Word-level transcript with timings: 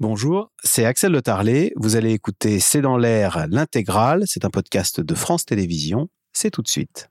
Bonjour, 0.00 0.50
c'est 0.64 0.84
Axel 0.84 1.12
Le 1.12 1.22
Tarlet. 1.22 1.72
Vous 1.76 1.94
allez 1.94 2.10
écouter 2.10 2.58
C'est 2.58 2.80
dans 2.80 2.96
l'air 2.96 3.46
l'intégrale. 3.48 4.24
C'est 4.26 4.44
un 4.44 4.50
podcast 4.50 5.00
de 5.00 5.14
France 5.14 5.44
Télévisions. 5.44 6.08
C'est 6.32 6.50
tout 6.50 6.62
de 6.62 6.68
suite. 6.68 7.10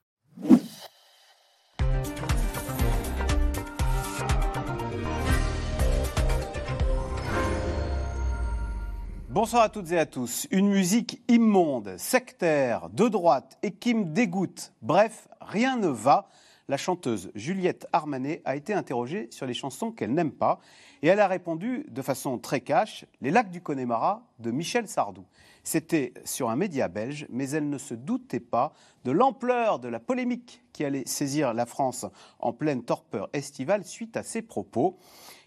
Bonsoir 9.29 9.63
à 9.63 9.69
toutes 9.69 9.91
et 9.93 9.97
à 9.97 10.05
tous. 10.05 10.47
Une 10.51 10.67
musique 10.67 11.21
immonde, 11.29 11.95
sectaire, 11.97 12.89
de 12.89 13.07
droite 13.07 13.57
et 13.63 13.71
qui 13.71 13.93
me 13.93 14.03
dégoûte. 14.03 14.73
Bref, 14.81 15.29
rien 15.39 15.77
ne 15.77 15.87
va. 15.87 16.27
La 16.67 16.77
chanteuse 16.77 17.31
Juliette 17.33 17.87
Armanet 17.93 18.41
a 18.43 18.55
été 18.55 18.73
interrogée 18.73 19.27
sur 19.31 19.45
les 19.45 19.53
chansons 19.53 19.91
qu'elle 19.91 20.13
n'aime 20.13 20.31
pas 20.31 20.59
et 21.03 21.07
elle 21.07 21.19
a 21.19 21.27
répondu 21.27 21.85
de 21.89 22.01
façon 22.01 22.39
très 22.39 22.61
cash 22.61 23.05
Les 23.19 23.29
lacs 23.29 23.51
du 23.51 23.61
Connemara 23.61 24.25
de 24.39 24.51
Michel 24.51 24.87
Sardou. 24.87 25.25
C'était 25.65 26.13
sur 26.23 26.49
un 26.49 26.55
média 26.55 26.87
belge, 26.87 27.27
mais 27.29 27.49
elle 27.49 27.69
ne 27.69 27.77
se 27.77 27.93
doutait 27.93 28.39
pas 28.39 28.73
de 29.03 29.11
l'ampleur 29.11 29.79
de 29.79 29.89
la 29.89 29.99
polémique 29.99 30.63
qui 30.71 30.85
allait 30.85 31.05
saisir 31.05 31.53
la 31.53 31.65
France 31.65 32.05
en 32.39 32.53
pleine 32.53 32.83
torpeur 32.83 33.29
estivale 33.33 33.83
suite 33.83 34.15
à 34.15 34.23
ses 34.23 34.41
propos. 34.41 34.97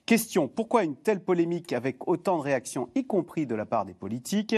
Question, 0.04 0.46
pourquoi 0.46 0.84
une 0.84 0.94
telle 0.94 1.24
polémique 1.24 1.72
avec 1.72 2.06
autant 2.06 2.36
de 2.36 2.42
réactions, 2.42 2.90
y 2.94 3.06
compris 3.06 3.46
de 3.46 3.54
la 3.54 3.64
part 3.64 3.86
des 3.86 3.94
politiques? 3.94 4.54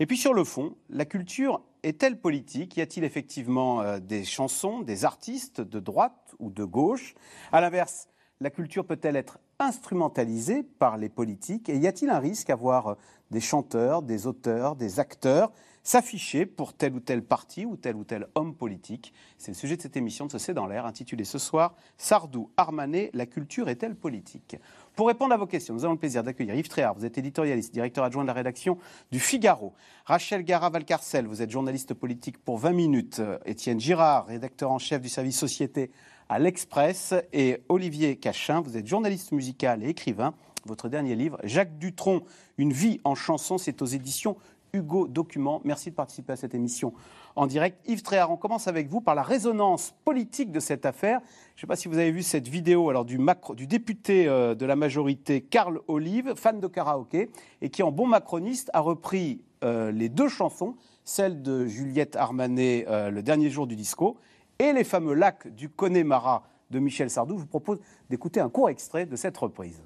Et 0.00 0.06
puis 0.06 0.16
sur 0.16 0.34
le 0.34 0.42
fond, 0.42 0.74
la 0.90 1.04
culture 1.04 1.62
est-elle 1.84 2.20
politique? 2.20 2.76
Y 2.76 2.80
a-t-il 2.80 3.04
effectivement 3.04 3.82
euh, 3.82 4.00
des 4.00 4.24
chansons, 4.24 4.80
des 4.80 5.04
artistes 5.04 5.60
de 5.60 5.78
droite 5.78 6.34
ou 6.40 6.50
de 6.50 6.64
gauche? 6.64 7.14
À 7.52 7.60
l'inverse, 7.60 8.08
la 8.40 8.50
culture 8.50 8.84
peut-elle 8.84 9.14
être 9.14 9.38
instrumentalisée 9.60 10.62
par 10.62 10.96
les 10.96 11.08
politiques 11.08 11.68
Et 11.68 11.76
y 11.76 11.86
a-t-il 11.86 12.10
un 12.10 12.18
risque 12.18 12.50
à 12.50 12.56
voir 12.56 12.96
des 13.30 13.40
chanteurs, 13.40 14.02
des 14.02 14.26
auteurs, 14.26 14.74
des 14.74 14.98
acteurs 14.98 15.52
s'afficher 15.82 16.44
pour 16.44 16.74
tel 16.74 16.94
ou 16.94 17.00
tel 17.00 17.22
parti 17.24 17.64
ou 17.64 17.76
tel 17.76 17.96
ou 17.96 18.04
tel 18.04 18.26
homme 18.34 18.54
politique? 18.54 19.12
C'est 19.38 19.52
le 19.52 19.56
sujet 19.56 19.76
de 19.76 19.82
cette 19.82 19.96
émission 19.96 20.26
de 20.26 20.32
ce 20.32 20.38
C'est 20.38 20.54
dans 20.54 20.66
l'air, 20.66 20.86
intitulée 20.86 21.24
ce 21.24 21.38
soir 21.38 21.74
Sardou, 21.96 22.50
Armanet, 22.56 23.10
la 23.14 23.26
culture 23.26 23.68
est-elle 23.68 23.94
politique? 23.94 24.56
Pour 24.94 25.08
répondre 25.08 25.32
à 25.32 25.36
vos 25.36 25.46
questions, 25.46 25.74
nous 25.74 25.84
avons 25.84 25.94
le 25.94 25.98
plaisir 25.98 26.22
d'accueillir 26.22 26.54
Yves 26.54 26.68
Tréhard, 26.68 26.94
vous 26.94 27.04
êtes 27.04 27.16
éditorialiste, 27.16 27.72
directeur 27.72 28.04
adjoint 28.04 28.22
de 28.22 28.28
la 28.28 28.32
rédaction 28.32 28.78
du 29.10 29.20
Figaro. 29.20 29.72
Rachel 30.04 30.42
Gara-Valcarcel, 30.42 31.26
vous 31.26 31.42
êtes 31.42 31.50
journaliste 31.50 31.94
politique 31.94 32.38
pour 32.38 32.58
20 32.58 32.72
minutes. 32.72 33.22
Étienne 33.44 33.80
Girard, 33.80 34.26
rédacteur 34.26 34.70
en 34.70 34.78
chef 34.78 35.00
du 35.00 35.08
service 35.08 35.38
Société 35.38 35.90
à 36.30 36.38
l'Express. 36.38 37.12
Et 37.32 37.58
Olivier 37.68 38.16
Cachin, 38.16 38.60
vous 38.60 38.76
êtes 38.76 38.86
journaliste 38.86 39.32
musical 39.32 39.82
et 39.82 39.88
écrivain. 39.88 40.32
Votre 40.64 40.88
dernier 40.88 41.16
livre, 41.16 41.38
Jacques 41.42 41.76
Dutronc, 41.78 42.22
Une 42.56 42.72
vie 42.72 43.00
en 43.04 43.14
chanson, 43.14 43.58
c'est 43.58 43.82
aux 43.82 43.86
éditions 43.86 44.36
Hugo 44.72 45.08
Document. 45.08 45.60
Merci 45.64 45.90
de 45.90 45.96
participer 45.96 46.34
à 46.34 46.36
cette 46.36 46.54
émission 46.54 46.94
en 47.34 47.48
direct. 47.48 47.80
Yves 47.88 48.02
Tréhard, 48.02 48.30
on 48.30 48.36
commence 48.36 48.68
avec 48.68 48.88
vous 48.88 49.00
par 49.00 49.16
la 49.16 49.22
résonance 49.22 49.94
politique 50.04 50.52
de 50.52 50.60
cette 50.60 50.86
affaire. 50.86 51.20
Je 51.56 51.58
ne 51.58 51.60
sais 51.62 51.66
pas 51.66 51.76
si 51.76 51.88
vous 51.88 51.98
avez 51.98 52.12
vu 52.12 52.22
cette 52.22 52.46
vidéo 52.46 52.90
alors, 52.90 53.04
du, 53.04 53.18
député 53.66 54.28
euh, 54.28 54.54
de 54.54 54.66
la 54.66 54.76
majorité, 54.76 55.40
Karl 55.40 55.80
Olive, 55.88 56.34
fan 56.36 56.60
de 56.60 56.66
karaoké, 56.68 57.30
et 57.60 57.70
qui, 57.70 57.82
en 57.82 57.90
bon 57.90 58.06
macroniste, 58.06 58.70
a 58.72 58.80
repris 58.80 59.42
euh, 59.64 59.90
les 59.90 60.08
deux 60.08 60.28
chansons, 60.28 60.76
celle 61.04 61.42
de 61.42 61.66
Juliette 61.66 62.14
Armanet, 62.14 62.86
euh, 62.88 63.10
Le 63.10 63.22
dernier 63.22 63.50
jour 63.50 63.66
du 63.66 63.74
disco, 63.74 64.16
et 64.60 64.74
les 64.74 64.84
fameux 64.84 65.14
lacs 65.14 65.48
du 65.54 65.70
Connemara 65.70 66.42
de 66.70 66.78
Michel 66.78 67.08
Sardou. 67.08 67.36
Je 67.36 67.40
vous 67.40 67.46
propose 67.46 67.80
d'écouter 68.10 68.40
un 68.40 68.50
court 68.50 68.68
extrait 68.68 69.06
de 69.06 69.16
cette 69.16 69.36
reprise. 69.38 69.82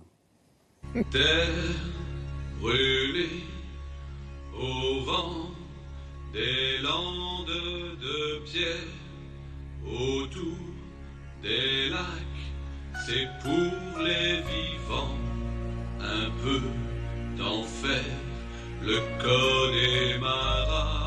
Terre 1.13 1.49
brûlée 2.61 3.45
au 4.53 5.05
vent 5.05 5.51
des 6.33 6.79
landes 6.83 7.47
de 7.47 8.45
pierre 8.45 8.91
autour 9.87 10.59
des 11.41 11.91
lacs, 11.91 12.45
c'est 13.07 13.29
pour 13.43 14.03
les 14.03 14.43
vivants 14.43 15.15
un 16.01 16.31
peu 16.43 16.61
d'enfer, 17.39 18.05
le 18.83 18.99
Connemara. 19.23 21.04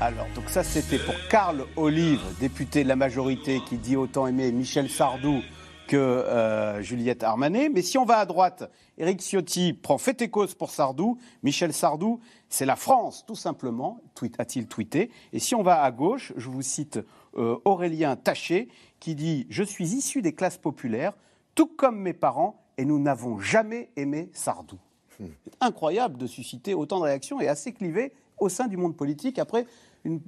Alors, 0.00 0.26
donc 0.34 0.48
ça 0.48 0.64
c'était 0.64 0.98
pour 0.98 1.14
Karl 1.30 1.64
Olive, 1.76 2.20
député 2.40 2.82
de 2.82 2.88
la 2.88 2.96
majorité 2.96 3.60
qui 3.60 3.76
dit 3.76 3.96
autant 3.96 4.26
aimer 4.26 4.50
Michel 4.50 4.90
Sardou 4.90 5.40
que 5.86 5.96
euh, 5.96 6.82
Juliette 6.82 7.22
Armanet. 7.22 7.68
Mais 7.68 7.80
si 7.80 7.96
on 7.96 8.04
va 8.04 8.18
à 8.18 8.26
droite, 8.26 8.70
Éric 8.98 9.20
Ciotti 9.20 9.72
prend 9.72 9.96
fait 9.96 10.20
et 10.20 10.28
cause 10.28 10.54
pour 10.54 10.70
Sardou. 10.70 11.18
Michel 11.42 11.72
Sardou, 11.72 12.20
c'est 12.48 12.66
la 12.66 12.74
France, 12.74 13.24
tout 13.26 13.36
simplement, 13.36 14.00
a-t-il 14.38 14.66
tweeté. 14.66 15.10
Et 15.32 15.38
si 15.38 15.54
on 15.54 15.62
va 15.62 15.82
à 15.82 15.90
gauche, 15.92 16.32
je 16.36 16.48
vous 16.48 16.62
cite 16.62 16.98
euh, 17.36 17.56
Aurélien 17.64 18.16
Taché, 18.16 18.68
qui 18.98 19.14
dit 19.14 19.46
Je 19.48 19.62
suis 19.62 19.94
issu 19.94 20.22
des 20.22 20.34
classes 20.34 20.58
populaires, 20.58 21.12
tout 21.54 21.66
comme 21.66 22.00
mes 22.00 22.14
parents, 22.14 22.64
et 22.78 22.84
nous 22.84 22.98
n'avons 22.98 23.38
jamais 23.38 23.90
aimé 23.96 24.28
Sardou. 24.32 24.78
C'est 25.18 25.54
incroyable 25.60 26.18
de 26.18 26.26
susciter 26.26 26.74
autant 26.74 26.98
de 26.98 27.04
réactions 27.04 27.40
et 27.40 27.46
assez 27.46 27.72
clivé 27.72 28.12
au 28.38 28.48
sein 28.48 28.66
du 28.66 28.76
monde 28.76 28.96
politique 28.96 29.38
après 29.38 29.66
une 30.04 30.20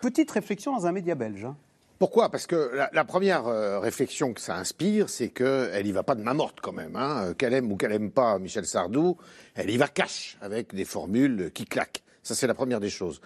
petite 0.00 0.30
réflexion 0.30 0.74
dans 0.74 0.86
un 0.86 0.92
média 0.92 1.14
belge. 1.14 1.44
Hein. 1.44 1.56
Pourquoi? 1.98 2.28
Parce 2.28 2.46
que 2.46 2.72
la, 2.92 3.04
première 3.04 3.46
euh, 3.46 3.78
réflexion 3.78 4.34
que 4.34 4.40
ça 4.40 4.56
inspire, 4.56 5.08
c'est 5.08 5.28
qu'elle 5.28 5.86
y 5.86 5.92
va 5.92 6.02
pas 6.02 6.14
de 6.14 6.22
main 6.22 6.34
morte 6.34 6.58
quand 6.60 6.72
même. 6.72 6.96
Hein. 6.96 7.28
Euh, 7.28 7.34
qu'elle 7.34 7.54
aime 7.54 7.70
ou 7.70 7.76
qu'elle 7.76 7.92
aime 7.92 8.10
pas 8.10 8.38
Michel 8.38 8.66
Sardou, 8.66 9.16
elle 9.54 9.70
y 9.70 9.76
va 9.76 9.88
cash 9.88 10.36
avec 10.40 10.74
des 10.74 10.84
formules 10.84 11.50
qui 11.54 11.64
claquent. 11.64 12.02
Ça, 12.22 12.34
c'est 12.34 12.46
la 12.46 12.54
première 12.54 12.80
des 12.80 12.90
choses. 12.90 13.20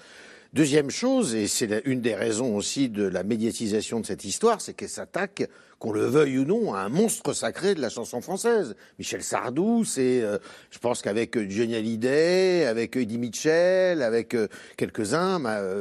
Deuxième 0.55 0.91
chose, 0.91 1.35
et 1.35 1.47
c'est 1.47 1.83
une 1.85 2.01
des 2.01 2.15
raisons 2.15 2.57
aussi 2.57 2.89
de 2.89 3.05
la 3.05 3.23
médiatisation 3.23 4.01
de 4.01 4.07
cette 4.07 4.25
histoire, 4.25 4.61
c'est 4.61 4.73
qu'elle 4.73 4.89
s'attaque, 4.89 5.49
qu'on 5.79 5.93
le 5.93 6.07
veuille 6.07 6.39
ou 6.39 6.45
non, 6.45 6.75
à 6.75 6.81
un 6.81 6.89
monstre 6.89 7.35
sacré 7.35 7.75
de 7.75 7.81
la 7.81 7.91
chanson 7.91 8.21
française. 8.21 8.75
Michel 8.99 9.23
Sardou, 9.23 9.85
c'est, 9.85 10.23
euh, 10.23 10.39
je 10.71 10.79
pense 10.79 11.03
qu'avec 11.03 11.39
Johnny 11.51 11.77
Hallyday, 11.77 12.65
avec 12.65 12.97
Eddie 12.97 13.19
Mitchell, 13.19 14.03
avec 14.03 14.35
quelques-uns, 14.77 15.39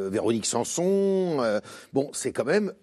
Véronique 0.10 0.46
Sanson, 0.46 1.62
bon, 1.94 2.10
c'est 2.14 2.34
quand 2.34 2.46
même 2.46 2.74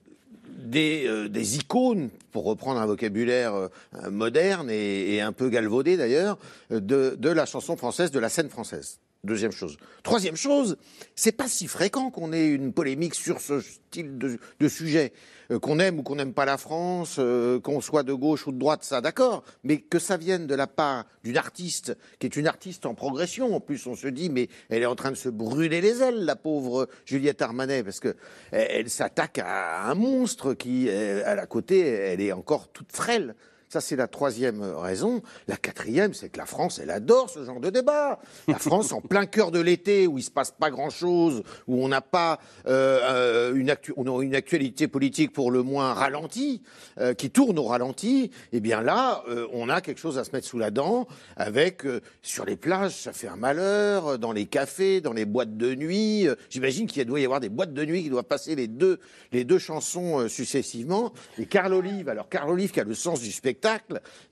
des, 0.56 1.56
icônes, 1.56 2.10
pour 2.32 2.44
reprendre 2.44 2.80
un 2.80 2.86
vocabulaire 2.86 3.54
euh, 3.54 3.68
moderne 4.10 4.68
et, 4.70 5.20
un 5.20 5.32
peu 5.32 5.48
galvaudé 5.48 5.96
d'ailleurs, 5.96 6.38
de, 6.70 7.28
la 7.28 7.46
chanson 7.46 7.76
française, 7.76 8.10
de 8.10 8.18
la 8.18 8.28
scène 8.28 8.48
française. 8.48 8.98
Deuxième 9.24 9.52
chose. 9.52 9.78
Troisième 10.02 10.36
chose, 10.36 10.76
c'est 11.16 11.32
pas 11.32 11.48
si 11.48 11.66
fréquent 11.66 12.10
qu'on 12.10 12.34
ait 12.34 12.46
une 12.46 12.74
polémique 12.74 13.14
sur 13.14 13.40
ce 13.40 13.62
style 13.62 14.18
de, 14.18 14.68
sujet. 14.68 15.14
Euh, 15.50 15.58
qu'on 15.58 15.78
aime 15.78 15.98
ou 15.98 16.02
qu'on 16.02 16.16
n'aime 16.16 16.34
pas 16.34 16.44
la 16.44 16.58
France, 16.58 17.16
euh, 17.18 17.58
qu'on 17.58 17.80
soit 17.80 18.02
de 18.02 18.12
gauche 18.12 18.46
ou 18.46 18.52
de 18.52 18.58
droite, 18.58 18.84
ça 18.84 19.00
d'accord, 19.00 19.42
mais 19.62 19.78
que 19.78 19.98
ça 19.98 20.18
vienne 20.18 20.46
de 20.46 20.54
la 20.54 20.66
part 20.66 21.06
d'une 21.22 21.38
artiste 21.38 21.96
qui 22.18 22.26
est 22.26 22.36
une 22.36 22.46
artiste 22.46 22.84
en 22.84 22.94
progression. 22.94 23.56
En 23.56 23.60
plus, 23.60 23.86
on 23.86 23.96
se 23.96 24.08
dit, 24.08 24.28
mais 24.28 24.48
elle 24.68 24.82
est 24.82 24.86
en 24.86 24.94
train 24.94 25.10
de 25.10 25.16
se 25.16 25.30
brûler 25.30 25.80
les 25.80 26.02
ailes, 26.02 26.26
la 26.26 26.36
pauvre 26.36 26.86
Juliette 27.06 27.40
Armanet, 27.40 27.82
parce 27.82 28.00
que 28.00 28.16
elle, 28.50 28.90
s'attaque 28.90 29.38
à 29.38 29.88
un 29.88 29.94
monstre 29.94 30.52
qui, 30.52 30.86
euh, 30.90 31.22
à 31.24 31.34
la 31.34 31.46
côté, 31.46 31.80
elle 31.80 32.20
est 32.20 32.32
encore 32.32 32.68
toute 32.68 32.92
frêle. 32.92 33.34
Ça, 33.74 33.80
c'est 33.80 33.96
la 33.96 34.06
troisième 34.06 34.62
raison. 34.62 35.20
La 35.48 35.56
quatrième, 35.56 36.14
c'est 36.14 36.28
que 36.28 36.38
la 36.38 36.46
France, 36.46 36.78
elle 36.80 36.90
adore 36.90 37.28
ce 37.28 37.44
genre 37.44 37.58
de 37.58 37.70
débat. 37.70 38.20
La 38.46 38.60
France, 38.60 38.92
en 38.92 39.00
plein 39.00 39.26
cœur 39.26 39.50
de 39.50 39.58
l'été, 39.58 40.06
où 40.06 40.16
il 40.16 40.22
se 40.22 40.30
passe 40.30 40.52
pas 40.52 40.70
grand-chose, 40.70 41.42
où 41.66 41.84
on 41.84 41.88
n'a 41.88 42.00
pas 42.00 42.38
euh, 42.68 43.00
euh 43.02 43.54
une, 43.56 44.36
actualité 44.36 44.86
politique 44.86 45.32
pour 45.32 45.50
le 45.50 45.64
moins 45.64 45.92
ralentie, 45.92 46.62
euh, 47.00 47.14
qui 47.14 47.30
tourne 47.30 47.58
au 47.58 47.64
ralenti, 47.64 48.30
eh 48.52 48.60
bien 48.60 48.80
là, 48.80 49.24
on 49.52 49.68
a 49.68 49.80
quelque 49.80 49.98
chose 49.98 50.18
à 50.18 50.22
se 50.22 50.30
mettre 50.30 50.46
sous 50.46 50.60
la 50.60 50.70
dent. 50.70 51.08
Avec 51.36 51.82
sur 52.22 52.44
les 52.44 52.56
plages, 52.56 52.94
ça 52.94 53.12
fait 53.12 53.26
un 53.26 53.34
malheur. 53.34 54.20
Dans 54.20 54.30
les 54.30 54.46
cafés, 54.46 55.00
dans 55.00 55.12
les 55.12 55.24
boîtes 55.24 55.56
de 55.56 55.74
nuit, 55.74 56.28
j'imagine 56.48 56.86
qu'il 56.86 57.04
doit 57.06 57.18
y 57.18 57.24
avoir 57.24 57.40
des 57.40 57.48
boîtes 57.48 57.74
de 57.74 57.84
nuit 57.84 58.04
qui 58.04 58.08
doivent 58.10 58.22
passer 58.22 58.54
les 58.54 58.68
deux 58.68 59.00
les 59.32 59.42
deux 59.42 59.58
chansons 59.58 60.28
successivement. 60.28 61.12
Et 61.38 61.46
Carl 61.46 61.74
Olive, 61.74 62.08
alors 62.08 62.28
Carl 62.28 62.48
Olive 62.48 62.70
qui 62.70 62.78
a 62.78 62.84
le 62.84 62.94
sens 62.94 63.20
du 63.20 63.32
spectacle 63.32 63.63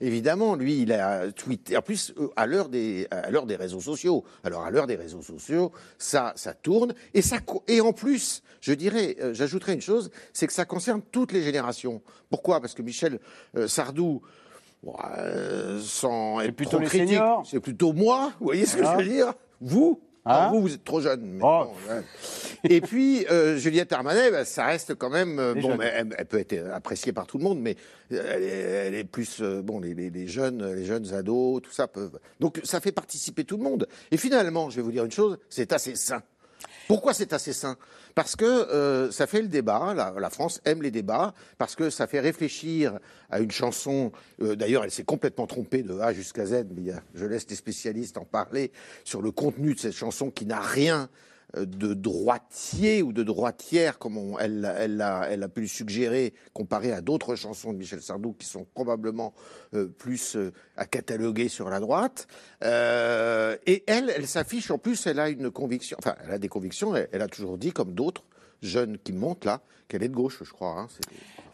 évidemment, 0.01 0.55
lui, 0.55 0.81
il 0.81 0.93
a 0.93 1.31
tweeté. 1.31 1.77
En 1.77 1.81
plus, 1.81 2.13
euh, 2.17 2.29
à 2.35 2.45
l'heure 2.45 2.69
des, 2.69 3.07
à 3.11 3.29
l'heure 3.31 3.45
des 3.45 3.55
réseaux 3.55 3.79
sociaux. 3.79 4.23
Alors, 4.43 4.63
à 4.63 4.71
l'heure 4.71 4.87
des 4.87 4.95
réseaux 4.95 5.21
sociaux, 5.21 5.71
ça, 5.97 6.33
ça 6.35 6.53
tourne. 6.53 6.93
Et, 7.13 7.21
ça, 7.21 7.37
et 7.67 7.81
en 7.81 7.93
plus, 7.93 8.43
je 8.61 8.73
dirais, 8.73 9.15
euh, 9.19 9.33
j'ajouterais 9.33 9.73
une 9.73 9.81
chose, 9.81 10.09
c'est 10.33 10.47
que 10.47 10.53
ça 10.53 10.65
concerne 10.65 11.01
toutes 11.11 11.31
les 11.31 11.41
générations. 11.41 12.01
Pourquoi? 12.29 12.61
Parce 12.61 12.73
que 12.73 12.81
Michel 12.81 13.19
euh, 13.57 13.67
Sardou, 13.67 14.21
sans 15.79 16.41
être 16.41 16.55
plutôt 16.55 16.79
critique, 16.79 17.19
c'est 17.49 17.59
plutôt 17.59 17.93
moi. 17.93 18.33
Vous 18.39 18.47
voyez 18.47 18.65
ce 18.65 18.77
que 18.77 18.83
je 18.83 18.97
veux 18.97 19.03
dire? 19.03 19.33
Vous 19.61 20.01
ah. 20.25 20.49
vous, 20.51 20.61
vous 20.61 20.73
êtes 20.73 20.83
trop 20.83 21.01
jeune. 21.01 21.39
Oh. 21.41 21.67
Et 22.63 22.79
puis, 22.81 23.25
euh, 23.29 23.57
Juliette 23.57 23.91
Armanet, 23.91 24.31
bah, 24.31 24.45
ça 24.45 24.65
reste 24.65 24.95
quand 24.95 25.09
même. 25.09 25.37
euh, 25.39 25.53
bon, 25.53 25.77
elle, 25.81 26.15
elle 26.17 26.25
peut 26.25 26.39
être 26.39 26.55
appréciée 26.73 27.11
par 27.11 27.27
tout 27.27 27.37
le 27.37 27.43
monde, 27.43 27.59
mais 27.59 27.75
euh, 28.11 28.23
elle 28.33 28.43
est, 28.43 28.47
elle 28.87 28.95
est 28.95 29.03
plus. 29.03 29.41
euh, 29.41 29.61
bon, 29.61 29.79
les, 29.79 29.93
les- 29.93 30.09
les 30.09 30.27
jeunes, 30.27 30.73
les 30.73 30.85
jeunes 30.85 31.13
ados, 31.13 31.61
tout 31.61 31.71
ça 31.71 31.87
peuvent. 31.87 32.19
Donc, 32.39 32.61
ça 32.63 32.79
fait 32.79 32.91
participer 32.93 33.43
tout 33.43 33.57
le 33.57 33.63
monde. 33.63 33.87
Et 34.11 34.17
finalement, 34.17 34.69
je 34.69 34.77
vais 34.77 34.81
vous 34.81 34.91
dire 34.91 35.03
une 35.05 35.11
chose 35.11 35.37
c'est 35.49 35.73
assez 35.73 35.95
sain. 35.95 36.21
Pourquoi 36.87 37.13
c'est 37.13 37.33
assez 37.33 37.53
sain? 37.53 37.77
Parce 38.15 38.35
que 38.35 38.45
euh, 38.45 39.11
ça 39.11 39.27
fait 39.27 39.41
le 39.41 39.47
débat, 39.47 39.93
la, 39.93 40.13
la 40.19 40.29
France 40.29 40.61
aime 40.65 40.81
les 40.81 40.91
débats, 40.91 41.33
parce 41.57 41.75
que 41.75 41.89
ça 41.89 42.07
fait 42.07 42.19
réfléchir 42.19 42.99
à 43.29 43.39
une 43.39 43.51
chanson, 43.51 44.11
euh, 44.41 44.55
d'ailleurs 44.55 44.83
elle 44.83 44.91
s'est 44.91 45.03
complètement 45.03 45.47
trompée 45.47 45.81
de 45.81 45.99
A 45.99 46.13
jusqu'à 46.13 46.45
Z, 46.45 46.65
mais 46.75 46.91
je 47.15 47.25
laisse 47.25 47.49
les 47.49 47.55
spécialistes 47.55 48.17
en 48.17 48.25
parler 48.25 48.71
sur 49.03 49.21
le 49.21 49.31
contenu 49.31 49.73
de 49.73 49.79
cette 49.79 49.95
chanson 49.95 50.29
qui 50.29 50.45
n'a 50.45 50.59
rien 50.59 51.09
de 51.55 51.93
droitier 51.93 53.03
ou 53.03 53.13
de 53.13 53.23
droitière, 53.23 53.99
comme 53.99 54.37
elle, 54.39 54.65
a 54.65 55.49
pu 55.49 55.61
le 55.61 55.67
suggérer, 55.67 56.33
comparé 56.53 56.91
à 56.91 57.01
d'autres 57.01 57.35
chansons 57.35 57.73
de 57.73 57.77
Michel 57.77 58.01
Sardou 58.01 58.33
qui 58.33 58.45
sont 58.45 58.65
probablement 58.73 59.33
euh, 59.73 59.87
plus 59.87 60.35
euh, 60.35 60.51
à 60.77 60.85
cataloguer 60.85 61.49
sur 61.49 61.69
la 61.69 61.79
droite. 61.79 62.27
Euh, 62.63 63.57
et 63.65 63.83
elle, 63.87 64.11
elle 64.15 64.27
s'affiche, 64.27 64.71
en 64.71 64.77
plus, 64.77 65.05
elle 65.07 65.19
a 65.19 65.29
une 65.29 65.51
conviction, 65.51 65.97
enfin, 65.99 66.15
elle 66.23 66.31
a 66.31 66.37
des 66.37 66.49
convictions, 66.49 66.95
elle 66.95 67.21
a 67.21 67.27
toujours 67.27 67.57
dit, 67.57 67.71
comme 67.71 67.93
d'autres 67.93 68.23
jeunes 68.63 68.97
qui 68.97 69.13
montent 69.13 69.45
là, 69.45 69.61
qu'elle 69.87 70.03
est 70.03 70.09
de 70.09 70.15
gauche, 70.15 70.41
je 70.43 70.51
crois. 70.51 70.79
hein. 70.79 70.87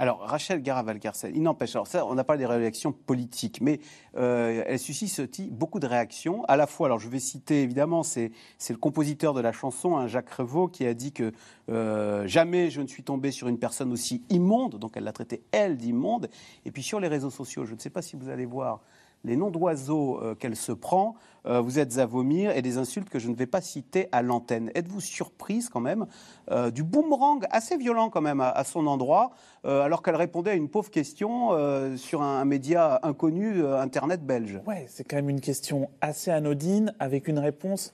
Alors, 0.01 0.21
Rachel 0.21 0.61
Garaval-Garcel, 0.61 1.35
il 1.35 1.41
n'empêche, 1.41 1.75
ça, 1.83 2.06
on 2.06 2.15
n'a 2.15 2.23
pas 2.23 2.38
des 2.38 2.45
réactions 2.45 2.94
politiques, 2.94 3.59
mais 3.59 3.81
euh, 4.15 4.63
elle 4.65 4.79
suscite 4.79 5.51
beaucoup 5.51 5.79
de 5.81 5.88
réactions. 5.88 6.45
À 6.45 6.56
la 6.56 6.67
fois, 6.67 6.88
alors 6.88 7.00
je 7.00 7.09
vais 7.09 7.19
citer 7.19 7.63
évidemment, 7.63 8.01
c'est 8.01 8.31
c'est 8.57 8.71
le 8.71 8.79
compositeur 8.79 9.33
de 9.33 9.41
la 9.41 9.51
chanson, 9.51 9.97
hein, 9.97 10.07
Jacques 10.07 10.29
Revaux, 10.29 10.69
qui 10.69 10.85
a 10.85 10.94
dit 10.94 11.11
que 11.11 11.33
euh, 11.67 12.25
jamais 12.27 12.69
je 12.69 12.79
ne 12.79 12.88
suis 12.88 13.03
tombé 13.03 13.31
sur 13.31 13.50
une 13.50 13.59
personne 13.59 13.91
aussi 13.91 14.23
immonde, 14.29 14.77
donc 14.79 14.94
elle 14.95 15.03
l'a 15.03 15.12
traité, 15.12 15.44
elle, 15.51 15.75
d'immonde. 15.75 16.29
Et 16.65 16.71
puis 16.71 16.81
sur 16.81 17.01
les 17.01 17.09
réseaux 17.09 17.29
sociaux, 17.29 17.65
je 17.65 17.73
ne 17.73 17.79
sais 17.79 17.89
pas 17.89 18.01
si 18.01 18.15
vous 18.15 18.29
allez 18.29 18.45
voir 18.45 18.81
les 19.24 19.36
noms 19.36 19.50
d'oiseaux 19.51 20.19
euh, 20.21 20.36
qu'elle 20.36 20.56
se 20.56 20.71
prend, 20.71 21.16
euh, 21.45 21.60
vous 21.62 21.80
êtes 21.80 21.98
à 21.98 22.06
vomir 22.06 22.56
et 22.56 22.62
des 22.62 22.77
insultes 22.77 23.10
que 23.10 23.19
je 23.19 23.30
ne 23.30 23.36
vais 23.36 23.45
pas 23.48 23.62
citer 23.62 24.07
à 24.12 24.21
l'antenne. 24.21 24.71
Êtes-vous 24.75 25.01
surprise 25.01 25.69
quand 25.69 25.80
même 25.81 26.06
euh, 26.51 26.71
du 26.71 26.83
boomerang 26.83 27.45
assez 27.50 27.77
violent 27.77 28.10
quand 28.10 28.21
même 28.21 28.42
à, 28.42 28.50
à 28.50 28.63
son 28.63 28.88
endroit, 28.88 29.31
alors 29.63 30.01
qu'elle 30.04 30.16
répondait 30.16 30.51
à 30.51 30.56
une 30.56 30.69
pauvre 30.69 30.89
question 30.89 31.50
sur 31.98 32.21
un, 32.21 32.39
un 32.42 32.45
média 32.45 33.00
inconnu, 33.04 33.66
Internet 33.66 34.25
belge? 34.25 34.60
Ouais, 34.66 34.86
c'est 34.89 35.04
quand 35.04 35.18
même 35.18 35.30
une 35.30 35.42
question 35.42 35.89
assez 36.01 36.31
anodine 36.31 36.94
avec 37.00 37.27
une 37.27 37.39
réponse 37.39 37.94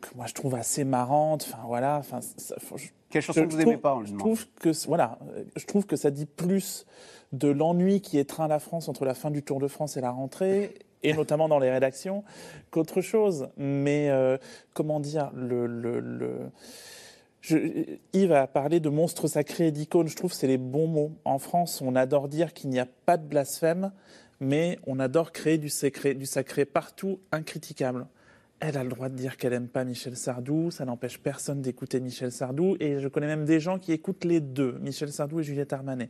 que 0.00 0.08
moi 0.16 0.26
je 0.26 0.34
trouve 0.34 0.54
assez 0.54 0.84
marrante. 0.84 1.48
Enfin 1.50 1.62
voilà, 1.66 1.96
enfin 1.98 2.20
ça- 2.20 2.56
faut- 2.58 2.76
je- 2.76 2.88
Quelle 3.10 3.22
chanson 3.22 3.42
je 3.42 3.48
vous 3.48 3.56
n'aimez 3.56 3.76
pas, 3.76 3.94
on 3.96 4.04
je 4.04 4.14
trouve 4.14 4.46
que 4.60 4.70
voilà, 4.86 5.18
je 5.56 5.64
trouve 5.66 5.86
que 5.86 5.96
ça 5.96 6.10
dit 6.10 6.26
plus 6.26 6.84
de 7.38 7.48
l'ennui 7.48 8.00
qui 8.00 8.18
étreint 8.18 8.48
la 8.48 8.58
France 8.58 8.88
entre 8.88 9.04
la 9.04 9.14
fin 9.14 9.30
du 9.30 9.42
Tour 9.42 9.60
de 9.60 9.68
France 9.68 9.96
et 9.96 10.00
la 10.00 10.10
rentrée, 10.10 10.74
et 11.02 11.12
notamment 11.12 11.48
dans 11.48 11.58
les 11.58 11.70
rédactions, 11.70 12.24
qu'autre 12.70 13.00
chose. 13.00 13.48
Mais 13.56 14.08
euh, 14.10 14.38
comment 14.72 15.00
dire, 15.00 15.30
le, 15.34 15.66
le, 15.66 16.50
Yves 18.12 18.32
a 18.32 18.46
parlé 18.46 18.80
de 18.80 18.88
monstres 18.88 19.28
sacrés 19.28 19.66
et 19.66 19.72
d'icônes. 19.72 20.08
Je 20.08 20.16
trouve 20.16 20.30
que 20.30 20.36
c'est 20.36 20.46
les 20.46 20.58
bons 20.58 20.86
mots. 20.86 21.12
En 21.24 21.38
France, 21.38 21.82
on 21.82 21.94
adore 21.94 22.28
dire 22.28 22.54
qu'il 22.54 22.70
n'y 22.70 22.78
a 22.78 22.86
pas 22.86 23.18
de 23.18 23.26
blasphème, 23.26 23.92
mais 24.40 24.78
on 24.86 24.98
adore 24.98 25.32
créer 25.32 25.58
du 25.58 25.68
sacré, 25.68 26.14
du 26.14 26.26
partout, 26.72 27.20
incritiquable. 27.32 28.06
Elle 28.60 28.78
a 28.78 28.84
le 28.84 28.88
droit 28.88 29.08
de 29.08 29.14
dire 29.14 29.36
qu'elle 29.36 29.52
n'aime 29.52 29.68
pas 29.68 29.84
Michel 29.84 30.16
Sardou, 30.16 30.70
ça 30.70 30.84
n'empêche 30.86 31.18
personne 31.18 31.60
d'écouter 31.60 32.00
Michel 32.00 32.32
Sardou, 32.32 32.76
et 32.80 32.98
je 32.98 33.08
connais 33.08 33.26
même 33.26 33.44
des 33.44 33.60
gens 33.60 33.78
qui 33.78 33.92
écoutent 33.92 34.24
les 34.24 34.40
deux, 34.40 34.78
Michel 34.80 35.12
Sardou 35.12 35.40
et 35.40 35.42
Juliette 35.42 35.72
Armanet. 35.72 36.08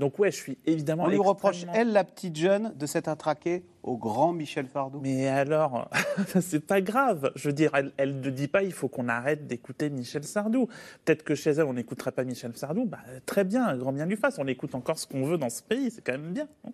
Donc 0.00 0.18
ouais, 0.18 0.32
je 0.32 0.36
suis 0.36 0.58
évidemment... 0.66 1.04
On 1.04 1.08
lui 1.08 1.18
reproche, 1.18 1.64
elle, 1.72 1.92
la 1.92 2.02
petite 2.02 2.36
jeune, 2.36 2.72
de 2.76 2.86
s'être 2.86 3.06
attraquée 3.08 3.64
au 3.84 3.96
grand 3.96 4.32
Michel 4.32 4.66
Sardou. 4.68 5.00
Mais 5.02 5.28
alors, 5.28 5.88
c'est 6.40 6.66
pas 6.66 6.80
grave. 6.80 7.30
Je 7.36 7.48
veux 7.48 7.54
dire, 7.54 7.70
elle, 7.74 7.92
elle 7.96 8.18
ne 8.18 8.30
dit 8.30 8.48
pas 8.48 8.64
il 8.64 8.72
faut 8.72 8.88
qu'on 8.88 9.08
arrête 9.08 9.46
d'écouter 9.46 9.88
Michel 9.90 10.24
Sardou. 10.24 10.66
Peut-être 11.04 11.22
que 11.22 11.34
chez 11.36 11.50
elle, 11.50 11.64
on 11.64 11.74
n'écouterait 11.74 12.12
pas 12.12 12.24
Michel 12.24 12.56
Sardou. 12.56 12.86
Bah, 12.86 12.98
très 13.26 13.44
bien, 13.44 13.76
grand 13.76 13.92
bien 13.92 14.06
lui 14.06 14.16
fasse. 14.16 14.38
On 14.38 14.46
écoute 14.48 14.74
encore 14.74 14.98
ce 14.98 15.06
qu'on 15.06 15.24
veut 15.24 15.38
dans 15.38 15.50
ce 15.50 15.62
pays. 15.62 15.90
C'est 15.90 16.02
quand 16.02 16.12
même 16.12 16.32
bien. 16.32 16.48
hein. 16.66 16.70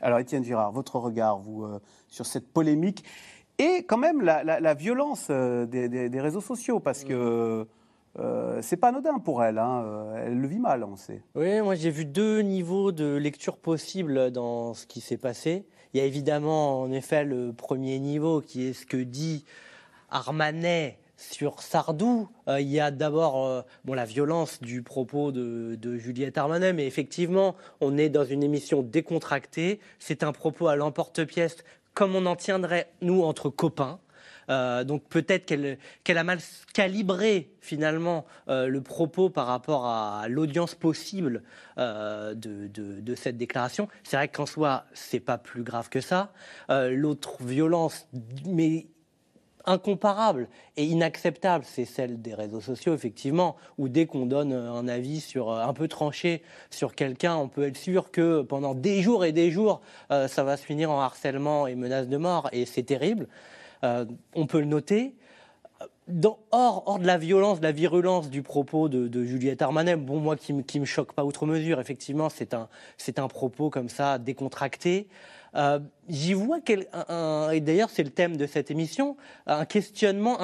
Alors, 0.00 0.18
Étienne 0.18 0.44
Girard, 0.44 0.72
votre 0.72 0.96
regard, 0.96 1.38
vous, 1.38 1.64
euh, 1.64 1.80
sur 2.08 2.26
cette 2.26 2.48
polémique 2.48 3.04
et 3.58 3.84
quand 3.84 3.96
même 3.98 4.20
la, 4.22 4.44
la- 4.44 4.60
la 4.60 4.74
violence 4.74 5.28
euh, 5.30 5.66
des, 5.66 5.88
des- 5.88 6.08
des 6.08 6.20
réseaux 6.20 6.40
sociaux, 6.40 6.80
parce 6.80 7.04
que 7.04 7.66
euh, 8.18 8.58
c'est 8.62 8.76
pas 8.78 8.88
anodin 8.88 9.18
pour 9.18 9.42
elle. 9.44 9.58
hein, 9.58 9.82
euh, 9.84 10.24
elle 10.26 10.38
le 10.40 10.48
vit 10.48 10.58
mal, 10.58 10.84
on 10.84 10.96
sait. 10.96 11.22
Oui, 11.34 11.60
moi 11.60 11.74
j'ai 11.74 11.90
vu 11.90 12.04
deux 12.04 12.40
niveaux 12.40 12.90
de 12.92 13.16
lecture 13.16 13.56
possibles 13.58 14.30
dans 14.30 14.72
ce 14.74 14.86
qui 14.86 15.00
s'est 15.00 15.18
passé. 15.18 15.66
Il 15.94 16.00
y 16.00 16.02
a 16.02 16.06
évidemment 16.06 16.80
en 16.82 16.90
effet 16.92 17.24
le 17.24 17.52
premier 17.52 17.98
niveau 17.98 18.40
qui 18.40 18.66
est 18.68 18.72
ce 18.72 18.84
que 18.86 18.96
dit 18.96 19.44
Armanet 20.10 20.98
sur 21.16 21.62
Sardou. 21.62 22.28
Euh, 22.48 22.60
il 22.60 22.68
y 22.68 22.80
a 22.80 22.90
d'abord 22.90 23.46
euh, 23.46 23.62
bon, 23.84 23.94
la 23.94 24.04
violence 24.04 24.60
du 24.60 24.82
propos 24.82 25.32
de, 25.32 25.74
de 25.80 25.96
Juliette 25.96 26.36
Armanet, 26.38 26.72
mais 26.74 26.86
effectivement 26.86 27.54
on 27.80 27.96
est 27.96 28.08
dans 28.10 28.24
une 28.24 28.42
émission 28.42 28.82
décontractée. 28.82 29.80
C'est 29.98 30.22
un 30.22 30.32
propos 30.32 30.68
à 30.68 30.76
l'emporte-pièce 30.76 31.56
comme 31.96 32.14
on 32.14 32.26
en 32.26 32.36
tiendrait 32.36 32.92
nous 33.00 33.22
entre 33.22 33.48
copains. 33.48 33.98
Euh, 34.48 34.84
donc 34.84 35.02
peut-être 35.08 35.46
qu'elle 36.04 36.18
a 36.18 36.24
mal 36.24 36.38
calibré 36.72 37.50
finalement 37.60 38.26
euh, 38.48 38.68
le 38.68 38.80
propos 38.80 39.28
par 39.28 39.46
rapport 39.48 39.86
à 39.86 40.28
l'audience 40.28 40.76
possible 40.76 41.42
euh, 41.78 42.34
de, 42.34 43.14
cette 43.16 43.38
déclaration. 43.38 43.88
C'est 44.04 44.16
vrai 44.16 44.28
qu'en 44.28 44.46
soi, 44.46 44.84
c'est 44.92 45.20
pas 45.20 45.38
plus 45.38 45.62
grave 45.62 45.88
que 45.88 46.00
ça. 46.02 46.32
L'autre 46.68 47.42
violence, 47.42 48.06
mais 48.44 48.86
incomparable 49.66 50.48
et 50.76 50.84
inacceptable, 50.84 51.64
c'est 51.66 51.84
celle 51.84 52.20
des 52.22 52.34
réseaux 52.34 52.60
sociaux, 52.60 52.94
effectivement, 52.94 53.56
où 53.78 53.88
dès 53.88 54.06
qu'on 54.06 54.26
donne 54.26 54.52
un 54.52 54.88
avis 54.88 55.20
sur 55.20 55.50
un 55.50 55.72
peu 55.72 55.88
tranché 55.88 56.42
sur 56.70 56.94
quelqu'un, 56.94 57.36
on 57.36 57.48
peut 57.48 57.64
être 57.64 57.76
sûr 57.76 58.10
que 58.10 58.42
pendant 58.42 58.74
des 58.74 59.02
jours 59.02 59.24
et 59.24 59.32
des 59.32 59.50
jours, 59.50 59.80
euh, 60.10 60.28
ça 60.28 60.44
va 60.44 60.56
se 60.56 60.64
finir 60.64 60.90
en 60.90 61.00
harcèlement 61.00 61.66
et 61.66 61.74
menaces 61.74 62.08
de 62.08 62.16
mort, 62.16 62.48
et 62.52 62.64
c'est 62.64 62.84
terrible. 62.84 63.28
Euh, 63.84 64.04
on 64.34 64.46
peut 64.46 64.60
le 64.60 64.66
noter. 64.66 65.14
Dans- 66.08 66.38
hors, 66.52 66.84
hors 66.86 66.98
de 67.00 67.06
la 67.06 67.18
violence, 67.18 67.58
de 67.58 67.64
la 67.64 67.72
virulence 67.72 68.30
du 68.30 68.42
propos 68.42 68.88
de, 68.88 69.24
Juliette 69.24 69.60
Armanet, 69.60 69.96
bon, 69.96 70.20
moi 70.20 70.36
qui, 70.36 70.62
qui 70.62 70.78
me 70.78 70.84
choque 70.84 71.12
pas 71.12 71.24
outre 71.24 71.46
mesure, 71.46 71.80
effectivement, 71.80 72.28
c'est 72.28 72.54
un, 72.54 72.68
c'est 72.96 73.18
un 73.18 73.26
propos 73.26 73.70
comme 73.70 73.88
ça, 73.88 74.18
décontracté. 74.18 75.08
Euh, 75.56 75.80
J'y 76.08 76.34
vois, 76.34 76.58
un- 77.08 77.50
et 77.50 77.60
d'ailleurs 77.60 77.90
c'est 77.90 78.04
le 78.04 78.10
thème 78.10 78.36
de 78.36 78.46
cette 78.46 78.70
émission, 78.70 79.16
un 79.46 79.64
questionnement 79.64 80.38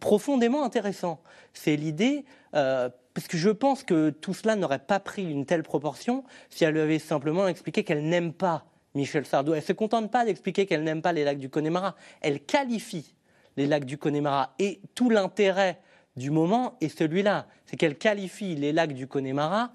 profondément 0.00 0.64
intéressant. 0.64 1.20
C'est 1.52 1.76
l'idée, 1.76 2.24
euh, 2.54 2.88
parce 3.12 3.28
que 3.28 3.36
je 3.36 3.50
pense 3.50 3.84
que 3.84 4.10
tout 4.10 4.34
cela 4.34 4.56
n'aurait 4.56 4.80
pas 4.80 4.98
pris 4.98 5.22
une 5.30 5.46
telle 5.46 5.62
proportion 5.62 6.24
si 6.50 6.64
elle 6.64 6.76
avait 6.78 6.98
simplement 6.98 7.46
expliqué 7.46 7.84
qu'elle 7.84 8.08
n'aime 8.08 8.32
pas 8.32 8.64
Michel 8.96 9.24
Sardou. 9.24 9.54
Elle 9.54 9.62
se 9.62 9.72
contente 9.72 10.10
pas 10.10 10.24
d'expliquer 10.24 10.66
qu'elle 10.66 10.82
n'aime 10.82 11.02
pas 11.02 11.12
les 11.12 11.22
lacs 11.24 11.38
du 11.38 11.48
Connemara. 11.48 11.94
Elle 12.20 12.40
qualifie 12.40 13.14
les 13.56 13.66
lacs 13.68 13.84
du 13.84 13.98
Connemara. 13.98 14.54
Et 14.58 14.80
tout 14.96 15.10
l'intérêt 15.10 15.78
du 16.16 16.30
moment 16.30 16.76
est 16.80 16.96
celui-là. 16.96 17.46
C'est 17.66 17.76
qu'elle 17.76 17.96
qualifie 17.98 18.56
les 18.56 18.72
lacs 18.72 18.94
du 18.94 19.06
Connemara 19.06 19.72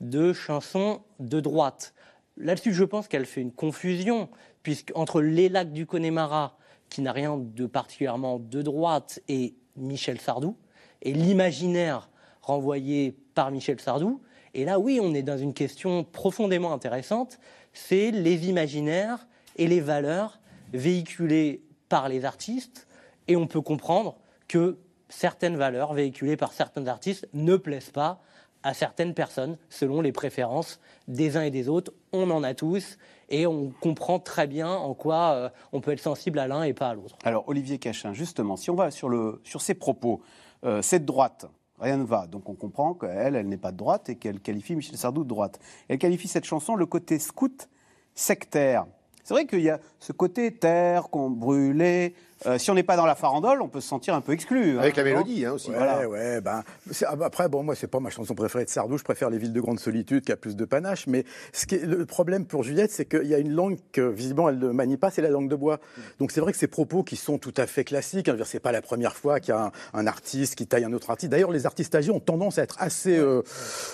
de 0.00 0.32
chansons 0.34 1.00
de 1.18 1.40
droite. 1.40 1.94
Là-dessus, 2.42 2.74
je 2.74 2.82
pense 2.82 3.06
qu'elle 3.06 3.24
fait 3.24 3.40
une 3.40 3.52
confusion, 3.52 4.28
puisque 4.64 4.90
entre 4.96 5.20
les 5.22 5.48
lacs 5.48 5.72
du 5.72 5.86
Connemara, 5.86 6.58
qui 6.88 7.00
n'a 7.00 7.12
rien 7.12 7.38
de 7.38 7.66
particulièrement 7.66 8.40
de 8.40 8.62
droite, 8.62 9.20
et 9.28 9.54
Michel 9.76 10.20
Sardou, 10.20 10.56
et 11.02 11.12
l'imaginaire 11.12 12.10
renvoyé 12.42 13.16
par 13.34 13.52
Michel 13.52 13.80
Sardou, 13.80 14.20
et 14.54 14.64
là, 14.64 14.80
oui, 14.80 14.98
on 15.00 15.14
est 15.14 15.22
dans 15.22 15.38
une 15.38 15.54
question 15.54 16.02
profondément 16.02 16.72
intéressante, 16.72 17.38
c'est 17.72 18.10
les 18.10 18.48
imaginaires 18.48 19.28
et 19.54 19.68
les 19.68 19.80
valeurs 19.80 20.40
véhiculées 20.72 21.62
par 21.88 22.08
les 22.08 22.24
artistes, 22.24 22.88
et 23.28 23.36
on 23.36 23.46
peut 23.46 23.60
comprendre 23.60 24.18
que 24.48 24.78
certaines 25.08 25.56
valeurs 25.56 25.94
véhiculées 25.94 26.36
par 26.36 26.52
certains 26.52 26.88
artistes 26.88 27.28
ne 27.34 27.54
plaisent 27.54 27.90
pas 27.90 28.20
à 28.62 28.74
certaines 28.74 29.14
personnes 29.14 29.58
selon 29.68 30.00
les 30.00 30.12
préférences 30.12 30.80
des 31.08 31.36
uns 31.36 31.42
et 31.42 31.50
des 31.50 31.68
autres. 31.68 31.92
On 32.12 32.30
en 32.30 32.42
a 32.42 32.54
tous 32.54 32.98
et 33.28 33.46
on 33.46 33.72
comprend 33.80 34.18
très 34.18 34.46
bien 34.46 34.70
en 34.70 34.94
quoi 34.94 35.32
euh, 35.32 35.48
on 35.72 35.80
peut 35.80 35.92
être 35.92 36.00
sensible 36.00 36.38
à 36.38 36.46
l'un 36.46 36.62
et 36.62 36.72
pas 36.72 36.90
à 36.90 36.94
l'autre. 36.94 37.16
Alors, 37.24 37.48
Olivier 37.48 37.78
Cachin, 37.78 38.12
justement, 38.12 38.56
si 38.56 38.70
on 38.70 38.74
va 38.74 38.90
sur, 38.90 39.08
le, 39.08 39.40
sur 39.44 39.60
ses 39.60 39.74
propos, 39.74 40.20
euh, 40.64 40.82
cette 40.82 41.04
droite, 41.04 41.46
rien 41.80 41.96
ne 41.96 42.04
va. 42.04 42.26
Donc 42.26 42.48
on 42.48 42.54
comprend 42.54 42.94
qu'elle, 42.94 43.36
elle 43.36 43.48
n'est 43.48 43.56
pas 43.56 43.72
de 43.72 43.76
droite 43.76 44.08
et 44.08 44.16
qu'elle 44.16 44.40
qualifie 44.40 44.76
Michel 44.76 44.96
Sardou 44.96 45.24
de 45.24 45.28
droite. 45.28 45.58
Elle 45.88 45.98
qualifie 45.98 46.28
cette 46.28 46.44
chanson 46.44 46.76
le 46.76 46.86
côté 46.86 47.18
scout 47.18 47.68
sectaire. 48.14 48.86
C'est 49.24 49.34
vrai 49.34 49.46
qu'il 49.46 49.60
y 49.60 49.70
a 49.70 49.78
ce 50.00 50.12
côté 50.12 50.52
terre 50.52 51.08
qu'on 51.08 51.30
brûlait, 51.30 52.14
euh, 52.46 52.58
si 52.58 52.70
on 52.70 52.74
n'est 52.74 52.82
pas 52.82 52.96
dans 52.96 53.06
la 53.06 53.14
farandole, 53.14 53.62
on 53.62 53.68
peut 53.68 53.80
se 53.80 53.88
sentir 53.88 54.14
un 54.14 54.20
peu 54.20 54.32
exclu. 54.32 54.78
Avec 54.78 54.98
hein, 54.98 55.02
la 55.04 55.10
non 55.10 55.16
mélodie 55.18 55.44
hein, 55.46 55.52
aussi. 55.52 55.70
Ouais, 55.70 55.76
Voilà. 55.76 56.08
ouais, 56.08 56.40
ben, 56.40 56.62
c'est- 56.90 57.06
ah, 57.06 57.16
après, 57.22 57.48
bon, 57.48 57.62
moi, 57.62 57.74
c'est 57.74 57.86
pas 57.86 58.00
ma 58.00 58.10
chanson 58.10 58.34
préférée 58.34 58.64
de 58.64 58.70
Sardou. 58.70 58.98
Je 58.98 59.04
préfère 59.04 59.30
Les 59.30 59.38
villes 59.38 59.52
de 59.52 59.60
grande 59.60 59.78
solitude 59.80 60.24
qui 60.24 60.32
a 60.32 60.36
plus 60.36 60.56
de 60.56 60.64
panache. 60.64 61.06
Mais 61.06 61.24
ce 61.52 61.66
qui 61.66 61.76
est, 61.76 61.84
le 61.86 62.04
problème 62.06 62.44
pour 62.44 62.62
Juliette, 62.62 62.90
c'est 62.90 63.04
qu'il 63.04 63.26
y 63.26 63.34
a 63.34 63.38
une 63.38 63.52
langue 63.52 63.78
que, 63.92 64.00
visiblement, 64.02 64.48
elle 64.48 64.58
ne 64.58 64.68
manie 64.70 64.96
pas, 64.96 65.10
c'est 65.10 65.22
la 65.22 65.30
langue 65.30 65.48
de 65.48 65.56
bois. 65.56 65.78
Donc, 66.18 66.32
c'est 66.32 66.40
vrai 66.40 66.52
que 66.52 66.58
ces 66.58 66.66
propos 66.66 67.02
qui 67.02 67.16
sont 67.16 67.38
tout 67.38 67.54
à 67.56 67.66
fait 67.66 67.84
classiques, 67.84 68.28
hein, 68.28 68.36
c'est 68.44 68.60
pas 68.60 68.72
la 68.72 68.82
première 68.82 69.14
fois 69.16 69.40
qu'il 69.40 69.54
y 69.54 69.56
a 69.56 69.66
un, 69.66 69.72
un 69.94 70.06
artiste 70.06 70.54
qui 70.56 70.66
taille 70.66 70.84
un 70.84 70.92
autre 70.92 71.10
artiste. 71.10 71.30
D'ailleurs, 71.30 71.50
les 71.52 71.66
artistes 71.66 71.94
âgés 71.94 72.10
ont 72.10 72.20
tendance 72.20 72.58
à 72.58 72.62
être 72.62 72.76
assez 72.78 73.16
euh, 73.16 73.42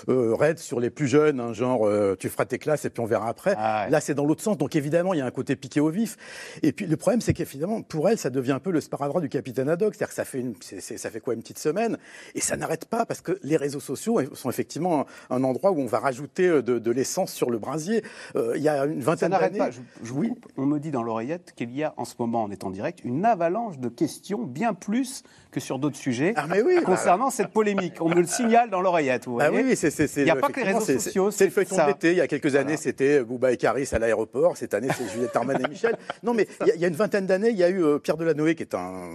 euh, 0.09 0.33
raides 0.35 0.59
sur 0.59 0.79
les 0.79 0.89
plus 0.89 1.07
jeunes, 1.07 1.39
hein, 1.39 1.53
genre, 1.53 1.87
euh, 1.87 2.15
tu 2.19 2.27
feras 2.29 2.45
tes 2.45 2.57
classes 2.57 2.85
et 2.85 2.89
puis 2.89 3.01
on 3.01 3.05
verra 3.05 3.29
après. 3.29 3.53
Ah 3.57 3.83
ouais. 3.85 3.91
Là, 3.91 4.01
c'est 4.01 4.13
dans 4.15 4.25
l'autre 4.25 4.41
sens. 4.41 4.57
Donc, 4.57 4.75
évidemment, 4.75 5.13
il 5.13 5.17
y 5.19 5.21
a 5.21 5.25
un 5.25 5.31
côté 5.31 5.55
piqué 5.55 5.79
au 5.79 5.89
vif. 5.89 6.17
Et 6.63 6.71
puis, 6.71 6.85
le 6.87 6.97
problème, 6.97 7.21
c'est 7.21 7.33
qu'évidemment, 7.33 7.81
pour 7.81 8.09
elle, 8.09 8.17
ça 8.17 8.29
devient 8.29 8.38
un 8.47 8.59
peu 8.59 8.71
le 8.71 8.81
sparadrap 8.81 9.21
du 9.21 9.29
capitaine 9.29 9.69
Haddock. 9.69 9.95
C'est-à-dire 9.95 10.09
que 10.09 10.13
ça 10.15 10.25
fait, 10.25 10.39
une, 10.39 10.55
ça 10.79 11.09
fait 11.09 11.19
quoi, 11.19 11.33
une 11.33 11.41
petite 11.41 11.59
semaine? 11.59 11.97
Et 12.35 12.41
ça 12.41 12.57
n'arrête 12.57 12.85
pas 12.85 13.05
parce 13.05 13.21
que 13.21 13.39
les 13.43 13.57
réseaux 13.57 13.79
sociaux 13.79 14.19
sont 14.33 14.49
effectivement 14.49 15.01
un, 15.29 15.35
un 15.37 15.43
endroit 15.43 15.71
où 15.71 15.79
on 15.79 15.85
va 15.85 15.99
rajouter 15.99 16.47
euh, 16.47 16.61
de, 16.61 16.79
de 16.79 16.91
l'essence 16.91 17.33
sur 17.33 17.49
le 17.49 17.59
brasier. 17.59 18.03
Euh, 18.35 18.53
il 18.55 18.63
y 18.63 18.69
a 18.69 18.85
une 18.85 19.01
Ça 19.01 19.05
vingtaine 19.05 19.31
n'arrête 19.31 19.53
d'années. 19.53 19.71
pas. 19.71 19.71
Je. 19.71 20.11
On 20.57 20.65
me 20.65 20.79
dit 20.79 20.91
dans 20.91 21.03
l'oreillette 21.03 21.53
qu'il 21.55 21.71
y 21.75 21.83
a 21.83 21.93
en 21.97 22.05
ce 22.05 22.15
moment, 22.19 22.43
en 22.43 22.51
étant 22.51 22.69
direct, 22.69 22.99
une 23.03 23.25
avalanche 23.25 23.79
de 23.79 23.89
questions, 23.89 24.43
bien 24.43 24.73
plus 24.73 25.23
que 25.51 25.59
sur 25.59 25.79
d'autres 25.79 25.95
sujets, 25.97 26.33
Ah, 26.35 26.45
mais 26.47 26.61
oui, 26.61 26.75
bah- 26.77 26.83
concernant 26.83 27.29
cette 27.29 27.49
polémique. 27.49 27.95
On 28.01 28.09
me 28.09 28.15
le 28.21 28.27
signale 28.27 28.69
dans 28.69 28.81
l'oreillette. 28.81 29.25
Vous 29.25 29.33
voyez 29.33 29.49
oui, 29.49 29.63
oui, 29.69 29.75
c'est, 29.75 29.89
Il 30.17 30.27
y 30.27 30.29
a 30.29 30.35
pas 30.35 30.49
que 30.49 30.59
les 30.59 30.63
réseaux 30.67 30.79
c'est- 30.81 30.99
sociaux, 30.99 31.31
C'est, 31.31 31.45
le 31.45 31.51
feuilleton 31.51 31.75
de 31.77 31.87
l'été. 31.87 32.11
Il 32.11 32.17
y 32.17 32.21
a 32.21 32.27
quelques 32.27 32.55
années, 32.55 32.77
c'était 32.77 33.23
Bouba 33.23 33.51
et 33.51 33.57
Caris 33.57 33.89
à 33.91 33.99
l'aéroport. 33.99 34.57
Cette 34.57 34.73
année, 34.73 34.89
c'est 34.95 35.09
Juliette 35.11 35.35
Armanet 35.35 35.63
et 35.65 35.69
Michel. 35.69 35.95
Non, 36.23 36.33
mais 36.33 36.47
il 36.61 36.67
y, 36.67 36.71
a, 36.71 36.75
il 36.75 36.81
y 36.81 36.85
a 36.85 36.87
une 36.87 36.95
vingtaine 36.95 37.25
d'années, 37.25 37.49
il 37.49 37.57
y 37.57 37.63
a 37.63 37.69
eu 37.69 37.83
euh, 37.83 37.97
Pierre 37.99 38.17
Delanoë, 38.17 38.53
qui 38.55 38.63
est 38.63 38.75
un, 38.75 39.09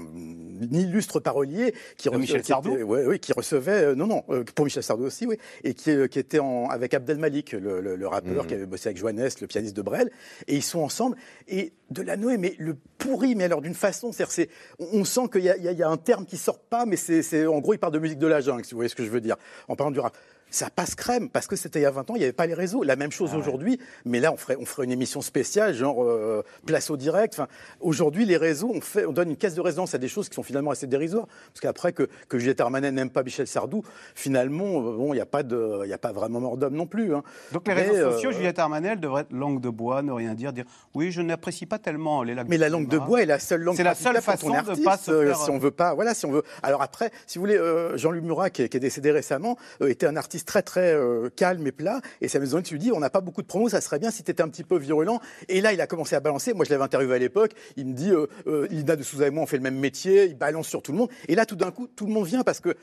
illustre 0.72 1.20
parolier, 1.20 1.74
qui, 1.96 2.08
Michel 2.20 2.42
qui 2.42 2.46
était- 2.74 2.82
ouais, 3.06 3.18
qui 3.18 3.32
recevait, 3.32 3.84
euh, 3.84 3.94
non, 3.94 4.06
non, 4.06 4.24
euh, 4.30 4.44
pour 4.54 4.64
Michel 4.64 4.82
Sardou 4.82 5.04
aussi, 5.04 5.26
oui, 5.26 5.36
et 5.62 5.74
qui, 5.74 5.90
euh, 5.90 6.06
qui 6.06 6.18
était 6.18 6.38
en, 6.38 6.66
avec 6.68 6.94
Abdel 6.94 7.18
Malik, 7.18 7.52
le, 7.52 7.80
le- 7.80 7.96
le 7.96 8.06
rappeur 8.08 8.46
qui 8.46 8.54
avait 8.54 8.66
bossé 8.66 8.88
avec 8.88 8.98
Joannès, 8.98 9.40
le 9.40 9.46
pianiste 9.46 9.76
de 9.76 9.82
Brel, 9.82 10.10
et 10.48 10.54
ils 10.56 10.62
sont 10.62 10.80
ensemble. 10.80 11.16
Et 11.48 11.72
Delanoë, 11.90 12.38
mais 12.38 12.54
le 12.58 12.76
pourri, 12.98 13.34
mais 13.34 13.44
alors 13.44 13.60
d'une 13.60 13.74
façon, 13.74 14.10
c'est, 14.12 14.48
on, 14.78 15.04
sent 15.04 15.28
qu'il 15.32 15.42
y 15.42 15.44
y 15.44 15.50
a- 15.50 15.56
il 15.56 15.78
y 15.78 15.82
a 15.82 15.88
un 15.88 15.96
terme 15.96 16.24
qui 16.26 16.36
sort 16.36 16.58
pas, 16.58 16.86
mais 16.86 16.96
c'est, 16.96 17.46
en 17.46 17.60
gros, 17.60 17.74
il 17.74 17.78
parle 17.78 17.92
de 17.92 17.98
musique 17.98 18.18
de 18.18 18.26
la 18.26 18.40
jungle, 18.40 18.64
si 18.64 18.72
vous 18.72 18.78
voyez 18.78 18.88
ce 18.88 18.94
que 18.94 19.04
je 19.04 19.10
veux 19.10 19.20
dire, 19.20 19.36
en 19.68 19.76
parlant 19.76 19.90
du 19.90 20.00
rap. 20.00 20.16
Ça 20.54 20.70
passe 20.70 20.94
crème, 20.94 21.28
parce 21.30 21.48
que 21.48 21.56
c'était 21.56 21.80
il 21.80 21.82
y 21.82 21.86
a 21.86 21.90
20 21.90 22.10
ans, 22.10 22.14
il 22.14 22.18
n'y 22.18 22.24
avait 22.24 22.32
pas 22.32 22.46
les 22.46 22.54
réseaux. 22.54 22.84
La 22.84 22.94
même 22.94 23.10
chose 23.10 23.30
Ah 23.34 23.38
aujourd'hui, 23.38 23.80
mais 24.04 24.20
là, 24.20 24.32
on 24.32 24.36
ferait, 24.36 24.56
on 24.60 24.64
ferait 24.64 24.84
une 24.84 24.92
émission 24.92 25.20
spéciale, 25.20 25.74
genre 25.74 26.04
euh, 26.04 26.44
place 26.64 26.90
au 26.90 26.96
direct. 26.96 27.34
Enfin, 27.34 27.48
aujourd'hui, 27.80 28.24
les 28.24 28.36
réseaux, 28.36 28.70
on, 28.72 28.80
fait, 28.80 29.04
on 29.04 29.10
donne 29.12 29.30
une 29.30 29.36
caisse 29.36 29.56
de 29.56 29.60
résonance 29.60 29.96
à 29.96 29.98
des 29.98 30.06
choses 30.06 30.28
qui 30.28 30.36
sont 30.36 30.44
finalement 30.44 30.70
assez 30.70 30.86
dérisoires. 30.86 31.26
Parce 31.48 31.60
qu'après, 31.60 31.92
que, 31.92 32.08
que 32.28 32.38
Juliette 32.38 32.60
Armanet 32.60 32.92
n'aime 32.92 33.10
pas 33.10 33.24
Michel 33.24 33.48
Sardou, 33.48 33.82
finalement, 34.14 34.64
euh, 34.78 34.96
bon, 34.96 35.12
il 35.12 35.16
n'y 35.16 35.20
a, 35.22 35.26
pas 35.26 35.42
de- 35.42 35.80
il 35.84 35.90
y 35.90 35.92
a 35.92 35.98
pas 35.98 36.12
vraiment 36.12 36.38
mort 36.40 36.56
d'homme 36.56 36.74
non 36.74 36.86
plus. 36.86 37.14
hein. 37.14 37.22
Donc 37.52 37.66
les 37.66 37.74
Mais, 37.74 37.82
réseaux 37.82 37.94
euh, 37.94 38.12
sociaux, 38.12 38.30
Juliette 38.30 38.58
Armanel 38.60 39.00
devrait 39.00 39.22
être 39.22 39.32
langue 39.32 39.60
de 39.60 39.68
bois, 39.70 40.02
ne 40.02 40.12
rien 40.12 40.34
dire, 40.34 40.52
dire 40.52 40.64
oui, 40.94 41.10
je 41.10 41.20
n'apprécie 41.20 41.66
pas 41.66 41.78
tellement 41.78 42.22
les 42.22 42.34
lacs 42.34 42.48
Mais 42.48 42.56
du 42.56 42.60
la 42.60 42.68
langue 42.68 42.88
de 42.88 42.98
bois 42.98 43.22
est 43.22 43.26
la 43.26 43.38
seule 43.40 43.62
langue 43.62 43.76
C'est 43.76 43.82
la 43.82 43.94
seule 43.96 44.16
on 44.16 44.20
façon 44.20 44.50
de 44.50 44.54
artiste, 44.56 44.84
pas 44.84 44.96
se 44.96 45.10
euh, 45.10 45.26
faire, 45.26 45.36
si 45.36 45.50
on 45.50 45.58
veut 45.58 45.70
pas 45.72 45.94
voilà 45.94 46.14
si 46.14 46.26
on 46.26 46.30
veut 46.30 46.42
alors 46.62 46.82
après 46.82 47.10
si 47.26 47.38
vous 47.38 47.42
voulez 47.42 47.56
euh, 47.58 47.96
Jean-Luc 47.96 48.22
Murat 48.22 48.50
qui 48.50 48.62
est, 48.62 48.68
qui 48.68 48.76
est 48.76 48.80
décédé 48.80 49.10
récemment 49.10 49.56
euh, 49.82 49.88
était 49.88 50.06
un 50.06 50.16
artiste 50.16 50.43
très 50.44 50.62
très 50.62 50.94
euh, 50.94 51.28
calme 51.34 51.66
et 51.66 51.72
plat. 51.72 52.00
Et 52.20 52.28
sa 52.28 52.38
maison 52.38 52.60
tu 52.62 52.74
lui 52.74 52.80
dis 52.80 52.92
on 52.92 53.00
n'a 53.00 53.10
pas 53.10 53.20
beaucoup 53.20 53.42
de 53.42 53.46
promos 53.46 53.70
ça 53.70 53.80
serait 53.80 53.98
bien 53.98 54.10
si 54.10 54.22
tu 54.22 54.30
étais 54.30 54.42
un 54.42 54.48
petit 54.48 54.64
peu 54.64 54.78
virulent. 54.78 55.20
Et 55.48 55.60
là 55.60 55.72
il 55.72 55.80
a 55.80 55.86
commencé 55.86 56.14
à 56.14 56.20
balancer. 56.20 56.54
Moi 56.54 56.64
je 56.64 56.70
l'avais 56.70 56.84
interviewé 56.84 57.16
à 57.16 57.18
l'époque. 57.18 57.52
Il 57.76 57.86
me 57.86 57.94
dit 57.94 58.10
euh, 58.10 58.26
euh, 58.46 58.66
Lina 58.70 58.96
de 58.96 59.02
Souza 59.02 59.26
et 59.26 59.30
moi 59.30 59.42
on 59.42 59.46
fait 59.46 59.56
le 59.56 59.62
même 59.62 59.78
métier. 59.78 60.26
Il 60.26 60.36
balance 60.36 60.68
sur 60.68 60.82
tout 60.82 60.92
le 60.92 60.98
monde. 60.98 61.10
Et 61.28 61.34
là 61.34 61.46
tout 61.46 61.56
d'un 61.56 61.70
coup 61.70 61.88
tout 61.88 62.06
le 62.06 62.12
monde 62.12 62.26
vient 62.26 62.42
parce 62.42 62.60
que 62.60 62.74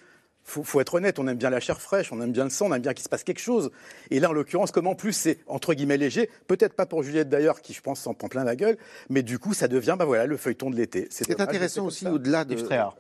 faut, 0.44 0.64
faut 0.64 0.82
être 0.82 0.96
honnête, 0.96 1.20
on 1.20 1.28
aime 1.28 1.38
bien 1.38 1.50
la 1.50 1.60
chair 1.60 1.80
fraîche, 1.82 2.12
on 2.12 2.22
aime 2.22 2.32
bien 2.32 2.44
le 2.44 2.50
sang, 2.50 2.68
on 2.70 2.74
aime 2.74 2.82
bien 2.82 2.94
qu'il 2.94 3.04
se 3.04 3.10
passe 3.10 3.24
quelque 3.24 3.40
chose. 3.40 3.72
Et 4.10 4.20
là, 4.20 4.30
en 4.30 4.34
l'occurrence, 4.34 4.72
comme 4.72 4.88
en 4.88 4.96
plus 4.96 5.14
c'est 5.14 5.40
entre 5.48 5.74
guillemets 5.74 5.98
léger, 5.98 6.30
peut-être 6.48 6.74
pas 6.74 6.86
pour 6.86 7.04
Juliette 7.04 7.30
d'ailleurs, 7.30 7.62
qui 7.62 7.74
je 7.74 7.82
pense 7.82 8.00
s'en 8.00 8.14
prend 8.14 8.28
plein 8.28 8.44
la 8.44 8.56
gueule, 8.56 8.78
mais 9.10 9.24
du 9.24 9.40
coup, 9.40 9.54
ça 9.54 9.68
devient, 9.68 9.96
bah 9.98 10.06
voilà, 10.06 10.26
le 10.26 10.38
feuilleton 10.38 10.70
de 10.70 10.76
l'été. 10.76 11.08
Ce 11.12 11.24
qui 11.24 11.32
est 11.32 11.36
dommage, 11.36 11.50
intéressant 11.50 11.90
c'est 11.90 12.06
aussi 12.06 12.08
au-delà 12.08 12.46
de, 12.46 12.56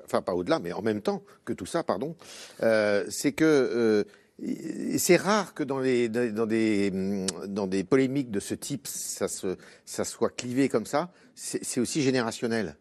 enfin 0.05 0.21
pas 0.21 0.33
au-delà, 0.33 0.59
mais 0.59 0.71
en 0.73 0.81
même 0.81 1.01
temps 1.01 1.23
que 1.45 1.53
tout 1.53 1.65
ça, 1.65 1.83
pardon, 1.83 2.15
euh, 2.63 3.05
c'est 3.09 3.31
que 3.31 3.45
euh, 3.45 4.03
c'est 4.97 5.17
rare 5.17 5.53
que 5.53 5.63
dans 5.63 5.79
les 5.79 6.09
dans 6.09 6.45
des 6.45 6.89
hum, 6.91 7.25
dans 7.47 7.67
des 7.67 7.83
polémiques 7.83 8.31
de 8.31 8.39
ce 8.39 8.55
type, 8.55 8.87
ça 8.87 9.27
se 9.27 9.57
ça 9.85 10.03
soit 10.03 10.35
clivé 10.35 10.69
comme 10.69 10.85
ça. 10.85 11.11
C'est 11.35 11.79
aussi 11.79 12.01
générationnel. 12.01 12.75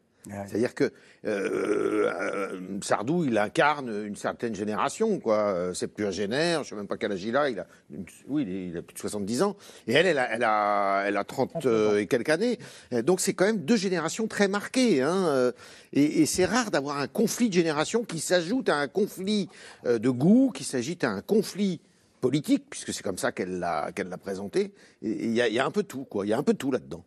C'est-à-dire 0.46 0.74
que 0.74 0.84
euh, 1.24 2.10
euh, 2.12 2.60
Sardou, 2.82 3.24
il 3.24 3.38
incarne 3.38 3.88
une 4.06 4.16
certaine 4.16 4.54
génération, 4.54 5.18
quoi. 5.18 5.38
Euh, 5.54 5.74
C'est 5.74 5.88
plus 5.88 6.06
un 6.06 6.10
génère, 6.10 6.62
je 6.62 6.68
sais 6.70 6.74
même 6.74 6.86
pas 6.86 6.98
quel 6.98 7.12
âge 7.12 7.24
il 7.24 7.36
a. 7.36 7.48
Il 7.48 7.58
a, 7.58 7.66
une- 7.90 8.04
oui, 8.28 8.44
il, 8.70 8.76
a 8.76 8.82
plus 8.82 8.94
de 8.94 8.98
70 8.98 9.42
ans. 9.42 9.56
Et 9.86 9.94
elle, 9.94 10.06
elle 10.06 10.18
a, 10.18 10.34
elle 10.34 10.44
a, 10.44 11.04
elle 11.06 11.16
a 11.16 11.24
30 11.24 11.64
euh, 11.66 11.98
et 11.98 12.06
quelques 12.06 12.28
années. 12.28 12.58
Donc 13.04 13.20
c'est 13.20 13.32
quand 13.34 13.46
même 13.46 13.58
deux 13.64 13.76
générations 13.76 14.26
très 14.26 14.46
marquées. 14.48 15.00
Hein. 15.02 15.52
Et, 15.94 16.20
et 16.22 16.26
c'est 16.26 16.44
rare 16.44 16.70
d'avoir 16.70 16.98
un 16.98 17.08
conflit 17.08 17.48
de 17.48 17.54
génération 17.54 18.04
qui 18.04 18.18
s'ajoute 18.20 18.68
à 18.68 18.76
un 18.76 18.88
conflit 18.88 19.48
de 19.84 20.10
goût, 20.10 20.50
qui 20.54 20.64
s'ajoute 20.64 21.02
à 21.04 21.10
un 21.10 21.22
conflit 21.22 21.80
politique, 22.20 22.64
puisque 22.68 22.92
c'est 22.92 23.02
comme 23.02 23.16
ça 23.18 23.32
qu'elle 23.32 23.58
l'a 23.58 23.90
l'a 23.96 24.18
présenté. 24.18 24.72
Il 25.00 25.32
y, 25.32 25.40
a- 25.40 25.48
il 25.48 25.54
y 25.54 25.58
a 25.58 25.64
un 25.64 25.70
peu 25.70 25.82
tout, 25.82 26.04
quoi. 26.04 26.26
Il 26.26 26.28
y 26.28 26.32
a 26.34 26.38
un 26.38 26.42
peu 26.42 26.52
tout 26.54 26.70
là-dedans. 26.70 27.02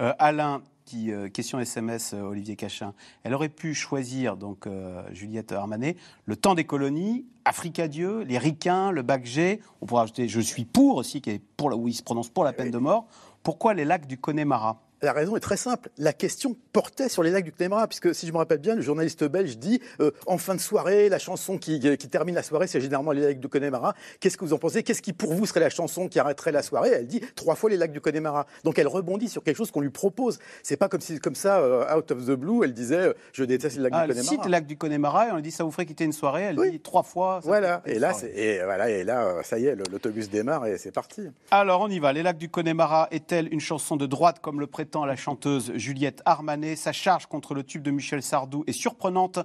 Euh, 0.00 0.12
Alain, 0.18 0.62
euh, 1.08 1.28
question 1.28 1.58
SMS, 1.58 2.14
euh, 2.14 2.22
Olivier 2.22 2.56
Cachin. 2.56 2.94
Elle 3.22 3.34
aurait 3.34 3.48
pu 3.48 3.74
choisir, 3.74 4.36
donc 4.36 4.66
euh, 4.66 5.02
Juliette 5.12 5.52
Armanet, 5.52 5.96
le 6.24 6.36
temps 6.36 6.54
des 6.54 6.64
colonies, 6.64 7.26
Africa 7.44 7.88
Dieu, 7.88 8.22
les 8.22 8.38
ricains, 8.38 8.90
le 8.90 9.02
bac 9.02 9.24
G. 9.24 9.60
On 9.80 9.86
pourrait 9.86 10.02
ajouter 10.02 10.28
Je 10.28 10.40
suis 10.40 10.64
pour 10.64 10.96
aussi, 10.96 11.20
qui 11.20 11.30
est 11.30 11.42
pour, 11.56 11.76
où 11.76 11.88
il 11.88 11.94
se 11.94 12.02
prononce 12.02 12.28
pour 12.28 12.44
la 12.44 12.52
peine 12.52 12.70
de 12.70 12.78
mort. 12.78 13.06
Pourquoi 13.42 13.74
les 13.74 13.84
lacs 13.84 14.06
du 14.06 14.18
Connemara? 14.18 14.83
La 15.04 15.12
raison 15.12 15.36
est 15.36 15.40
très 15.40 15.58
simple. 15.58 15.90
La 15.98 16.14
question 16.14 16.56
portait 16.72 17.10
sur 17.10 17.22
les 17.22 17.30
lacs 17.30 17.44
du 17.44 17.52
Connemara, 17.52 17.86
puisque 17.86 18.14
si 18.14 18.26
je 18.26 18.32
me 18.32 18.38
rappelle 18.38 18.56
bien, 18.58 18.74
le 18.74 18.80
journaliste 18.80 19.22
belge 19.24 19.58
dit 19.58 19.80
euh, 20.00 20.10
en 20.26 20.38
fin 20.38 20.54
de 20.54 20.60
soirée, 20.60 21.10
la 21.10 21.18
chanson 21.18 21.58
qui, 21.58 21.78
qui 21.78 22.08
termine 22.08 22.34
la 22.34 22.42
soirée, 22.42 22.66
c'est 22.66 22.80
généralement 22.80 23.12
les 23.12 23.20
lacs 23.20 23.38
du 23.38 23.48
Connemara. 23.48 23.94
Qu'est-ce 24.18 24.38
que 24.38 24.46
vous 24.46 24.54
en 24.54 24.58
pensez? 24.58 24.82
Qu'est-ce 24.82 25.02
qui 25.02 25.12
pour 25.12 25.34
vous 25.34 25.44
serait 25.44 25.60
la 25.60 25.68
chanson 25.68 26.08
qui 26.08 26.18
arrêterait 26.18 26.52
la 26.52 26.62
soirée? 26.62 26.90
Elle 26.94 27.06
dit 27.06 27.20
trois 27.36 27.54
fois 27.54 27.68
les 27.68 27.76
lacs 27.76 27.92
du 27.92 28.00
Connemara. 28.00 28.46
Donc 28.64 28.78
elle 28.78 28.88
rebondit 28.88 29.28
sur 29.28 29.42
quelque 29.44 29.56
chose 29.58 29.70
qu'on 29.70 29.82
lui 29.82 29.90
propose. 29.90 30.38
C'est 30.62 30.78
pas 30.78 30.88
comme 30.88 31.02
si 31.02 31.18
comme 31.20 31.34
ça, 31.34 31.58
euh, 31.58 31.94
out 31.98 32.10
of 32.10 32.24
the 32.24 32.30
blue, 32.30 32.64
elle 32.64 32.72
disait 32.72 32.96
euh, 33.08 33.12
je 33.34 33.44
déteste 33.44 33.76
les 33.76 33.82
lacs 33.82 33.92
ah, 33.94 34.06
du 34.06 34.12
Elle 34.12 34.16
Connemara. 34.16 34.34
cite 34.36 34.44
les 34.46 34.50
lacs 34.50 34.66
du 34.66 34.78
Connemara 34.78 35.28
et 35.28 35.32
on 35.32 35.36
lui 35.36 35.42
dit 35.42 35.50
Ça 35.50 35.64
vous 35.64 35.70
ferait 35.70 35.84
quitter 35.84 36.04
une 36.04 36.12
soirée? 36.14 36.44
Elle 36.44 36.58
Oui. 36.58 36.70
dit 36.70 36.80
trois 36.80 37.02
fois. 37.02 37.40
Voilà. 37.44 37.82
Et 37.84 37.98
là, 37.98 38.12
et 38.34 38.60
voilà. 38.64 38.88
Et 38.88 39.04
là, 39.04 39.26
euh, 39.26 39.42
ça 39.42 39.58
y 39.58 39.66
est, 39.66 39.76
l'autobus 39.76 40.30
démarre 40.30 40.66
et 40.66 40.78
c'est 40.78 40.92
parti. 40.92 41.28
Alors 41.50 41.82
on 41.82 41.88
y 41.90 41.98
va. 41.98 42.14
Les 42.14 42.22
lacs 42.22 42.38
du 42.38 42.48
Connemara 42.48 43.08
est-elle 43.10 43.52
une 43.52 43.60
chanson 43.60 43.96
de 43.96 44.06
droite 44.06 44.38
comme 44.40 44.60
le 44.60 44.66
prétend 44.66 44.93
la 45.02 45.16
chanteuse 45.16 45.72
Juliette 45.74 46.22
Armanet 46.24 46.76
Sa 46.76 46.92
charge 46.92 47.26
contre 47.26 47.54
le 47.54 47.64
tube 47.64 47.82
de 47.82 47.90
Michel 47.90 48.22
Sardou 48.22 48.62
est 48.68 48.72
surprenante, 48.72 49.40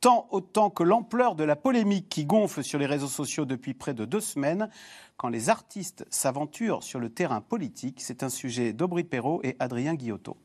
tant 0.00 0.26
autant 0.30 0.70
que 0.70 0.82
l'ampleur 0.82 1.34
de 1.34 1.44
la 1.44 1.56
polémique 1.56 2.08
qui 2.08 2.24
gonfle 2.24 2.64
sur 2.64 2.78
les 2.78 2.86
réseaux 2.86 3.08
sociaux 3.08 3.44
depuis 3.44 3.74
près 3.74 3.92
de 3.92 4.06
deux 4.06 4.20
semaines. 4.20 4.70
Quand 5.18 5.28
les 5.28 5.50
artistes 5.50 6.06
s'aventurent 6.08 6.82
sur 6.82 7.00
le 7.00 7.10
terrain 7.10 7.42
politique, 7.42 8.00
c'est 8.00 8.22
un 8.22 8.30
sujet 8.30 8.72
d'Aubry 8.72 9.04
Perrault 9.04 9.40
et 9.42 9.56
Adrien 9.58 9.94
Guillotot. 9.94 10.38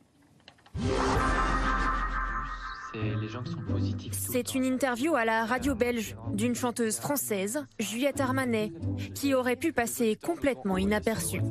C'est 4.11 4.55
une 4.55 4.65
interview 4.65 5.15
à 5.15 5.23
la 5.23 5.45
radio 5.45 5.75
belge 5.75 6.17
d'une 6.33 6.55
chanteuse 6.55 6.97
française, 6.97 7.65
Juliette 7.79 8.19
Armanet, 8.19 8.73
qui 9.15 9.33
aurait 9.33 9.55
pu 9.55 9.71
passer 9.71 10.17
complètement 10.21 10.77
inaperçue. 10.77 11.41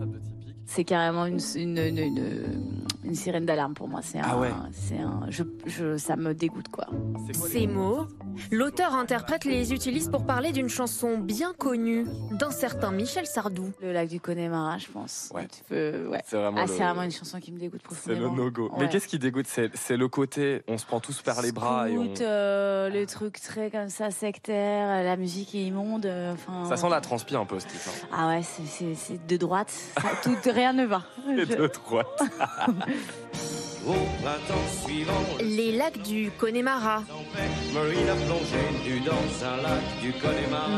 C'est 0.71 0.85
carrément 0.85 1.25
une, 1.25 1.39
une, 1.57 1.79
une, 1.79 1.99
une- 1.99 2.85
une 3.05 3.15
sirène 3.15 3.47
d'alarme 3.47 3.73
pour 3.73 3.89
moi. 3.89 4.01
C'est 4.03 4.19
un, 4.19 4.23
Ah 4.27 4.39
ouais. 4.39 4.51
c'est 4.71 4.99
un, 4.99 5.23
je, 5.31 5.43
je, 5.65 5.97
ça 5.97 6.15
me 6.17 6.35
dégoûte 6.35 6.69
quoi. 6.69 6.85
Ces 7.33 7.67
mots, 7.67 8.07
l'auteur-interprète 8.51 9.45
les 9.47 9.73
utilise 9.73 10.09
pour 10.11 10.27
parler 10.27 10.53
d'une 10.53 10.69
chanson 10.69 11.17
bien 11.17 11.55
connue 11.57 12.05
d'un 12.33 12.51
certain 12.51 12.91
Michel 12.91 13.25
Sardou. 13.27 13.71
Le 13.81 13.93
lac 13.93 14.09
du 14.11 14.21
Connemara, 14.21 14.77
je 14.77 14.89
pense. 14.89 15.31
Ouais. 15.35 15.49
Ouais. 15.71 16.21
C'est 16.27 16.37
vraiment 16.37 16.59
Ah, 16.61 16.67
le- 16.67 16.69
c'est 16.73 16.83
vraiment 16.83 17.03
une 17.03 17.11
chanson 17.11 17.41
qui 17.41 17.51
me 17.53 17.59
dégoûte 17.59 17.81
C'est 17.91 18.11
le 18.11 18.17
profondément. 18.17 18.45
no-go. 18.45 18.71
Mais 18.79 18.89
qu'est-ce 18.91 19.09
qui 19.09 19.19
dégoûte? 19.19 19.47
C'est 19.49 19.75
c'est 19.75 19.97
le 19.97 20.09
côté, 20.09 20.63
on 20.69 20.77
se 20.77 20.85
prend 20.85 21.01
tous 21.01 21.23
par 21.23 21.41
les 21.41 21.53
bras 21.53 21.89
et 21.89 21.97
on... 21.97 22.13
Euh, 22.21 22.91
les 22.91 23.07
trucs 23.07 23.41
très 23.41 23.71
comme 23.71 23.89
ça 23.89 24.11
sectaires, 24.11 25.03
la 25.03 25.17
musique 25.17 25.55
est 25.55 25.63
immonde. 25.65 26.05
euh, 26.05 26.35
Enfin. 26.35 26.69
Ça 26.69 26.77
sent 26.77 26.91
la 26.91 27.01
transpi 27.01 27.37
un 27.37 27.47
peu, 27.47 27.59
ce 27.59 27.67
titre. 27.67 27.89
hein. 27.89 28.09
Ah 28.13 28.29
ouais, 28.29 28.43
c'est- 28.43 29.27
de 29.27 29.37
droite. 29.39 29.71
Ça- 29.71 30.03
tout, 30.23 30.37
Neva. 30.59 31.03
Et 31.31 31.47
Les 35.41 35.73
lacs 35.73 36.03
du 36.03 36.31
Connemara. 36.33 37.05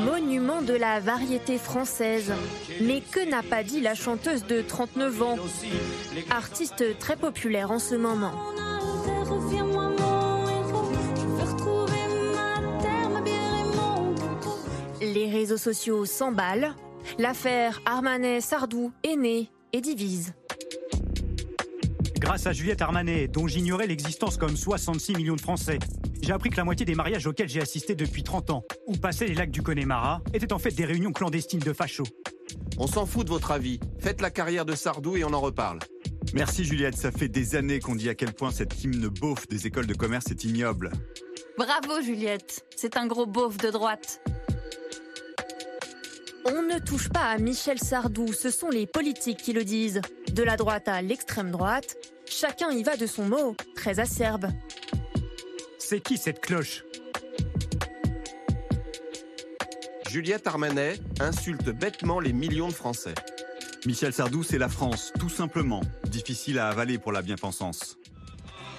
Monument 0.04 0.60
de 0.60 0.74
la 0.74 1.00
variété 1.00 1.56
française. 1.56 2.34
Mais 2.82 3.00
que 3.00 3.28
n'a 3.28 3.42
pas 3.42 3.62
dit 3.62 3.80
la 3.80 3.94
chanteuse 3.94 4.44
de 4.46 4.60
39 4.60 5.22
ans? 5.22 5.36
Artiste 6.30 6.98
très 6.98 7.16
populaire 7.16 7.70
en 7.70 7.78
ce 7.78 7.94
moment. 7.94 8.32
Les 15.00 15.30
réseaux 15.30 15.56
sociaux 15.56 16.04
s'emballent. 16.04 16.74
L'affaire 17.18 17.80
Armanet-Sardou 17.86 18.92
est 19.02 19.16
née 19.16 19.48
et 19.72 19.80
divise. 19.80 20.34
Grâce 22.18 22.46
à 22.46 22.52
Juliette 22.52 22.82
Armanet, 22.82 23.28
dont 23.28 23.46
j'ignorais 23.46 23.86
l'existence 23.86 24.36
comme 24.36 24.56
66 24.56 25.14
millions 25.14 25.36
de 25.36 25.40
Français, 25.40 25.78
j'ai 26.22 26.32
appris 26.32 26.50
que 26.50 26.56
la 26.56 26.64
moitié 26.64 26.84
des 26.84 26.94
mariages 26.94 27.26
auxquels 27.26 27.48
j'ai 27.48 27.60
assisté 27.60 27.94
depuis 27.94 28.22
30 28.22 28.50
ans, 28.50 28.64
où 28.86 28.92
passaient 28.92 29.26
les 29.26 29.34
lacs 29.34 29.50
du 29.50 29.62
Connemara, 29.62 30.22
étaient 30.34 30.52
en 30.52 30.58
fait 30.58 30.70
des 30.70 30.84
réunions 30.84 31.12
clandestines 31.12 31.60
de 31.60 31.72
fachos. 31.72 32.04
On 32.78 32.86
s'en 32.86 33.06
fout 33.06 33.24
de 33.24 33.30
votre 33.30 33.50
avis. 33.50 33.80
Faites 33.98 34.20
la 34.20 34.30
carrière 34.30 34.64
de 34.64 34.74
Sardou 34.74 35.16
et 35.16 35.24
on 35.24 35.32
en 35.32 35.40
reparle. 35.40 35.78
Merci 36.34 36.64
Juliette, 36.64 36.96
ça 36.96 37.10
fait 37.10 37.28
des 37.28 37.56
années 37.56 37.80
qu'on 37.80 37.96
dit 37.96 38.08
à 38.08 38.14
quel 38.14 38.32
point 38.32 38.50
cette 38.50 38.84
hymne 38.84 39.08
beauf 39.08 39.48
des 39.48 39.66
écoles 39.66 39.86
de 39.86 39.94
commerce 39.94 40.30
est 40.30 40.44
ignoble. 40.44 40.92
Bravo 41.58 42.00
Juliette, 42.02 42.64
c'est 42.76 42.96
un 42.96 43.06
gros 43.06 43.26
beauf 43.26 43.56
de 43.56 43.70
droite. 43.70 44.20
On 46.44 46.62
ne 46.62 46.78
touche 46.78 47.08
pas 47.08 47.24
à 47.24 47.38
Michel 47.38 47.78
Sardou, 47.78 48.32
ce 48.32 48.50
sont 48.50 48.70
les 48.70 48.86
politiques 48.86 49.38
qui 49.38 49.52
le 49.52 49.64
disent. 49.64 50.00
De 50.32 50.42
la 50.42 50.56
droite 50.56 50.88
à 50.88 51.02
l'extrême 51.02 51.50
droite, 51.50 51.96
chacun 52.26 52.70
y 52.70 52.82
va 52.82 52.96
de 52.96 53.06
son 53.06 53.24
mot, 53.24 53.56
très 53.74 54.00
acerbe. 54.00 54.46
C'est 55.78 56.00
qui 56.00 56.16
cette 56.16 56.40
cloche? 56.40 56.84
Juliette 60.08 60.46
Armanet 60.46 60.94
insulte 61.20 61.70
bêtement 61.70 62.20
les 62.20 62.32
millions 62.32 62.68
de 62.68 62.72
Français. 62.72 63.14
Michel 63.86 64.12
Sardou, 64.12 64.42
c'est 64.42 64.58
la 64.58 64.68
France, 64.68 65.12
tout 65.18 65.28
simplement. 65.28 65.82
Difficile 66.04 66.58
à 66.58 66.68
avaler 66.68 66.98
pour 66.98 67.12
la 67.12 67.22
bien-pensance. 67.22 67.96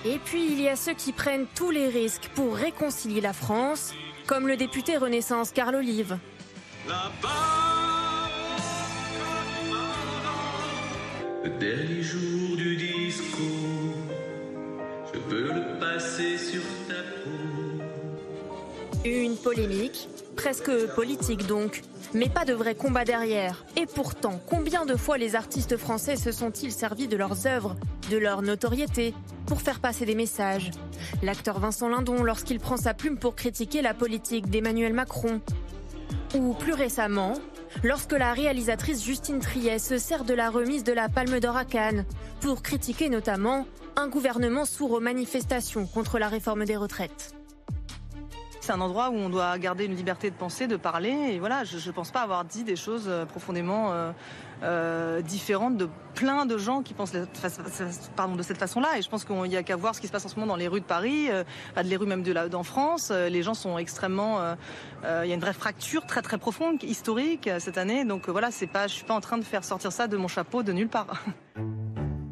Et 0.04 0.18
puis 0.18 0.46
il 0.52 0.60
y 0.60 0.68
a 0.68 0.76
ceux 0.76 0.94
qui 0.94 1.12
prennent 1.12 1.46
tous 1.56 1.70
les 1.70 1.88
risques 1.88 2.30
pour 2.34 2.56
réconcilier 2.56 3.22
la 3.22 3.34
France, 3.34 3.94
comme 4.26 4.48
le 4.48 4.58
député 4.58 4.98
Renaissance 4.98 5.52
Carl 5.52 5.76
Olive. 5.76 6.18
Le 11.44 11.50
dernier 11.60 12.02
jour 12.02 12.58
du 12.58 12.76
disco, 12.76 13.44
je 15.14 15.20
peux 15.20 15.54
le 15.54 15.80
passer 15.80 16.38
sur 16.38 16.62
ta 16.88 16.96
peau. 16.96 17.30
Une 19.06 19.36
polémique, 19.36 20.08
presque 20.36 20.72
politique 20.96 21.46
donc, 21.46 21.82
mais 22.14 22.30
pas 22.30 22.46
de 22.46 22.54
vrai 22.54 22.74
combat 22.74 23.06
derrière. 23.06 23.64
Et 23.78 23.86
pourtant, 23.86 24.42
combien 24.48 24.86
de 24.86 24.96
fois 24.96 25.18
les 25.20 25.36
artistes 25.36 25.78
français 25.78 26.16
se 26.16 26.32
sont-ils 26.32 26.72
servis 26.72 27.08
de 27.08 27.18
leurs 27.18 27.46
œuvres, 27.46 27.76
de 28.10 28.18
leur 28.18 28.42
notoriété, 28.42 29.14
pour 29.46 29.62
faire 29.62 29.80
passer 29.80 30.06
des 30.06 30.16
messages? 30.16 30.72
L'acteur 31.22 31.60
Vincent 31.60 31.90
Lindon, 31.90 32.24
lorsqu'il 32.24 32.60
prend 32.60 32.78
sa 32.78 32.96
plume 32.96 33.18
pour 33.18 33.36
critiquer 33.36 33.82
la 33.82 33.94
politique 33.94 34.50
d'Emmanuel 34.50 34.94
Macron. 34.94 35.42
Ou 36.34 36.54
plus 36.54 36.74
récemment, 36.74 37.34
lorsque 37.84 38.14
la 38.14 38.32
réalisatrice 38.32 39.04
Justine 39.04 39.40
Triet 39.40 39.80
se 39.80 39.98
sert 39.98 40.24
de 40.24 40.34
la 40.34 40.50
remise 40.50 40.86
de 40.86 40.94
la 40.94 41.10
Palme 41.10 41.42
d'Or 41.42 41.58
à 41.58 41.66
Cannes, 41.66 42.06
pour 42.40 42.62
critiquer 42.62 43.10
notamment 43.10 43.66
un 43.98 44.08
gouvernement 44.08 44.64
sourd 44.64 44.94
aux 44.94 45.00
manifestations 45.02 45.86
contre 45.86 46.20
la 46.20 46.30
réforme 46.30 46.64
des 46.64 46.78
retraites. 46.78 47.36
C'est 48.62 48.72
un 48.72 48.80
endroit 48.80 49.10
où 49.10 49.16
on 49.16 49.30
doit 49.30 49.58
garder 49.58 49.86
une 49.86 49.96
liberté 49.96 50.30
de 50.30 50.36
penser, 50.36 50.68
de 50.68 50.78
parler. 50.78 51.10
Et 51.10 51.40
voilà, 51.40 51.66
je 51.66 51.86
ne 51.86 51.94
pense 51.94 52.12
pas 52.12 52.22
avoir 52.22 52.46
dit 52.46 52.64
des 52.64 52.76
choses 52.78 53.06
euh, 53.08 53.26
profondément 53.26 53.92
euh, 53.92 54.12
euh, 54.64 55.22
différentes 55.22 55.78
de 55.78 55.90
plein 56.14 56.46
de 56.46 56.58
gens 56.58 56.82
qui 56.82 56.94
pensent 56.94 57.12
de, 57.14 57.26
pardon, 58.16 58.36
de 58.36 58.44
cette 58.44 58.58
façon-là. 58.58 58.98
Et 58.98 59.02
je 59.02 59.10
pense 59.10 59.26
qu'il 59.26 59.36
n'y 59.42 59.56
a 59.56 59.64
qu'à 59.64 59.76
voir 59.76 59.96
ce 59.96 60.02
qui 60.02 60.08
se 60.08 60.12
passe 60.12 60.26
en 60.26 60.30
ce 60.30 60.36
moment 60.36 60.48
dans 60.48 60.56
les 60.56 60.68
rues 60.68 60.82
de 60.82 60.86
Paris, 60.86 61.28
euh, 61.30 61.44
les 61.84 61.96
rues 61.96 62.06
même 62.06 62.24
de 62.24 62.32
la, 62.32 62.48
en 62.54 62.64
France. 62.64 63.10
Euh, 63.12 63.30
les 63.30 63.44
gens 63.44 63.54
sont 63.54 63.78
extrêmement. 63.78 64.40
euh, 64.40 64.56
euh, 65.06 65.22
Il 65.26 65.30
y 65.30 65.32
a 65.32 65.36
une 65.36 65.42
vraie 65.42 65.54
fracture 65.54 66.06
très 66.06 66.22
très 66.22 66.38
profonde, 66.38 66.84
historique 66.84 67.50
cette 67.60 67.78
année. 67.78 68.06
Donc 68.06 68.30
voilà, 68.30 68.52
c'est 68.52 68.68
pas, 68.68 68.88
je 68.88 68.94
suis 68.94 69.06
pas 69.06 69.16
en 69.16 69.22
train 69.22 69.38
de 69.38 69.44
faire 69.44 69.64
sortir 69.64 69.92
ça 69.92 70.08
de 70.08 70.18
mon 70.18 70.28
chapeau 70.28 70.64
de 70.64 70.72
nulle 70.72 70.90
part. 70.90 71.24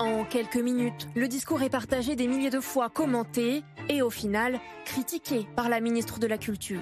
En 0.02 0.24
quelques 0.24 0.56
minutes, 0.56 1.10
le 1.14 1.28
discours 1.28 1.62
est 1.62 1.70
partagé 1.70 2.16
des 2.16 2.28
milliers 2.28 2.50
de 2.50 2.62
fois, 2.62 2.88
commenté 2.88 3.64
et 3.90 4.02
au 4.02 4.10
final 4.10 4.58
critiqué 4.86 5.46
par 5.58 5.68
la 5.68 5.82
ministre 5.82 6.20
de 6.20 6.28
la 6.28 6.38
Culture. 6.38 6.80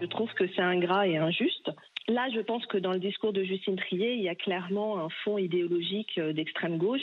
Je 0.00 0.06
trouve 0.06 0.28
que 0.36 0.44
c'est 0.56 0.60
ingrat 0.62 1.06
et 1.06 1.16
injuste. 1.18 1.70
Là, 2.12 2.28
je 2.34 2.40
pense 2.40 2.66
que 2.66 2.76
dans 2.76 2.92
le 2.92 2.98
discours 2.98 3.32
de 3.32 3.42
Justine 3.42 3.76
Trier, 3.76 4.12
il 4.12 4.22
y 4.22 4.28
a 4.28 4.34
clairement 4.34 4.98
un 4.98 5.08
fond 5.24 5.38
idéologique 5.38 6.18
euh, 6.18 6.34
d'extrême 6.34 6.76
gauche. 6.76 7.00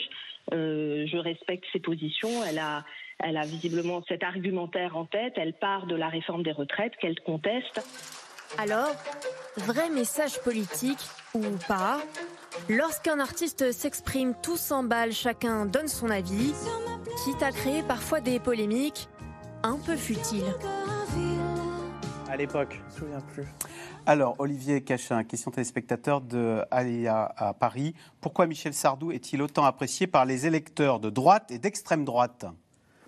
Euh, 0.54 1.08
je 1.08 1.18
respecte 1.18 1.66
ses 1.74 1.80
positions. 1.80 2.44
Elle 2.48 2.60
a, 2.60 2.86
elle 3.18 3.38
a 3.38 3.42
visiblement 3.42 4.04
cet 4.08 4.22
argumentaire 4.24 4.96
en 4.96 5.06
tête. 5.06 5.34
Elle 5.38 5.54
part 5.54 5.88
de 5.88 5.96
la 5.96 6.10
réforme 6.10 6.44
des 6.44 6.52
retraites 6.52 6.96
qu'elle 6.98 7.20
conteste. 7.22 7.82
Alors, 8.60 8.92
vrai 9.58 9.90
message 9.90 10.40
politique 10.44 11.00
ou 11.34 11.42
pas 11.68 12.02
Lorsqu'un 12.68 13.20
artiste 13.20 13.72
s'exprime, 13.72 14.36
tout 14.44 14.58
s'emballe, 14.58 15.12
chacun 15.12 15.66
donne 15.66 15.88
son 15.88 16.12
avis, 16.12 16.54
quitte 17.24 17.42
à 17.42 17.52
créer 17.52 17.82
parfois 17.82 18.22
des 18.22 18.40
polémiques 18.40 19.08
un 19.64 19.80
peu 19.84 19.96
futiles. 19.96 20.54
À 22.30 22.38
l'époque, 22.38 22.80
je 22.80 22.86
me 22.86 23.00
souviens 23.00 23.22
plus. 23.22 23.48
Alors, 24.06 24.36
Olivier 24.38 24.82
Cachin, 24.82 25.24
question 25.24 25.50
téléspectateur 25.50 26.22
de 26.22 26.64
à 26.70 27.54
Paris. 27.60 27.96
Pourquoi 28.22 28.46
Michel 28.46 28.74
Sardou 28.76 29.12
est-il 29.12 29.42
autant 29.42 29.66
apprécié 29.66 30.06
par 30.06 30.26
les 30.26 30.46
électeurs 30.46 31.00
de 31.00 31.10
droite 31.10 31.50
et 31.50 31.58
d'extrême 31.58 32.06
droite? 32.06 32.46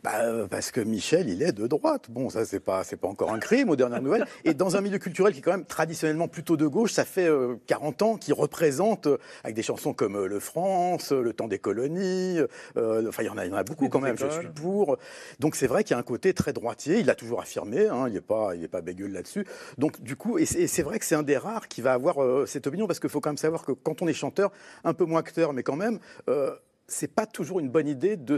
Bah, 0.03 0.21
euh, 0.21 0.47
parce 0.47 0.71
que 0.71 0.79
Michel, 0.79 1.29
il 1.29 1.43
est 1.43 1.51
de 1.51 1.67
droite. 1.67 2.07
Bon, 2.09 2.29
ça, 2.29 2.45
c'est 2.45 2.59
pas, 2.59 2.83
c'est 2.83 2.97
pas 2.97 3.07
encore 3.07 3.31
un 3.31 3.39
crime 3.39 3.69
aux 3.69 3.75
dernières 3.75 4.01
nouvelles. 4.01 4.25
Et 4.45 4.53
dans 4.53 4.75
un 4.75 4.81
milieu 4.81 4.97
culturel 4.97 5.33
qui 5.33 5.39
est 5.39 5.41
quand 5.41 5.51
même 5.51 5.65
traditionnellement 5.65 6.27
plutôt 6.27 6.57
de 6.57 6.65
gauche, 6.65 6.93
ça 6.93 7.05
fait 7.05 7.27
euh, 7.27 7.55
40 7.67 8.01
ans 8.01 8.17
qu'il 8.17 8.33
représente, 8.33 9.07
euh, 9.07 9.17
avec 9.43 9.55
des 9.55 9.63
chansons 9.63 9.93
comme 9.93 10.15
euh, 10.15 10.27
Le 10.27 10.39
France, 10.39 11.11
Le 11.11 11.33
temps 11.33 11.47
des 11.47 11.59
colonies, 11.59 12.39
euh, 12.77 13.07
enfin, 13.09 13.23
il 13.23 13.27
y 13.27 13.29
en 13.29 13.37
a, 13.37 13.45
il 13.45 13.51
y 13.51 13.53
en 13.53 13.57
a 13.57 13.63
beaucoup 13.63 13.89
quand 13.89 13.99
même, 13.99 14.17
je 14.17 14.29
suis 14.29 14.47
pour. 14.47 14.97
Donc, 15.39 15.55
c'est 15.55 15.67
vrai 15.67 15.83
qu'il 15.83 15.93
y 15.93 15.97
a 15.97 15.99
un 15.99 16.03
côté 16.03 16.33
très 16.33 16.53
droitier. 16.53 16.99
Il 16.99 17.07
l'a 17.07 17.15
toujours 17.15 17.41
affirmé, 17.41 17.87
hein, 17.87 18.05
il 18.07 18.13
n'est 18.13 18.21
pas, 18.21 18.55
il 18.55 18.63
est 18.63 18.69
pas 18.69 18.81
bégueule 18.81 19.11
là-dessus. 19.11 19.45
Donc, 19.77 20.01
du 20.01 20.15
coup, 20.15 20.37
et 20.37 20.45
c'est 20.45 20.61
et 20.61 20.67
c'est 20.67 20.83
vrai 20.83 20.99
que 20.99 21.05
c'est 21.05 21.15
un 21.15 21.23
des 21.23 21.37
rares 21.37 21.67
qui 21.67 21.81
va 21.81 21.93
avoir 21.93 22.21
euh, 22.21 22.45
cette 22.45 22.67
opinion, 22.67 22.85
parce 22.85 22.99
qu'il 22.99 23.09
faut 23.09 23.19
quand 23.19 23.31
même 23.31 23.37
savoir 23.37 23.65
que 23.65 23.71
quand 23.71 24.03
on 24.03 24.07
est 24.07 24.13
chanteur, 24.13 24.51
un 24.83 24.93
peu 24.93 25.05
moins 25.05 25.19
acteur, 25.19 25.53
mais 25.53 25.63
quand 25.63 25.75
même, 25.75 25.97
euh, 26.29 26.55
c'est 26.91 27.13
pas 27.13 27.25
toujours 27.25 27.59
une 27.59 27.69
bonne 27.69 27.87
idée 27.87 28.17
de, 28.17 28.37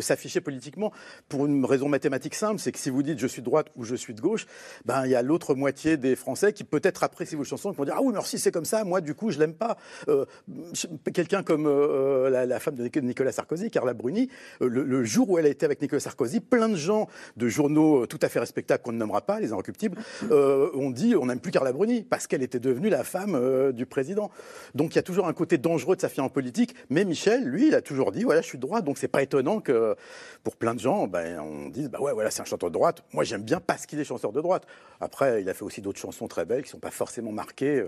s'afficher 0.00 0.40
politiquement 0.40 0.92
pour 1.28 1.46
une 1.46 1.64
raison 1.64 1.88
mathématique 1.88 2.34
simple, 2.34 2.60
c'est 2.60 2.72
que 2.72 2.78
si 2.78 2.90
vous 2.90 3.02
dites 3.02 3.18
je 3.18 3.26
suis 3.26 3.42
de 3.42 3.46
droite 3.46 3.68
ou 3.76 3.84
je 3.84 3.94
suis 3.94 4.14
de 4.14 4.20
gauche, 4.20 4.46
ben 4.84 5.04
il 5.04 5.10
y 5.10 5.14
a 5.14 5.22
l'autre 5.22 5.54
moitié 5.54 5.96
des 5.96 6.16
Français 6.16 6.52
qui 6.52 6.64
peut-être 6.64 7.02
apprécient 7.04 7.38
vos 7.38 7.44
chansons, 7.44 7.70
qui 7.72 7.76
vont 7.76 7.84
dire 7.84 7.94
ah 7.96 8.02
oui 8.02 8.12
merci 8.12 8.38
c'est 8.38 8.52
comme 8.52 8.64
ça, 8.64 8.84
moi 8.84 9.00
du 9.00 9.14
coup 9.14 9.30
je 9.30 9.38
l'aime 9.38 9.54
pas. 9.54 9.76
Euh, 10.08 10.24
Quelqu'un 11.12 11.42
comme 11.42 11.66
euh, 11.66 12.30
la, 12.30 12.46
la 12.46 12.60
femme 12.60 12.74
de 12.74 12.84
Nic- 12.84 13.02
Nicolas 13.02 13.32
Sarkozy, 13.32 13.70
Carla 13.70 13.94
Bruni, 13.94 14.28
euh, 14.62 14.68
le, 14.68 15.04
jour 15.04 15.30
où 15.30 15.38
elle 15.38 15.46
a 15.46 15.48
été 15.48 15.64
avec 15.64 15.80
Nicolas 15.80 16.00
Sarkozy, 16.00 16.40
plein 16.40 16.68
de 16.68 16.76
gens 16.76 17.08
de 17.36 17.48
journaux 17.48 18.02
euh, 18.02 18.06
tout 18.06 18.18
à 18.22 18.28
fait 18.28 18.40
respectables 18.40 18.82
qu'on 18.82 18.92
ne 18.92 18.98
nommera 18.98 19.22
pas, 19.22 19.40
les 19.40 19.52
inrecuptibles, 19.52 19.98
euh, 20.30 20.70
ont 20.74 20.90
dit 20.90 21.14
on 21.16 21.26
n'aime 21.26 21.40
plus 21.40 21.50
Carla 21.52 21.72
Bruni 21.72 22.02
parce 22.02 22.26
qu'elle 22.26 22.42
était 22.42 22.60
devenue 22.60 22.88
la 22.88 23.04
femme 23.04 23.34
euh, 23.34 23.72
du 23.72 23.86
président. 23.86 24.30
Donc 24.74 24.94
il 24.94 24.96
y 24.96 24.98
a 24.98 25.02
toujours 25.02 25.28
un 25.28 25.32
côté 25.32 25.58
dangereux 25.58 25.96
de 25.96 26.00
s'affirmer 26.00 26.26
en 26.26 26.30
politique, 26.30 26.74
mais 26.90 27.04
Michel, 27.04 27.44
lui, 27.44 27.67
il 27.68 27.74
a 27.74 27.82
toujours 27.82 28.12
dit 28.12 28.24
voilà, 28.24 28.40
je 28.40 28.46
suis 28.46 28.58
de 28.58 28.62
droite, 28.62 28.84
donc 28.84 28.98
c'est 28.98 29.08
pas 29.08 29.22
étonnant 29.22 29.60
que 29.60 29.96
pour 30.42 30.56
plein 30.56 30.74
de 30.74 30.80
gens, 30.80 31.06
ben, 31.06 31.38
on 31.40 31.68
dise 31.68 31.88
bah 31.88 32.00
ouais, 32.00 32.12
voilà, 32.12 32.30
c'est 32.30 32.42
un 32.42 32.44
chanteur 32.44 32.70
de 32.70 32.74
droite. 32.74 33.02
Moi, 33.12 33.24
j'aime 33.24 33.42
bien 33.42 33.60
parce 33.60 33.86
qu'il 33.86 34.00
est 34.00 34.04
chanteur 34.04 34.32
de 34.32 34.40
droite. 34.40 34.66
Après, 35.00 35.42
il 35.42 35.48
a 35.48 35.54
fait 35.54 35.64
aussi 35.64 35.80
d'autres 35.80 36.00
chansons 36.00 36.28
très 36.28 36.44
belles 36.44 36.62
qui 36.62 36.70
sont 36.70 36.78
pas 36.78 36.90
forcément 36.90 37.32
marquées. 37.32 37.86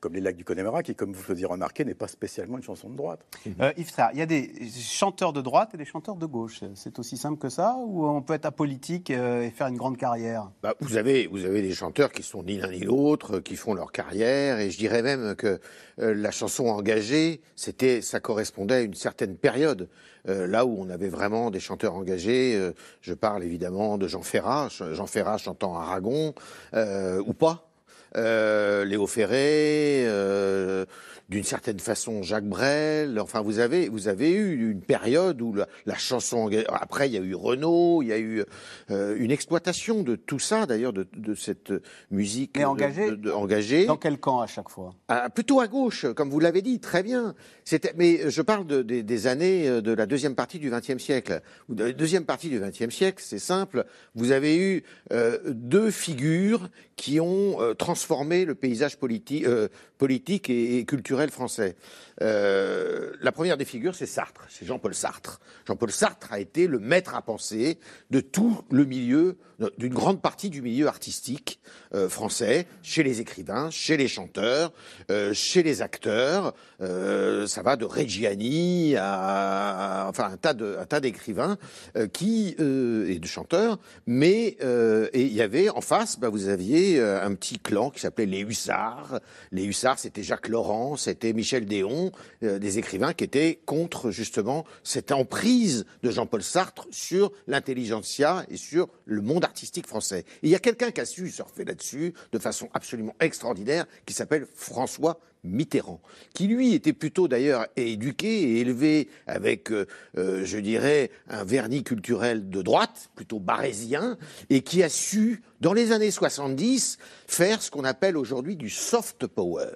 Comme 0.00 0.14
les 0.14 0.20
lacs 0.20 0.36
du 0.36 0.44
Connemara, 0.44 0.82
qui, 0.82 0.94
comme 0.94 1.12
vous 1.12 1.20
le 1.20 1.26
faisiez 1.26 1.46
remarquer, 1.46 1.84
n'est 1.84 1.94
pas 1.94 2.08
spécialement 2.08 2.56
une 2.56 2.62
chanson 2.62 2.88
de 2.88 2.96
droite. 2.96 3.20
Euh, 3.60 3.72
Yves 3.76 3.90
Sarr, 3.90 4.10
il 4.14 4.18
y 4.18 4.22
a 4.22 4.26
des 4.26 4.50
chanteurs 4.80 5.32
de 5.32 5.42
droite 5.42 5.70
et 5.74 5.76
des 5.76 5.84
chanteurs 5.84 6.16
de 6.16 6.26
gauche. 6.26 6.60
C'est 6.74 6.98
aussi 6.98 7.16
simple 7.16 7.38
que 7.38 7.48
ça 7.48 7.76
Ou 7.78 8.06
on 8.06 8.22
peut 8.22 8.34
être 8.34 8.46
apolitique 8.46 9.10
euh, 9.10 9.42
et 9.42 9.50
faire 9.50 9.66
une 9.66 9.76
grande 9.76 9.98
carrière? 9.98 10.50
Bah, 10.62 10.74
vous, 10.80 10.96
avez, 10.96 11.26
vous 11.26 11.44
avez 11.44 11.60
des 11.60 11.72
chanteurs 11.72 12.12
qui 12.12 12.22
sont 12.22 12.42
ni 12.42 12.56
l'un 12.56 12.70
ni 12.70 12.80
l'autre, 12.80 13.40
qui 13.40 13.56
font 13.56 13.74
leur 13.74 13.92
carrière, 13.92 14.58
et 14.58 14.70
je 14.70 14.78
dirais 14.78 15.02
même 15.02 15.34
que 15.34 15.60
euh, 15.98 16.14
la 16.14 16.30
chanson 16.30 16.66
engagée, 16.68 17.42
c'était, 17.54 18.00
ça 18.00 18.20
correspondait 18.20 18.74
à 18.74 18.80
une 18.80 18.94
certaine 18.94 19.36
période. 19.36 19.88
Euh, 20.28 20.46
là 20.46 20.66
où 20.66 20.76
on 20.78 20.90
avait 20.90 21.08
vraiment 21.08 21.50
des 21.50 21.60
chanteurs 21.60 21.94
engagés, 21.94 22.54
euh, 22.56 22.72
je 23.00 23.14
parle 23.14 23.42
évidemment 23.42 23.98
de 23.98 24.06
Jean 24.06 24.22
Ferrat, 24.22 24.68
Jean 24.68 25.06
Ferrat 25.06 25.38
chantant 25.38 25.76
Aragon, 25.76 26.34
euh, 26.74 27.22
ou 27.26 27.32
pas. 27.32 27.69
Euh, 28.16 28.84
Léo 28.84 29.06
Ferré, 29.06 30.04
euh, 30.06 30.84
d'une 31.30 31.44
certaine 31.44 31.78
façon 31.78 32.22
Jacques 32.22 32.44
Brel. 32.48 33.18
Enfin, 33.20 33.40
vous 33.40 33.60
avez, 33.60 33.88
vous 33.88 34.08
avez 34.08 34.32
eu 34.32 34.70
une 34.72 34.80
période 34.82 35.40
où 35.40 35.54
la, 35.54 35.68
la 35.86 35.94
chanson. 35.94 36.50
Après, 36.68 37.08
il 37.08 37.14
y 37.14 37.16
a 37.16 37.20
eu 37.20 37.34
Renault, 37.36 38.02
il 38.02 38.08
y 38.08 38.12
a 38.12 38.18
eu 38.18 38.44
euh, 38.90 39.14
une 39.16 39.30
exploitation 39.30 40.02
de 40.02 40.16
tout 40.16 40.40
ça, 40.40 40.66
d'ailleurs, 40.66 40.92
de, 40.92 41.06
de 41.16 41.34
cette 41.34 41.72
musique 42.10 42.52
Mais 42.56 42.62
de- 42.62 42.66
engagée 42.66 43.10
de- 43.10 43.14
de- 43.14 43.30
engagée. 43.30 43.86
Dans 43.86 43.96
quel 43.96 44.18
camp 44.18 44.40
à 44.40 44.48
chaque 44.48 44.68
fois? 44.68 44.90
Ah, 45.08 45.30
plutôt 45.30 45.60
à 45.60 45.68
gauche, 45.68 46.04
comme 46.16 46.30
vous 46.30 46.40
l'avez 46.40 46.62
dit, 46.62 46.80
très 46.80 47.04
bien. 47.04 47.34
C'était, 47.64 47.92
mais 47.96 48.28
je 48.28 48.42
parle 48.42 48.66
de- 48.66 48.82
des- 48.82 49.04
des 49.04 49.26
années 49.28 49.68
euh, 49.68 49.80
de 49.80 49.92
la 49.92 50.06
deuxième 50.06 50.34
partie 50.34 50.58
du 50.58 50.68
XXe 50.70 50.98
siècle. 50.98 51.40
La 51.68 51.92
deuxième 51.92 52.24
partie 52.24 52.48
du 52.48 52.58
XXe 52.58 52.90
siècle, 52.92 53.22
c'est 53.24 53.38
simple. 53.38 53.84
Vous 54.16 54.32
avez 54.32 54.56
eu 54.58 54.82
euh, 55.12 55.38
deux 55.46 55.92
figures 55.92 56.68
qui 56.96 57.20
ont 57.20 57.60
euh, 57.62 57.72
transformer 57.74 58.44
le 58.44 58.54
paysage 58.56 58.96
politi- 58.98 59.44
euh, 59.46 59.68
politique 59.96 60.50
et, 60.50 60.78
et 60.78 60.84
culturel 60.84 61.19
français. 61.28 61.76
Euh, 62.22 63.12
la 63.20 63.32
première 63.32 63.58
des 63.58 63.66
figures, 63.66 63.94
c'est 63.94 64.06
Sartre, 64.06 64.46
c'est 64.48 64.64
Jean-Paul 64.64 64.94
Sartre. 64.94 65.40
Jean-Paul 65.66 65.90
Sartre 65.90 66.32
a 66.32 66.40
été 66.40 66.66
le 66.66 66.78
maître 66.78 67.14
à 67.14 67.20
penser 67.20 67.78
de 68.10 68.20
tout 68.20 68.62
le 68.70 68.84
milieu, 68.86 69.36
d'une 69.78 69.94
grande 69.94 70.20
partie 70.22 70.50
du 70.50 70.62
milieu 70.62 70.86
artistique 70.86 71.60
euh, 71.94 72.08
français, 72.08 72.66
chez 72.82 73.02
les 73.02 73.20
écrivains, 73.20 73.70
chez 73.70 73.96
les 73.96 74.08
chanteurs, 74.08 74.72
euh, 75.10 75.34
chez 75.34 75.62
les 75.62 75.82
acteurs. 75.82 76.54
Euh, 76.80 77.46
ça 77.46 77.62
va 77.62 77.76
de 77.76 77.84
Reggiani 77.84 78.96
à, 78.96 80.06
enfin 80.08 80.30
un 80.32 80.36
tas 80.36 80.54
de 80.54 80.76
un 80.80 80.86
tas 80.86 81.00
d'écrivains 81.00 81.58
euh, 81.96 82.06
qui 82.06 82.56
euh, 82.60 83.08
et 83.08 83.18
de 83.18 83.26
chanteurs, 83.26 83.78
mais 84.06 84.56
euh, 84.62 85.08
et 85.12 85.22
il 85.22 85.32
y 85.32 85.42
avait 85.42 85.68
en 85.68 85.80
face, 85.80 86.18
bah, 86.18 86.28
vous 86.28 86.48
aviez 86.48 87.00
un 87.00 87.34
petit 87.34 87.58
clan 87.58 87.90
qui 87.90 88.00
s'appelait 88.00 88.26
les 88.26 88.40
Hussards. 88.40 89.20
Les 89.52 89.64
Hussards, 89.64 89.98
c'était 89.98 90.22
Jacques 90.22 90.48
Laurent, 90.48 90.96
c'était 90.96 91.32
Michel 91.32 91.66
Déon, 91.66 92.12
des 92.42 92.78
écrivains 92.78 93.12
qui 93.12 93.24
étaient 93.24 93.60
contre 93.66 94.10
justement 94.10 94.64
cette 94.84 95.12
emprise 95.12 95.84
de 96.02 96.10
Jean-Paul 96.10 96.42
Sartre 96.42 96.86
sur 96.90 97.32
l'intelligentsia 97.46 98.44
et 98.50 98.56
sur 98.56 98.88
le 99.04 99.20
monde 99.20 99.44
artistique 99.44 99.49
français. 99.86 100.24
Et 100.42 100.48
il 100.48 100.50
y 100.50 100.54
a 100.54 100.58
quelqu'un 100.58 100.90
qui 100.90 101.00
a 101.00 101.06
su 101.06 101.30
surfer 101.30 101.64
là-dessus 101.64 102.14
de 102.32 102.38
façon 102.38 102.68
absolument 102.74 103.14
extraordinaire, 103.20 103.86
qui 104.06 104.14
s'appelle 104.14 104.46
François 104.54 105.20
Mitterrand, 105.44 106.00
qui 106.34 106.46
lui 106.48 106.74
était 106.74 106.92
plutôt 106.92 107.28
d'ailleurs 107.28 107.66
éduqué 107.76 108.28
et 108.28 108.60
élevé 108.60 109.08
avec, 109.26 109.72
euh, 109.72 109.86
euh, 110.18 110.44
je 110.44 110.58
dirais, 110.58 111.10
un 111.28 111.44
vernis 111.44 111.82
culturel 111.82 112.50
de 112.50 112.62
droite, 112.62 113.10
plutôt 113.14 113.40
barésien, 113.40 114.18
et 114.50 114.62
qui 114.62 114.82
a 114.82 114.88
su, 114.88 115.42
dans 115.60 115.72
les 115.74 115.92
années 115.92 116.10
70, 116.10 116.96
faire 117.26 117.60
ce 117.60 117.70
qu'on 117.70 117.84
appelle 117.84 118.16
aujourd'hui 118.16 118.56
du 118.56 118.70
soft 118.70 119.26
power. 119.26 119.68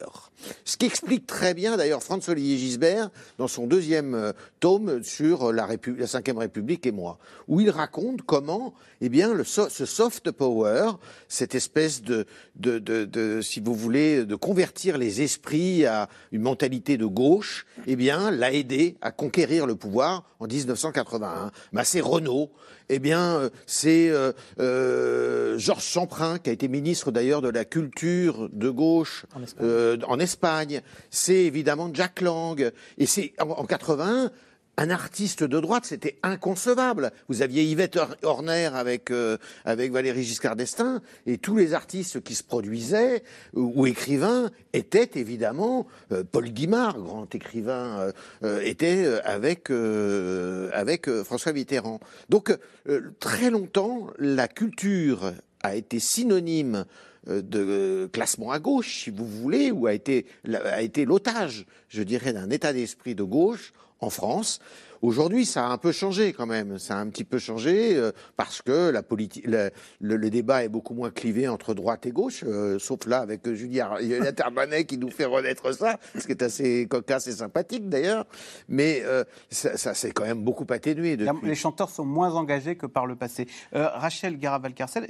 Ce 0.64 0.76
qui 0.76 0.86
explique 0.86 1.26
très 1.26 1.54
bien 1.54 1.76
d'ailleurs 1.76 2.02
François-Olivier 2.02 2.56
Gisbert 2.58 3.10
dans 3.38 3.48
son 3.48 3.66
deuxième 3.66 4.14
euh, 4.14 4.32
tome 4.60 5.02
sur 5.02 5.52
la, 5.52 5.66
Répu- 5.66 5.96
la 5.96 6.06
Cinquième 6.06 6.38
République 6.38 6.86
et 6.86 6.92
moi, 6.92 7.18
où 7.48 7.60
il 7.60 7.70
raconte 7.70 8.22
comment, 8.22 8.74
eh 9.00 9.08
bien, 9.08 9.32
ce 9.44 9.68
soft 9.86 10.30
power, 10.30 10.92
cette 11.28 11.54
espèce 11.54 12.02
de, 12.02 12.26
de, 12.56 12.78
de, 12.78 13.40
si 13.42 13.60
vous 13.60 13.74
voulez, 13.74 14.24
de 14.24 14.34
convertir 14.36 14.98
les 14.98 15.22
esprits 15.22 15.84
à 15.86 16.08
une 16.32 16.42
mentalité 16.42 16.96
de 16.96 17.06
gauche, 17.06 17.66
eh 17.86 17.96
bien, 17.96 18.30
l'a 18.30 18.52
aidé 18.52 18.96
à 19.02 19.10
conquérir 19.12 19.66
le 19.66 19.76
pouvoir 19.76 20.24
en 20.40 20.46
1981. 20.46 21.50
Bah, 21.72 21.84
c'est 21.84 22.00
Renault. 22.00 22.50
Eh 22.88 22.98
bien, 22.98 23.36
euh, 23.36 23.50
c'est 23.66 24.10
euh, 24.10 24.32
euh, 24.60 25.58
Georges 25.58 25.84
Champrin, 25.84 26.38
qui 26.38 26.50
a 26.50 26.52
été 26.52 26.68
ministre 26.68 27.10
d'ailleurs 27.10 27.40
de 27.40 27.48
la 27.48 27.64
culture 27.64 28.48
de 28.52 28.68
gauche 28.68 29.24
euh, 29.60 29.96
en 30.06 30.18
Espagne. 30.18 30.82
C'est 31.10 31.44
évidemment 31.44 31.90
Jack 31.92 32.20
Lang. 32.20 32.72
Et 32.98 33.06
c'est 33.06 33.32
en, 33.40 33.50
en 33.50 33.64
81, 33.64 34.30
un 34.76 34.90
artiste 34.90 35.44
de 35.44 35.60
droite, 35.60 35.84
c'était 35.84 36.18
inconcevable. 36.22 37.12
Vous 37.28 37.42
aviez 37.42 37.62
Yvette 37.62 37.96
Hor- 37.96 38.16
Horner 38.22 38.70
avec, 38.74 39.10
euh, 39.10 39.36
avec 39.64 39.92
Valéry 39.92 40.24
Giscard 40.24 40.56
d'Estaing, 40.56 41.00
et 41.26 41.38
tous 41.38 41.56
les 41.56 41.74
artistes 41.74 42.22
qui 42.22 42.34
se 42.34 42.42
produisaient 42.42 43.22
ou, 43.54 43.86
écrivains 43.86 44.50
étaient 44.72 45.10
évidemment, 45.14 45.86
euh, 46.10 46.24
Paul 46.24 46.48
Guimard, 46.48 46.98
grand 46.98 47.32
écrivain, 47.34 48.12
euh, 48.42 48.60
était 48.62 49.06
avec, 49.24 49.70
avec 49.70 51.08
François 51.22 51.52
Mitterrand. 51.52 52.00
Donc, 52.28 52.56
très 53.20 53.50
longtemps, 53.50 54.08
la 54.18 54.48
culture 54.48 55.32
a 55.62 55.76
été 55.76 55.98
synonyme 56.00 56.84
de 57.26 58.08
classement 58.12 58.50
à 58.50 58.58
gauche, 58.58 59.04
si 59.04 59.10
vous 59.10 59.26
voulez, 59.26 59.70
ou 59.70 59.86
a 59.86 59.94
été, 59.94 60.26
a 60.52 60.82
été 60.82 61.04
l'otage, 61.04 61.64
je 61.88 62.02
dirais, 62.02 62.32
d'un 62.32 62.50
état 62.50 62.72
d'esprit 62.72 63.14
de 63.14 63.22
gauche 63.22 63.72
en 64.04 64.10
France. 64.10 64.60
Aujourd'hui, 65.04 65.44
ça 65.44 65.66
a 65.66 65.68
un 65.68 65.76
peu 65.76 65.92
changé 65.92 66.32
quand 66.32 66.46
même. 66.46 66.78
Ça 66.78 66.96
a 66.96 66.98
un 66.98 67.08
petit 67.10 67.24
peu 67.24 67.38
changé 67.38 67.94
euh, 67.94 68.10
parce 68.38 68.62
que 68.62 68.88
la 68.88 69.02
politique, 69.02 69.46
le, 69.46 69.70
le- 70.00 70.16
le 70.16 70.30
débat 70.30 70.64
est 70.64 70.70
beaucoup 70.70 70.94
moins 70.94 71.10
clivé 71.10 71.46
entre 71.46 71.74
droite 71.74 72.06
et 72.06 72.10
gauche, 72.10 72.42
euh, 72.46 72.78
sauf 72.78 73.04
là 73.06 73.18
avec 73.18 73.46
Juliette 73.52 74.40
Armanet 74.40 74.86
qui 74.86 74.96
nous 74.96 75.10
fait 75.10 75.26
renaître 75.26 75.74
ça, 75.74 75.98
ce 76.18 76.24
qui 76.24 76.32
est 76.32 76.42
assez 76.42 76.86
cocasse 76.88 77.26
et 77.26 77.32
sympathique 77.32 77.90
d'ailleurs. 77.90 78.24
Mais 78.66 79.02
euh, 79.04 79.24
ça, 79.50 79.76
ça 79.76 79.92
s'est 79.92 80.10
quand 80.12 80.24
même 80.24 80.42
beaucoup 80.42 80.64
atténué 80.70 81.18
depuis. 81.18 81.48
Les 81.48 81.54
chanteurs 81.54 81.90
sont 81.90 82.06
moins 82.06 82.32
engagés 82.32 82.76
que 82.76 82.86
par 82.86 83.04
le 83.04 83.14
passé. 83.14 83.46
Rachel 83.72 84.38
Garaval-Carcel, 84.38 85.06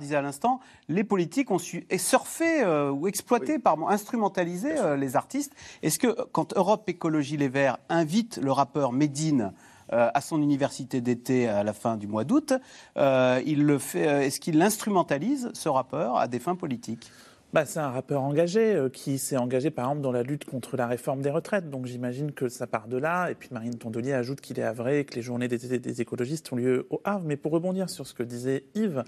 disait 0.00 0.16
à 0.16 0.22
l'instant, 0.22 0.60
les 0.88 1.04
politiques 1.04 1.50
ont 1.50 1.58
su 1.58 1.86
et 1.88 1.96
surfer 1.96 2.66
ou 2.92 3.08
exploiter, 3.08 3.58
pardon, 3.58 3.88
instrumentaliser 3.88 4.74
les 4.98 5.16
artistes. 5.16 5.52
Est-ce 5.82 5.98
que 5.98 6.14
quand 6.32 6.54
Europe 6.54 6.86
Écologie 6.86 7.38
Les 7.38 7.48
Verts 7.48 7.78
invite 7.88 8.09
le 8.42 8.52
rappeur 8.52 8.92
Medine 8.92 9.52
euh, 9.92 10.10
à 10.14 10.20
son 10.20 10.40
université 10.40 11.00
d'été 11.00 11.48
à 11.48 11.64
la 11.64 11.72
fin 11.72 11.96
du 11.96 12.06
mois 12.06 12.24
d'août, 12.24 12.52
euh, 12.96 13.42
il 13.44 13.64
le 13.64 13.78
fait. 13.78 14.06
euh, 14.06 14.20
Est-ce 14.20 14.38
qu'il 14.38 14.62
instrumentalise 14.62 15.50
ce 15.52 15.68
rappeur 15.68 16.16
à 16.16 16.28
des 16.28 16.38
fins 16.38 16.54
politiques? 16.54 17.10
Bah, 17.52 17.64
c'est 17.64 17.80
un 17.80 17.90
rappeur 17.90 18.22
engagé 18.22 18.76
euh, 18.76 18.88
qui 18.88 19.18
s'est 19.18 19.36
engagé 19.36 19.72
par 19.72 19.86
exemple 19.86 20.02
dans 20.02 20.12
la 20.12 20.22
lutte 20.22 20.44
contre 20.44 20.76
la 20.76 20.86
réforme 20.86 21.20
des 21.20 21.30
retraites. 21.30 21.68
Donc 21.68 21.86
j'imagine 21.86 22.30
que 22.30 22.48
ça 22.48 22.68
part 22.68 22.86
de 22.86 22.96
là. 22.96 23.28
Et 23.28 23.34
puis 23.34 23.48
Marine 23.50 23.74
Tondelier 23.76 24.12
ajoute 24.12 24.40
qu'il 24.40 24.60
est 24.60 24.62
havrais 24.62 25.00
et 25.00 25.04
que 25.04 25.16
les 25.16 25.22
journées 25.22 25.48
des 25.48 26.00
écologistes 26.00 26.52
ont 26.52 26.56
lieu 26.56 26.86
au 26.90 27.00
Havre. 27.02 27.24
Mais 27.26 27.36
pour 27.36 27.50
rebondir 27.50 27.90
sur 27.90 28.06
ce 28.06 28.14
que 28.14 28.22
disait 28.22 28.66
Yves, 28.76 29.02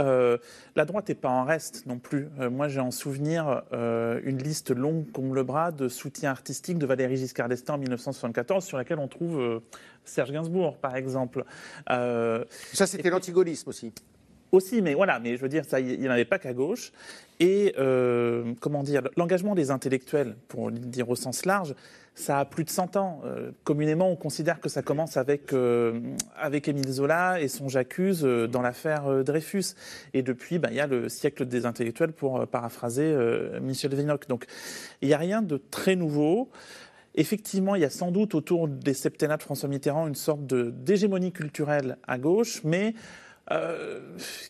euh, 0.00 0.38
la 0.74 0.86
droite 0.86 1.10
n'est 1.10 1.14
pas 1.14 1.28
en 1.28 1.44
reste 1.44 1.84
non 1.84 1.98
plus. 1.98 2.30
Euh, 2.40 2.48
moi 2.48 2.68
j'ai 2.68 2.80
en 2.80 2.90
souvenir 2.90 3.62
une 3.72 4.38
liste 4.38 4.70
longue 4.70 5.10
comme 5.12 5.34
le 5.34 5.42
bras 5.42 5.70
de 5.70 5.88
soutien 5.88 6.30
artistique 6.30 6.78
de 6.78 6.86
Valéry 6.86 7.16
Giscard 7.16 7.48
d'Estaing 7.48 7.74
en 7.74 7.78
1974 7.78 8.64
sur 8.64 8.78
laquelle 8.78 8.98
on 9.00 9.08
trouve 9.08 9.60
Serge 10.04 10.32
Gainsbourg 10.32 10.78
par 10.78 10.96
exemple. 10.96 11.44
Ça 11.86 12.86
c'était 12.86 13.10
l'antigaullisme 13.10 13.68
aussi. 13.68 13.92
Aussi, 14.52 14.82
mais 14.82 14.94
voilà, 14.94 15.18
mais 15.18 15.36
je 15.36 15.42
veux 15.42 15.48
dire, 15.48 15.64
ça, 15.64 15.80
il 15.80 15.98
n'y 15.98 16.08
en 16.08 16.12
avait 16.12 16.26
pas 16.26 16.38
qu'à 16.38 16.52
gauche. 16.52 16.92
Et 17.40 17.74
euh, 17.78 18.52
comment 18.60 18.82
dire, 18.82 19.02
l'engagement 19.16 19.54
des 19.54 19.70
intellectuels, 19.70 20.36
pour 20.48 20.70
le 20.70 20.78
dire 20.78 21.08
au 21.08 21.16
sens 21.16 21.46
large, 21.46 21.74
ça 22.14 22.40
a 22.40 22.44
plus 22.44 22.62
de 22.62 22.70
100 22.70 22.96
ans. 22.96 23.22
Euh, 23.24 23.50
communément, 23.64 24.10
on 24.10 24.16
considère 24.16 24.60
que 24.60 24.68
ça 24.68 24.82
commence 24.82 25.16
avec, 25.16 25.54
euh, 25.54 25.98
avec 26.36 26.68
Émile 26.68 26.92
Zola 26.92 27.40
et 27.40 27.48
son 27.48 27.68
J'accuse 27.68 28.22
dans 28.22 28.60
l'affaire 28.60 29.24
Dreyfus. 29.24 29.74
Et 30.12 30.22
depuis, 30.22 30.58
bah, 30.58 30.68
il 30.70 30.76
y 30.76 30.80
a 30.80 30.86
le 30.86 31.08
siècle 31.08 31.46
des 31.46 31.64
intellectuels, 31.64 32.12
pour 32.12 32.46
paraphraser 32.46 33.16
Michel 33.62 33.94
Vinocq. 33.94 34.28
Donc, 34.28 34.44
il 35.00 35.08
n'y 35.08 35.14
a 35.14 35.18
rien 35.18 35.40
de 35.40 35.56
très 35.56 35.96
nouveau. 35.96 36.50
Effectivement, 37.14 37.74
il 37.74 37.82
y 37.82 37.84
a 37.84 37.90
sans 37.90 38.10
doute 38.10 38.34
autour 38.34 38.68
des 38.68 38.94
septennats 38.94 39.36
de 39.38 39.42
François 39.42 39.68
Mitterrand 39.68 40.06
une 40.06 40.14
sorte 40.14 40.46
d'hégémonie 40.46 41.32
culturelle 41.32 41.98
à 42.06 42.18
gauche, 42.18 42.62
mais 42.64 42.94
euh, 43.50 44.00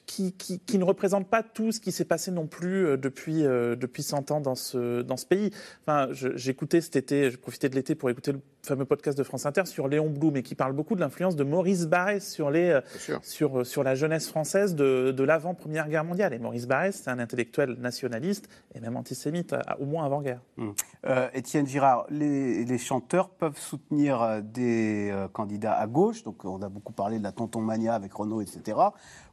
qui, 0.06 0.32
qui- 0.32 0.60
qui 0.60 0.78
ne 0.78 0.84
représente 0.84 1.26
pas 1.28 1.42
tout 1.42 1.72
ce 1.72 1.80
qui 1.80 1.92
s'est 1.92 2.04
passé 2.04 2.30
non 2.30 2.46
plus 2.46 2.86
euh, 2.86 2.96
depuis, 2.96 3.44
euh, 3.46 3.74
depuis 3.74 4.02
100 4.02 4.30
ans 4.30 4.40
dans 4.40 4.54
ce, 4.54 5.02
dans 5.02 5.16
ce 5.16 5.24
pays. 5.26 5.50
Enfin, 5.86 6.08
j'écoutais 6.12 6.80
cet 6.80 6.96
été, 6.96 7.30
j'ai 7.30 7.36
profité 7.36 7.68
de 7.68 7.74
l'été 7.74 7.94
pour 7.94 8.10
écouter 8.10 8.32
le 8.32 8.40
fameux 8.62 8.84
podcast 8.84 9.16
de 9.18 9.22
France 9.24 9.46
Inter 9.46 9.64
sur 9.66 9.88
Léon 9.88 10.08
Blum 10.10 10.36
et 10.36 10.42
qui 10.42 10.54
parle 10.54 10.72
beaucoup 10.72 10.94
de 10.94 11.00
l'influence 11.00 11.34
de 11.36 11.42
Maurice 11.42 11.86
Barrès 11.86 12.20
sur, 12.20 12.50
les, 12.50 12.78
sur, 13.22 13.66
sur 13.66 13.82
la 13.82 13.94
jeunesse 13.94 14.28
française 14.28 14.74
de, 14.76 15.10
de 15.10 15.24
l'avant-première 15.24 15.88
guerre 15.88 16.04
mondiale. 16.04 16.32
Et 16.34 16.38
Maurice 16.38 16.66
Barrès, 16.68 16.94
c'est 16.94 17.10
un 17.10 17.18
intellectuel 17.18 17.76
nationaliste 17.80 18.48
et 18.74 18.80
même 18.80 18.96
antisémite, 18.96 19.52
à- 19.54 19.80
au 19.80 19.84
moins 19.86 20.04
avant-guerre. 20.04 20.40
Euh, 21.06 21.28
Étienne 21.34 21.66
Girard, 21.66 22.06
les, 22.10 22.64
les 22.64 22.78
chanteurs 22.78 23.30
peuvent 23.30 23.58
soutenir 23.58 24.40
des 24.42 25.12
candidats 25.32 25.74
à 25.74 25.86
gauche, 25.86 26.22
donc 26.22 26.44
on 26.44 26.62
a 26.62 26.68
beaucoup 26.68 26.92
parlé 26.92 27.18
de 27.18 27.24
la 27.24 27.32
Tonton 27.32 27.60
Mania 27.60 27.94
avec 27.94 28.12
Renault, 28.12 28.40
etc. 28.42 28.76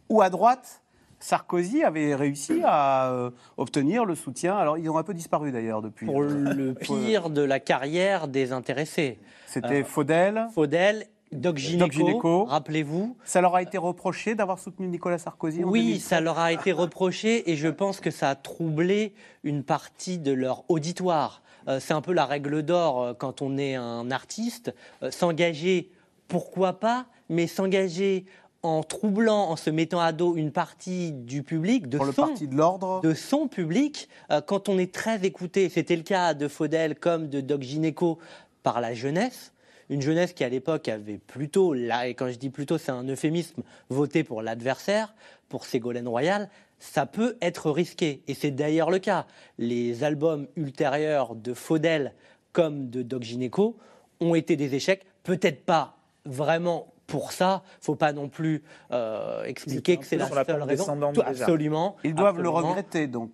Ou 0.09 0.21
à 0.21 0.29
droite, 0.29 0.81
Sarkozy 1.19 1.83
avait 1.83 2.15
réussi 2.15 2.61
à 2.63 3.11
euh, 3.11 3.29
obtenir 3.57 4.05
le 4.05 4.15
soutien. 4.15 4.55
Alors 4.57 4.77
ils 4.77 4.89
ont 4.89 4.97
un 4.97 5.03
peu 5.03 5.13
disparu 5.13 5.51
d'ailleurs 5.51 5.81
depuis. 5.81 6.05
Pour 6.05 6.21
le 6.21 6.73
pire 6.79 7.29
de 7.29 7.41
la 7.41 7.59
carrière 7.59 8.27
des 8.27 8.51
intéressés. 8.53 9.19
C'était 9.45 9.81
Euh, 9.81 9.83
Faudel. 9.83 10.47
Faudel, 10.55 11.05
Doc 11.31 11.57
Gineco, 11.57 11.85
Doc 11.85 11.91
Gineco. 11.91 12.43
rappelez-vous. 12.45 13.17
Ça 13.25 13.41
leur 13.41 13.53
a 13.55 13.61
été 13.61 13.77
reproché 13.77 14.33
d'avoir 14.33 14.57
soutenu 14.59 14.87
Nicolas 14.87 15.17
Sarkozy 15.17 15.63
en 15.63 15.67
Oui, 15.67 15.81
2007. 15.81 16.07
ça 16.07 16.21
leur 16.21 16.39
a 16.39 16.51
été 16.53 16.71
reproché 16.71 17.51
et 17.51 17.55
je 17.55 17.67
pense 17.67 17.99
que 17.99 18.11
ça 18.11 18.29
a 18.29 18.35
troublé 18.35 19.13
une 19.43 19.63
partie 19.63 20.17
de 20.19 20.31
leur 20.31 20.63
auditoire. 20.69 21.41
Euh, 21.67 21.79
c'est 21.81 21.93
un 21.93 22.01
peu 22.01 22.13
la 22.13 22.25
règle 22.25 22.63
d'or 22.63 23.01
euh, 23.03 23.13
quand 23.13 23.41
on 23.43 23.57
est 23.57 23.75
un 23.75 24.09
artiste. 24.09 24.73
Euh, 25.03 25.11
s'engager, 25.11 25.91
pourquoi 26.29 26.79
pas, 26.79 27.05
mais 27.27 27.45
s'engager 27.45 28.25
en 28.61 28.83
troublant, 28.83 29.49
en 29.49 29.55
se 29.55 29.69
mettant 29.69 29.99
à 29.99 30.11
dos 30.11 30.35
une 30.35 30.51
partie 30.51 31.11
du 31.11 31.43
public, 31.43 31.87
de 31.87 31.97
Pour 31.97 32.05
le 32.05 32.11
son, 32.11 32.27
parti 32.27 32.47
de 32.47 32.55
l'ordre. 32.55 33.01
de 33.01 33.13
son 33.13 33.47
public, 33.47 34.09
euh, 34.31 34.41
quand 34.41 34.67
on 34.69 34.77
est 34.77 34.93
très 34.93 35.23
écouté, 35.25 35.69
c'était 35.69 35.95
le 35.95 36.03
cas 36.03 36.33
de 36.33 36.47
Faudel 36.47 36.95
comme 36.95 37.29
de 37.29 37.41
Doc 37.41 37.61
Gineco 37.61 38.19
par 38.63 38.81
la 38.81 38.93
jeunesse, 38.93 39.53
une 39.89 40.01
jeunesse 40.01 40.33
qui 40.33 40.43
à 40.43 40.49
l'époque 40.49 40.87
avait 40.89 41.17
plutôt, 41.17 41.73
là, 41.73 42.07
et 42.07 42.13
quand 42.13 42.29
je 42.29 42.35
dis 42.35 42.49
plutôt, 42.49 42.77
c'est 42.77 42.91
un 42.91 43.03
euphémisme, 43.07 43.63
voté 43.89 44.23
pour 44.23 44.41
l'adversaire, 44.41 45.13
pour 45.47 45.65
Ségolène 45.65 46.07
Royal, 46.07 46.49
ça 46.79 47.05
peut 47.05 47.37
être 47.41 47.71
risqué. 47.71 48.23
Et 48.27 48.33
c'est 48.33 48.51
d'ailleurs 48.51 48.91
le 48.91 48.99
cas. 48.99 49.25
Les 49.57 50.03
albums 50.03 50.47
ultérieurs 50.55 51.35
de 51.35 51.53
Faudel 51.53 52.13
comme 52.53 52.89
de 52.89 53.01
Doc 53.01 53.23
Gineco 53.23 53.77
ont 54.19 54.35
été 54.35 54.55
des 54.55 54.75
échecs, 54.75 55.05
peut-être 55.23 55.63
pas 55.63 55.97
vraiment 56.25 56.93
pour 57.09 57.31
ça, 57.33 57.63
faut 57.81 57.95
pas 57.95 58.13
non 58.13 58.29
plus 58.29 58.63
euh, 58.91 59.43
expliquer 59.43 59.97
que 59.97 60.05
c'est 60.05 60.15
la 60.15 60.27
seule 60.27 60.61
raison. 60.61 60.65
descendante 60.67 61.15
Tout- 61.15 61.23
déjà. 61.27 61.43
absolument. 61.43 61.97
Ils 62.03 62.15
doivent 62.15 62.39
le 62.41 62.49
regretter, 62.49 63.07
donc. 63.07 63.31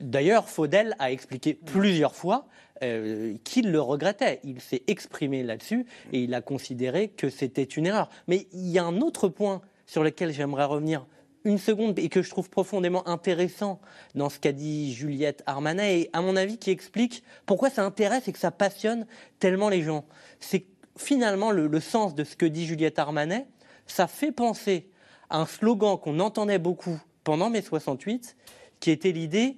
D'ailleurs, 0.00 0.48
Faudel 0.48 0.94
a 0.98 1.10
expliqué 1.10 1.54
plusieurs 1.54 2.14
fois 2.14 2.46
euh, 2.82 3.34
qu'il 3.44 3.70
le 3.72 3.80
regrettait. 3.80 4.40
Il 4.44 4.60
s'est 4.60 4.82
exprimé 4.86 5.42
là-dessus 5.42 5.86
et 6.12 6.20
il 6.20 6.34
a 6.34 6.40
considéré 6.42 7.08
que 7.08 7.30
c'était 7.30 7.62
une 7.64 7.86
erreur. 7.86 8.10
Mais 8.28 8.46
il 8.52 8.68
y 8.68 8.78
a 8.78 8.84
un 8.84 9.00
autre 9.00 9.28
point 9.28 9.62
sur 9.86 10.02
lequel 10.04 10.32
j'aimerais 10.32 10.64
revenir 10.64 11.06
une 11.44 11.58
seconde 11.58 11.98
et 11.98 12.08
que 12.10 12.22
je 12.22 12.28
trouve 12.28 12.50
profondément 12.50 13.08
intéressant 13.08 13.80
dans 14.14 14.28
ce 14.28 14.38
qu'a 14.38 14.52
dit 14.52 14.92
Juliette 14.92 15.42
Armanet 15.46 16.00
et 16.00 16.10
à 16.12 16.20
mon 16.20 16.36
avis 16.36 16.58
qui 16.58 16.70
explique 16.70 17.22
pourquoi 17.46 17.70
ça 17.70 17.84
intéresse 17.84 18.28
et 18.28 18.32
que 18.32 18.38
ça 18.38 18.50
passionne 18.50 19.06
tellement 19.38 19.68
les 19.68 19.82
gens. 19.82 20.04
C'est 20.40 20.60
que 20.60 20.66
finalement 20.96 21.50
le, 21.50 21.66
le 21.66 21.80
sens 21.80 22.14
de 22.14 22.24
ce 22.24 22.36
que 22.36 22.46
dit 22.46 22.66
Juliette 22.66 22.98
Armanet, 22.98 23.46
ça 23.86 24.06
fait 24.06 24.32
penser 24.32 24.90
à 25.30 25.40
un 25.40 25.46
slogan 25.46 25.98
qu'on 25.98 26.20
entendait 26.20 26.58
beaucoup 26.58 27.00
pendant 27.24 27.50
mai 27.50 27.62
68, 27.62 28.36
qui 28.80 28.90
était 28.90 29.12
l'idée 29.12 29.56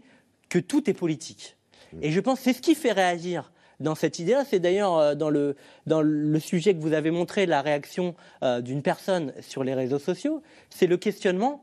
que 0.49 0.59
tout 0.59 0.89
est 0.89 0.95
politique. 0.95 1.57
Et 2.03 2.11
je 2.11 2.21
pense 2.21 2.39
que 2.39 2.45
c'est 2.45 2.53
ce 2.53 2.63
qui 2.63 2.75
fait 2.75 2.93
réagir 2.93 3.53
dans 3.81 3.95
cette 3.95 4.19
idée-là. 4.19 4.45
C'est 4.45 4.59
d'ailleurs 4.59 4.97
euh, 4.97 5.15
dans 5.15 5.31
le, 5.31 5.57
dans 5.87 6.03
le 6.03 6.41
sujet 6.41 6.75
que 6.75 6.81
vous 6.81 6.93
avez 6.93 7.11
montré, 7.11 7.47
la 7.47 7.63
réaction 7.63 8.15
euh, 8.43 8.61
d'une 8.61 8.83
personne 8.83 9.33
sur 9.41 9.65
les 9.65 9.75
réseaux 9.75 9.99
sociaux, 9.99 10.43
c'est 10.71 10.87
le 10.87 10.97
questionnement, 10.97 11.63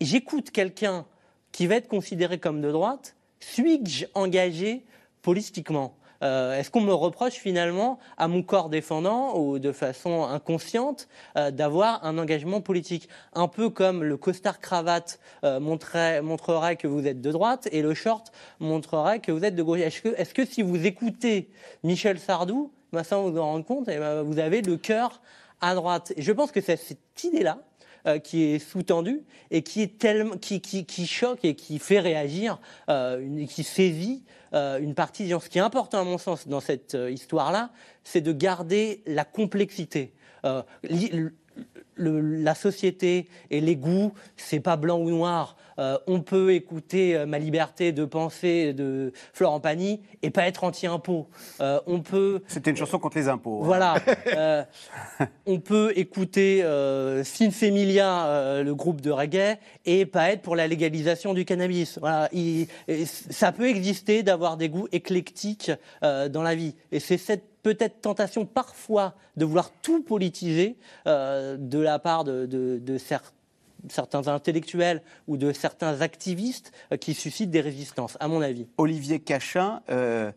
j'écoute 0.00 0.50
quelqu'un 0.50 1.06
qui 1.52 1.66
va 1.66 1.76
être 1.76 1.88
considéré 1.88 2.38
comme 2.38 2.60
de 2.60 2.70
droite, 2.70 3.16
suis-je 3.40 4.06
engagé 4.14 4.84
politiquement? 5.22 5.96
Euh, 6.22 6.58
Est-ce 6.58 6.70
qu'on 6.70 6.80
me 6.80 6.92
reproche 6.92 7.34
finalement 7.34 7.98
à 8.16 8.28
mon 8.28 8.42
corps 8.42 8.68
défendant 8.68 9.38
ou 9.38 9.58
de 9.58 9.72
façon 9.72 10.24
inconsciente 10.24 11.08
euh, 11.36 11.50
d'avoir 11.50 12.04
un 12.04 12.18
engagement 12.18 12.60
politique? 12.60 13.08
Un 13.32 13.48
peu 13.48 13.70
comme 13.70 14.02
le 14.04 14.16
costard 14.16 14.60
cravate 14.60 15.20
euh, 15.44 15.60
montrerait, 15.60 16.76
que 16.76 16.86
vous 16.86 17.06
êtes 17.06 17.20
de 17.20 17.32
droite 17.32 17.68
et 17.72 17.82
le 17.82 17.94
short 17.94 18.32
montrerait 18.58 19.20
que 19.20 19.32
vous 19.32 19.44
êtes 19.44 19.54
de 19.54 19.62
gauche. 19.62 19.80
Est-ce 19.80 20.02
que, 20.02 20.08
est-ce 20.16 20.34
que 20.34 20.44
si 20.44 20.62
vous 20.62 20.86
écoutez 20.86 21.50
Michel 21.82 22.18
Sardou, 22.18 22.72
ben, 22.92 23.02
vous 23.02 23.38
en 23.38 23.44
rendre 23.44 23.64
compte, 23.64 23.88
eh 23.88 23.98
ben, 23.98 24.22
vous 24.22 24.38
avez 24.38 24.62
le 24.62 24.76
cœur 24.76 25.20
à 25.60 25.74
droite 25.74 26.12
Et 26.16 26.22
je 26.22 26.32
pense 26.32 26.52
que 26.52 26.60
c'est 26.60 26.76
cette 26.76 27.24
idée-là 27.24 27.58
euh, 28.06 28.18
qui 28.18 28.44
est 28.44 28.58
sous-tendu 28.58 29.22
et 29.50 29.62
qui 29.62 29.82
est 29.82 29.98
tellement 29.98 30.36
qui, 30.36 31.06
choque 31.06 31.44
et 31.44 31.54
qui 31.54 31.78
fait 31.78 32.00
réagir, 32.00 32.58
euh, 32.88 33.46
qui 33.46 33.62
saisit 33.62 34.22
euh, 34.52 34.80
une 34.80 34.94
partie. 34.94 35.28
Ce 35.28 35.48
qui 35.48 35.58
est 35.58 35.62
important 35.62 36.00
à 36.00 36.04
mon 36.04 36.18
sens 36.18 36.48
dans 36.48 36.60
cette 36.60 36.94
euh, 36.94 37.10
histoire-là, 37.10 37.70
c'est 38.04 38.20
de 38.20 38.32
garder 38.32 39.02
la 39.06 39.24
complexité. 39.24 40.12
Le- 42.00 42.20
la 42.42 42.54
société 42.54 43.28
et 43.50 43.60
les 43.60 43.76
goûts, 43.76 44.12
c'est 44.36 44.60
pas 44.60 44.76
blanc 44.76 44.98
ou 44.98 45.10
noir. 45.10 45.56
Euh, 45.78 45.96
on 46.06 46.20
peut 46.20 46.52
écouter 46.52 47.16
euh, 47.16 47.24
Ma 47.24 47.38
liberté 47.38 47.92
de 47.92 48.04
penser 48.04 48.74
de 48.74 49.12
Florent 49.32 49.60
Pagny 49.60 50.00
et 50.22 50.28
pas 50.30 50.46
être 50.46 50.64
anti-impôt. 50.64 51.26
Euh, 51.62 51.80
on 51.86 52.00
peut. 52.00 52.42
C'était 52.48 52.70
une 52.70 52.76
chanson 52.76 52.98
contre 52.98 53.16
les 53.16 53.28
impôts. 53.28 53.60
hein. 53.62 53.66
Voilà. 53.66 53.94
On 55.46 55.58
peut 55.58 55.92
écouter 55.96 56.62
Sinfemilia, 57.24 58.26
euh, 58.26 58.62
le 58.62 58.74
groupe 58.74 59.00
de 59.00 59.10
reggae, 59.10 59.58
et 59.86 60.06
pas 60.06 60.30
être 60.32 60.42
pour 60.42 60.56
la 60.56 60.66
légalisation 60.66 61.34
du 61.34 61.44
cannabis. 61.44 61.98
Voilà. 61.98 62.28
Il- 62.32 62.66
ça 63.06 63.52
peut 63.52 63.68
exister 63.68 64.22
d'avoir 64.22 64.56
des 64.56 64.68
goûts 64.68 64.88
éclectiques 64.92 65.70
dans 66.02 66.42
la 66.42 66.54
vie. 66.54 66.74
Et 66.92 67.00
c'est 67.00 67.18
cette 67.18 67.44
peut-être 67.62 68.00
tentation 68.00 68.46
parfois 68.46 69.14
de 69.36 69.44
vouloir 69.44 69.70
tout 69.82 70.02
politiser 70.02 70.76
de 71.06 71.78
la 71.78 71.89
part 71.98 72.24
de, 72.24 72.46
de- 72.46 72.78
de 72.78 72.98
cer- 72.98 73.32
certains 73.88 74.28
intellectuels 74.28 75.02
ou 75.26 75.36
de 75.36 75.52
certains 75.52 76.00
activistes 76.02 76.70
euh, 76.92 76.96
qui 76.96 77.14
suscitent 77.14 77.50
des 77.50 77.60
résistances, 77.62 78.16
à 78.20 78.28
mon 78.28 78.42
avis. 78.42 78.66
Olivier 78.78 79.20
Cachin, 79.20 79.80
euh, 79.90 80.30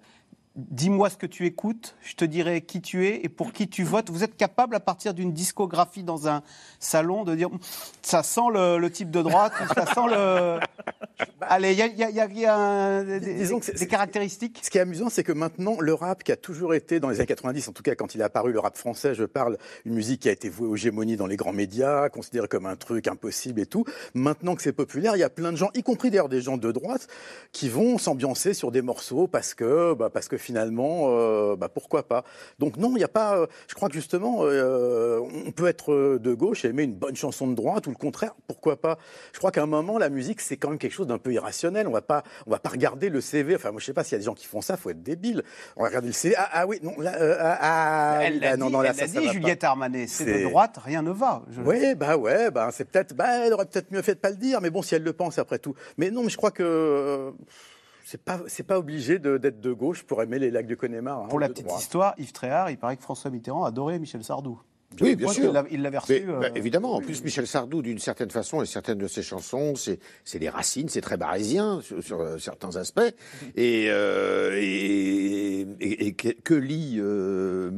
dis-moi 0.56 1.10
ce 1.10 1.18
que 1.18 1.26
tu 1.26 1.46
écoutes, 1.46 1.96
je 2.02 2.16
te 2.16 2.26
dirai 2.26 2.62
qui 2.62 2.82
tu 2.82 3.08
es 3.08 3.22
et 3.26 3.30
pour 3.30 3.54
qui 3.54 3.68
tu 3.68 3.84
votes. 3.84 4.10
Vous 4.12 4.24
êtes 4.24 4.36
capable, 4.38 4.76
à 4.76 4.80
partir 4.80 5.14
d'une 5.14 5.34
discographie 5.34 6.04
dans 6.04 6.28
un 6.28 6.44
salon, 6.80 7.24
de 7.24 7.34
dire 7.36 7.50
ça 8.02 8.22
sent 8.24 8.42
le, 8.54 8.78
le 8.78 8.92
type 8.92 9.10
de 9.10 9.22
droite, 9.22 9.54
ça 9.76 9.86
sent 9.88 10.08
le. 10.12 10.60
Allez, 11.42 11.74
il 11.74 11.78
y 11.80 11.82
a, 11.82 11.88
il 11.88 11.98
y 11.98 12.04
a- 12.04 12.10
il 12.10 12.16
y 12.16 12.20
a- 12.20 12.26
il 12.28 12.40
y 12.40 12.46
a 12.46 12.56
un- 12.56 13.04
des, 13.04 13.20
Disons 13.36 13.60
que 13.60 13.66
c'est- 13.66 13.80
des 13.80 13.88
caractéristiques. 13.88 14.60
Ce 14.64 14.70
qui 14.70 14.78
est 14.78 14.82
amusant, 14.82 15.10
c'est 15.10 15.24
que 15.24 15.32
maintenant, 15.32 15.78
le 15.80 15.94
rap 15.94 16.24
qui 16.24 16.32
a 16.32 16.36
toujours 16.38 16.74
été, 16.74 17.00
dans 17.00 17.10
les 17.10 17.18
années 17.18 17.26
90, 17.26 17.68
en 17.68 17.72
tout 17.74 17.84
cas 17.84 17.96
quand 17.96 18.16
il 18.16 18.22
est 18.22 18.24
apparu, 18.24 18.52
le 18.54 18.60
rap 18.60 18.78
français, 18.78 19.14
je 19.16 19.24
parle, 19.26 19.58
une 19.86 19.94
musique 19.94 20.22
qui 20.22 20.30
a 20.30 20.32
été 20.32 20.50
vouée 20.50 20.68
aux 20.68 20.76
gémonies 20.76 21.18
dans 21.18 21.28
les 21.28 21.36
grands 21.36 21.52
médias, 21.54 22.10
considérée 22.10 22.48
comme 22.48 22.66
un 22.66 22.76
truc 22.76 23.08
impossible 23.08 23.60
et 23.60 23.66
tout. 23.66 23.86
Maintenant 24.14 24.56
que 24.56 24.62
c'est 24.62 24.72
populaire, 24.74 25.16
il 25.16 25.20
y 25.20 25.24
a 25.24 25.30
plein 25.30 25.52
de 25.52 25.58
gens, 25.58 25.70
y 25.74 25.84
compris 25.84 26.12
d'ailleurs 26.12 26.30
des 26.30 26.42
gens 26.42 26.58
de 26.58 26.72
droite, 26.72 27.08
qui 27.52 27.70
vont 27.70 27.98
s'ambiancer 27.98 28.54
sur 28.54 28.72
des 28.72 28.82
morceaux 28.82 29.28
parce 29.28 29.54
que, 29.54 29.94
bah, 29.96 30.10
parce 30.10 30.28
que 30.28 30.38
finalement, 30.44 31.06
euh, 31.10 31.56
bah, 31.56 31.70
pourquoi 31.70 32.08
pas. 32.08 32.24
Donc 32.60 32.78
non, 32.78 32.90
il 32.92 32.98
n'y 33.00 33.04
a 33.04 33.08
pas. 33.08 33.38
euh, 33.38 33.48
je 33.68 33.74
crois 33.76 33.88
que 33.90 33.96
justement, 33.96 34.40
euh, 34.44 35.20
on 35.48 35.52
peut 35.52 35.68
être 35.68 36.18
de 36.18 36.34
gauche 36.34 36.66
et 36.66 36.70
aimer 36.70 36.84
une 36.84 36.94
bonne 36.94 37.16
chanson 37.16 37.48
de 37.48 37.56
droite 37.56 37.88
ou 37.88 37.90
le 37.90 37.96
contraire. 37.96 38.36
Pourquoi 38.48 38.76
pas 38.80 38.98
Je 39.34 39.40
crois 39.40 39.52
qu'à 39.52 39.64
un 39.64 39.68
moment, 39.68 39.98
la 39.98 40.10
musique, 40.10 40.42
c'est 40.42 40.58
quand 40.58 40.70
même 40.70 40.78
quelque 40.78 40.92
chose 40.94 41.08
d'un 41.08 41.18
peu 41.18 41.32
irrationnel. 41.34 41.88
On 41.88 41.92
va 41.92 42.02
pas, 42.02 42.24
on 42.46 42.52
va 42.52 42.60
pas 42.60 42.70
regarder 42.70 43.10
le 43.10 43.22
CV. 43.22 43.56
Enfin, 43.56 43.72
moi, 43.72 43.80
je 43.80 43.86
sais 43.86 43.94
pas 43.94 44.04
s'il 44.04 44.14
y 44.14 44.16
a 44.16 44.20
des 44.20 44.26
gens 44.26 44.34
qui 44.36 44.46
font 44.46 44.62
ça. 44.62 44.78
Faut 44.78 44.90
être 44.90 45.02
débile. 45.04 45.44
On 45.78 45.82
va 45.84 45.88
regarder 45.90 46.08
le 46.08 46.14
CV. 46.14 46.36
Ah, 46.38 46.50
ah 46.54 46.68
oui, 46.68 46.80
non, 46.84 46.94
là, 47.00 47.16
euh, 47.20 47.38
ah, 47.40 47.58
ah, 47.62 48.20
Elle 48.24 48.40
là, 48.40 48.58
non, 48.58 48.68
dit, 48.68 48.74
non, 48.74 48.82
là, 48.82 48.90
elle 48.90 48.96
ça, 48.96 49.08
ça 49.08 49.20
dit, 49.20 49.26
pas. 49.28 49.32
Juliette 49.34 49.64
Armanet, 49.64 50.08
c'est 50.08 50.26
C'est- 50.26 50.44
de 50.44 50.50
droite, 50.50 50.78
rien 50.84 51.02
ne 51.02 51.12
va. 51.12 51.44
Je- 51.52 51.62
Oui, 51.62 51.96
bah 51.96 52.18
ouais, 52.18 52.52
bah 52.52 52.70
c'est 52.72 52.86
peut-être, 52.86 53.14
bah 53.16 53.46
elle 53.46 53.54
aurait 53.54 53.66
peut-être 53.66 53.92
mieux 53.92 54.02
fait 54.02 54.16
de 54.16 54.20
pas 54.20 54.30
le 54.30 54.36
dire, 54.36 54.60
mais 54.62 54.70
bon, 54.70 54.82
si 54.82 54.96
elle 54.96 55.04
le 55.04 55.14
pense 55.14 55.38
après 55.40 55.60
tout. 55.60 55.76
Mais 55.98 56.12
non, 56.12 56.24
mais 56.24 56.30
je 56.30 56.38
crois 56.38 56.52
que 56.52 56.64
euh, 56.64 57.32
c'est 58.04 58.22
pas, 58.22 58.42
c'est 58.48 58.64
pas 58.64 58.78
obligé 58.78 59.20
d'être 59.20 59.60
de 59.62 59.74
gauche 59.74 60.04
pour 60.04 60.22
aimer 60.22 60.40
les 60.40 60.52
lacs 60.52 60.68
du 60.68 60.78
Connemara. 60.78 61.24
hein, 61.24 61.28
Pour 61.28 61.36
ou 61.36 61.40
la 61.40 61.50
petite 61.50 61.72
histoire, 61.80 62.14
Yves 62.18 62.32
Tréhard, 62.34 62.70
il 62.70 62.78
paraît 62.78 62.98
que 62.98 63.04
François 63.04 63.32
Mitterrand 63.32 63.64
adorait 63.64 64.00
Michel 64.00 64.24
Sardou. 64.24 64.62
Oui, 65.02 65.16
bien 65.16 65.28
sûr. 65.30 65.46
il 65.46 65.52
l'a- 65.54 65.66
Il 65.72 65.82
l'avait 65.82 65.98
reçu. 65.98 66.24
Mais, 66.26 66.34
euh, 66.34 66.40
bah, 66.40 66.50
évidemment, 66.56 66.94
en 66.96 67.02
plus 67.02 67.24
Michel 67.24 67.48
Sardou, 67.48 67.82
d'une 67.82 68.00
certaine 68.00 68.30
façon, 68.30 68.62
et 68.62 68.66
certaines 68.66 68.98
de 69.00 69.08
ses 69.08 69.24
chansons, 69.24 69.74
c'est 69.76 70.00
les 70.40 70.50
racines, 70.50 70.90
c'est 70.90 71.02
très 71.02 71.18
barésien 71.18 71.82
sur, 71.82 72.04
sur, 72.04 72.20
euh, 72.22 72.38
certains 72.38 72.76
aspects. 72.76 73.02
Et, 73.56 73.88
euh, 73.90 74.58
et, 74.62 75.62
et- 75.80 76.08
et 76.08 76.14
que, 76.14 76.54
lit 76.54 76.98
euh, 77.00 77.72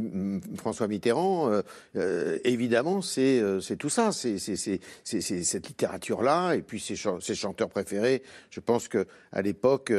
François 0.57 0.87
Mitterrand 0.87 1.51
euh, 1.95 2.37
Évidemment, 2.43 3.01
c'est 3.01 3.41
tout 3.79 3.89
ça, 3.89 4.11
c'est 4.11 4.37
cette 4.37 5.67
littérature-là, 5.67 6.53
et 6.55 6.61
puis 6.61 6.79
ses, 6.79 6.95
chan- 6.95 7.19
ses 7.19 7.35
chanteurs 7.35 7.69
préférés. 7.69 8.23
Je 8.49 8.59
pense 8.59 8.87
que 8.87 9.05
à 9.31 9.41
l'époque, 9.41 9.91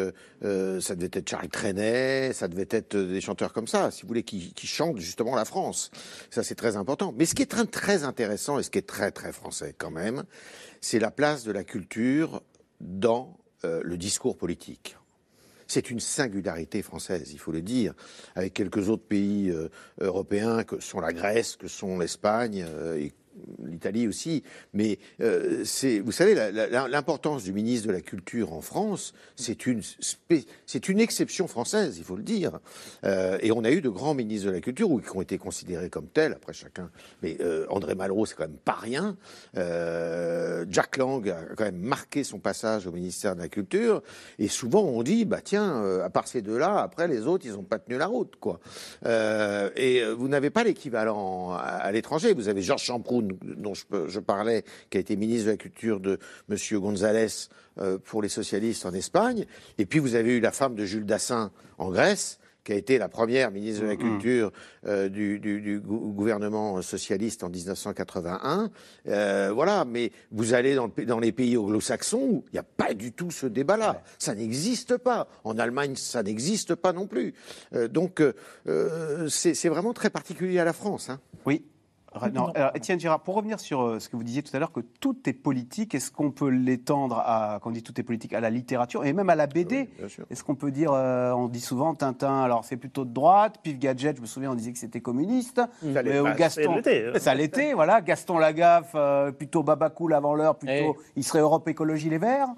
ça 0.43 0.95
devait 0.95 1.11
être 1.13 1.29
Charles 1.29 1.49
Trenet, 1.49 2.33
ça 2.33 2.49
devait 2.49 2.69
être 2.71 2.97
des 2.97 3.21
chanteurs 3.21 3.53
comme 3.53 3.67
ça, 3.67 3.91
si 3.91 4.03
vous 4.03 4.09
voulez, 4.09 4.23
qui, 4.23 4.53
qui 4.55 4.67
chantent 4.67 4.99
justement 4.99 5.35
la 5.35 5.45
France. 5.45 5.91
Ça, 6.31 6.43
c'est 6.43 6.55
très 6.55 6.77
important. 6.77 7.06
Mais 7.13 7.27
ce 7.27 7.35
qui 7.35 7.43
est 7.43 7.67
très, 7.71 8.05
intéressant 8.05 8.59
et 8.59 8.63
ce 8.63 8.71
qui 8.71 8.79
est 8.79 8.87
très, 8.87 9.11
très 9.11 9.33
français 9.33 9.75
quand 9.77 9.91
même, 9.91 10.25
c'est 10.81 10.99
la 10.99 11.11
place 11.11 11.45
de 11.45 11.53
la 11.53 11.65
culture 11.65 12.43
dans 12.81 13.39
euh, 13.65 13.81
le 13.85 13.97
discours 13.97 14.37
politique. 14.37 14.97
C'est 15.67 15.91
une 15.91 15.99
singularité 15.99 16.83
française, 16.83 17.33
il 17.33 17.39
faut 17.39 17.51
le 17.51 17.63
dire, 17.63 17.93
avec 18.37 18.55
quelques 18.55 18.89
autres 18.89 19.07
pays 19.07 19.51
euh, 19.51 19.69
européens 20.01 20.63
que 20.63 20.79
sont 20.79 21.01
la 21.01 21.13
Grèce, 21.13 21.57
que 21.57 21.67
sont 21.67 21.99
l'Espagne 21.99 22.65
euh, 22.69 23.09
l'Italie 23.65 24.09
aussi. 24.09 24.43
Mais 24.73 24.99
euh, 25.21 25.63
c'est, 25.65 26.01
vous 26.01 26.13
savez, 26.13 26.35
l'importance 26.35 27.45
du 27.45 27.53
ministre 27.53 27.89
de 27.89 27.93
la 27.93 28.01
Culture 28.01 28.53
en 28.53 28.61
France, 28.61 29.15
c'est 29.35 29.67
une, 29.67 29.83
c'est 30.67 30.89
une 30.89 31.01
exception 31.01 31.47
française, 31.49 31.99
il 31.99 32.05
faut 32.05 32.17
le 32.17 32.23
dire. 32.23 32.59
Euh, 33.05 33.39
et 33.41 33.53
on 33.53 33.65
a 33.65 33.71
eu 33.71 33.81
de 33.81 33.89
grands 33.89 34.15
ministres 34.15 34.49
de 34.49 34.53
la 34.53 34.61
Culture 34.61 34.91
ou 34.91 35.01
qui 35.01 35.17
ont 35.17 35.23
été 35.23 35.39
considérés 35.39 35.91
comme 35.91 36.07
tels, 36.07 36.33
après 36.33 36.53
chacun. 36.53 36.91
Mais 37.23 37.37
euh, 37.41 37.67
André 37.69 37.95
Malraux, 37.95 38.27
c'est 38.27 38.35
quand 38.35 38.49
même 38.49 38.57
pas 38.57 38.79
rien. 38.81 39.17
Jack 39.55 40.97
Lang 40.97 41.29
a 41.29 41.55
quand 41.57 41.65
même 41.65 41.77
marqué 41.77 42.25
son 42.25 42.39
passage 42.39 42.87
au 42.87 42.93
ministère 42.93 43.35
de 43.35 43.41
la 43.41 43.49
Culture. 43.49 44.03
Et 44.39 44.49
souvent, 44.49 44.83
on 44.83 45.03
dit, 45.03 45.25
bah 45.25 45.41
tiens, 45.43 46.01
à 46.03 46.11
part 46.11 46.29
ces 46.29 46.43
deux-là, 46.43 46.79
après 46.79 47.09
les 47.09 47.27
autres, 47.27 47.47
ils 47.47 47.53
n'ont 47.53 47.63
pas 47.63 47.79
tenu 47.79 47.99
la 47.99 48.07
route, 48.07 48.37
quoi. 48.37 48.61
Et 49.05 50.03
vous 50.17 50.29
n'avez 50.29 50.51
pas 50.51 50.65
l'équivalent 50.65 51.53
à, 51.53 51.59
à 51.59 51.93
l'étranger. 51.93 52.35
Vous 52.35 52.49
avez 52.49 52.63
Georges 52.63 52.83
Champroun, 52.83 53.26
dont 53.43 53.75
je, 53.75 54.21
parlais, 54.21 54.65
qui 54.91 54.99
a 54.99 55.01
été 55.01 55.17
ministre 55.17 55.47
de 55.47 55.51
la 55.53 55.57
Culture 55.57 56.01
de 56.01 56.19
Monsieur 56.49 56.81
González 56.81 57.29
euh, 57.79 57.99
pour 57.99 58.23
les 58.23 58.29
socialistes 58.29 58.87
en 58.87 58.93
Espagne. 58.95 59.47
Et 59.79 59.87
puis 59.87 59.99
vous 59.99 60.15
avez 60.15 60.37
eu 60.37 60.41
la 60.41 60.53
femme 60.53 60.75
de 60.75 60.85
Jules 60.85 61.07
Dassin 61.07 61.51
en 61.79 61.91
Grèce 61.91 62.39
qui 62.65 62.73
a 62.73 62.75
été 62.77 62.99
la 62.99 63.09
première 63.09 63.53
ministre 63.53 63.83
de 63.83 63.87
la 63.87 63.93
Mhm. 63.95 63.99
Culture 64.01 64.53
euh, 64.89 65.09
du, 65.09 65.39
du- 65.39 65.61
du 65.61 65.79
gou- 65.79 66.13
gouvernement 66.13 66.83
socialiste 66.83 67.45
en 67.45 67.49
1981. 67.49 68.71
Euh, 69.07 69.53
voilà, 69.55 69.85
mais 69.85 70.11
vous 70.33 70.53
allez 70.53 70.75
dans, 70.75 70.87
le 70.87 70.91
pa- 70.91 71.05
dans 71.05 71.21
les 71.21 71.31
pays 71.31 71.57
anglo-saxons 71.57 72.19
où 72.21 72.45
il 72.49 72.55
n'y 72.55 72.59
a 72.59 72.65
pas 72.65 72.93
du 72.93 73.13
tout 73.13 73.31
ce 73.31 73.47
débat-là. 73.47 74.03
Ça 74.19 74.35
n'existe 74.35 74.97
pas. 74.97 75.29
En 75.45 75.59
Allemagne, 75.59 75.95
ça 75.95 76.25
n'existe 76.25 76.75
pas 76.75 76.93
non 76.93 77.07
plus. 77.07 77.35
Euh, 77.73 77.87
donc, 77.87 78.21
c'est 79.29 79.55
c'est 79.55 79.69
vraiment 79.69 79.93
très 79.93 80.11
particulier 80.11 80.59
à 80.59 80.65
la 80.65 80.73
France. 80.73 81.09
hein. 81.09 81.21
Oui. 81.45 81.63
Non, 82.33 82.49
alors, 82.55 82.71
Étienne 82.75 82.99
Girard, 82.99 83.21
pour 83.21 83.35
revenir 83.35 83.61
sur 83.61 83.83
euh, 83.83 84.01
ce 84.01 84.09
que 84.09 84.17
vous 84.17 84.25
disiez 84.25 84.43
tout 84.43 84.55
à 84.57 84.59
l'heure, 84.59 84.73
que 84.73 84.81
tout 84.81 85.17
est 85.27 85.33
politique, 85.33 85.95
est-ce 85.95 86.11
qu'on 86.11 86.31
peut 86.31 86.49
l'étendre 86.49 87.23
à, 87.25 87.59
quand 87.63 87.71
on 87.71 87.73
dit 87.73 87.83
tout 87.83 87.99
est 88.01 88.05
politique, 88.05 88.33
à 88.33 88.41
la 88.41 88.51
littérature 88.51 89.05
et 89.05 89.13
même 89.13 89.31
à 89.31 89.35
la 89.35 89.47
BD 89.47 89.89
Est-ce 90.31 90.45
qu'on 90.45 90.55
peut 90.55 90.71
dire, 90.71 90.93
euh, 90.93 91.33
on 91.33 91.49
dit 91.49 91.61
souvent 91.61 91.95
Tintin, 91.95 92.43
alors 92.43 92.65
c'est 92.65 92.77
plutôt 92.77 93.05
de 93.05 93.13
droite, 93.13 93.59
Pif 93.63 93.79
Gadget, 93.79 94.17
je 94.17 94.23
me 94.23 94.27
souviens, 94.27 94.51
on 94.53 94.55
disait 94.55 94.73
que 94.73 94.79
c'était 94.79 95.01
communiste, 95.01 95.57
Ça 95.57 96.01
Euh, 96.01 96.35
Gaston, 96.35 96.63
ça 96.63 96.77
l'était, 96.77 97.07
hein. 97.07 97.19
ça 97.19 97.35
l'était, 97.35 97.73
voilà, 97.73 98.01
Gaston 98.01 98.39
Lagaffe, 98.39 98.93
euh, 98.95 99.33
plutôt 99.33 99.63
Babacool 99.63 100.15
avant 100.15 100.35
l'heure, 100.35 100.57
plutôt, 100.57 100.97
il 101.17 101.25
serait 101.25 101.41
Europe 101.41 101.69
Écologie 101.69 102.11
Les 102.11 102.19
Verts. 102.19 102.49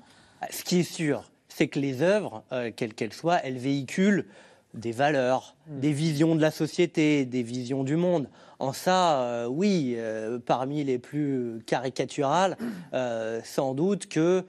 Ce 0.51 0.63
qui 0.63 0.81
est 0.81 0.85
sûr, 0.85 1.31
c'est 1.49 1.69
que 1.69 1.81
les 1.81 2.03
œuvres, 2.03 2.45
euh, 2.53 2.71
quelles 2.75 2.95
qu'elles 2.95 3.13
soient, 3.13 3.39
elles 3.43 3.59
véhiculent 3.59 4.27
des 4.75 4.93
valeurs, 4.93 5.57
des 5.69 5.93
visions 5.93 6.35
de 6.35 6.41
la 6.41 6.51
société, 6.51 7.25
des 7.25 7.43
visions 7.43 7.85
du 7.85 7.97
monde. 7.97 8.29
En 8.61 8.73
ça, 8.73 9.21
euh, 9.21 9.47
oui, 9.47 9.95
euh, 9.97 10.39
parmi 10.45 10.83
les 10.83 10.99
plus 10.99 11.61
caricaturales, 11.67 12.57
euh, 12.93 13.41
sans 13.45 13.75
doute 13.75 14.09
que 14.09 14.45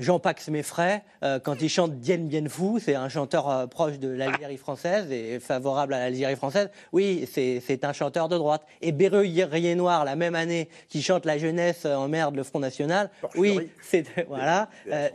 Jean 0.00 0.18
Pax 0.18 0.48
Meffray, 0.48 1.04
quand 1.44 1.62
il 1.62 1.68
chante 1.68 2.00
Dien 2.00 2.16
Bien 2.16 2.48
Phu, 2.48 2.80
c'est 2.80 2.96
un 2.96 3.08
chanteur 3.08 3.68
proche 3.68 4.00
de 4.00 4.08
l'Algérie 4.08 4.56
française 4.56 5.12
et 5.12 5.38
favorable 5.38 5.94
à 5.94 6.00
l'Algérie 6.00 6.34
française. 6.34 6.70
Oui, 6.90 7.24
c'est 7.32 7.84
un 7.84 7.92
chanteur 7.92 8.28
de 8.28 8.36
droite. 8.36 8.62
Et 8.82 8.90
Béreuil 8.90 9.76
Noir, 9.76 10.04
la 10.04 10.16
même 10.16 10.34
année, 10.34 10.68
qui 10.88 11.02
chante 11.02 11.24
La 11.24 11.38
jeunesse 11.38 11.86
en 11.86 12.08
merde, 12.08 12.34
le 12.34 12.42
Front 12.42 12.58
National. 12.58 13.10
Oui, 13.36 13.70
c'est 13.80 14.06
voilà, 14.26 14.70
un 14.90 15.08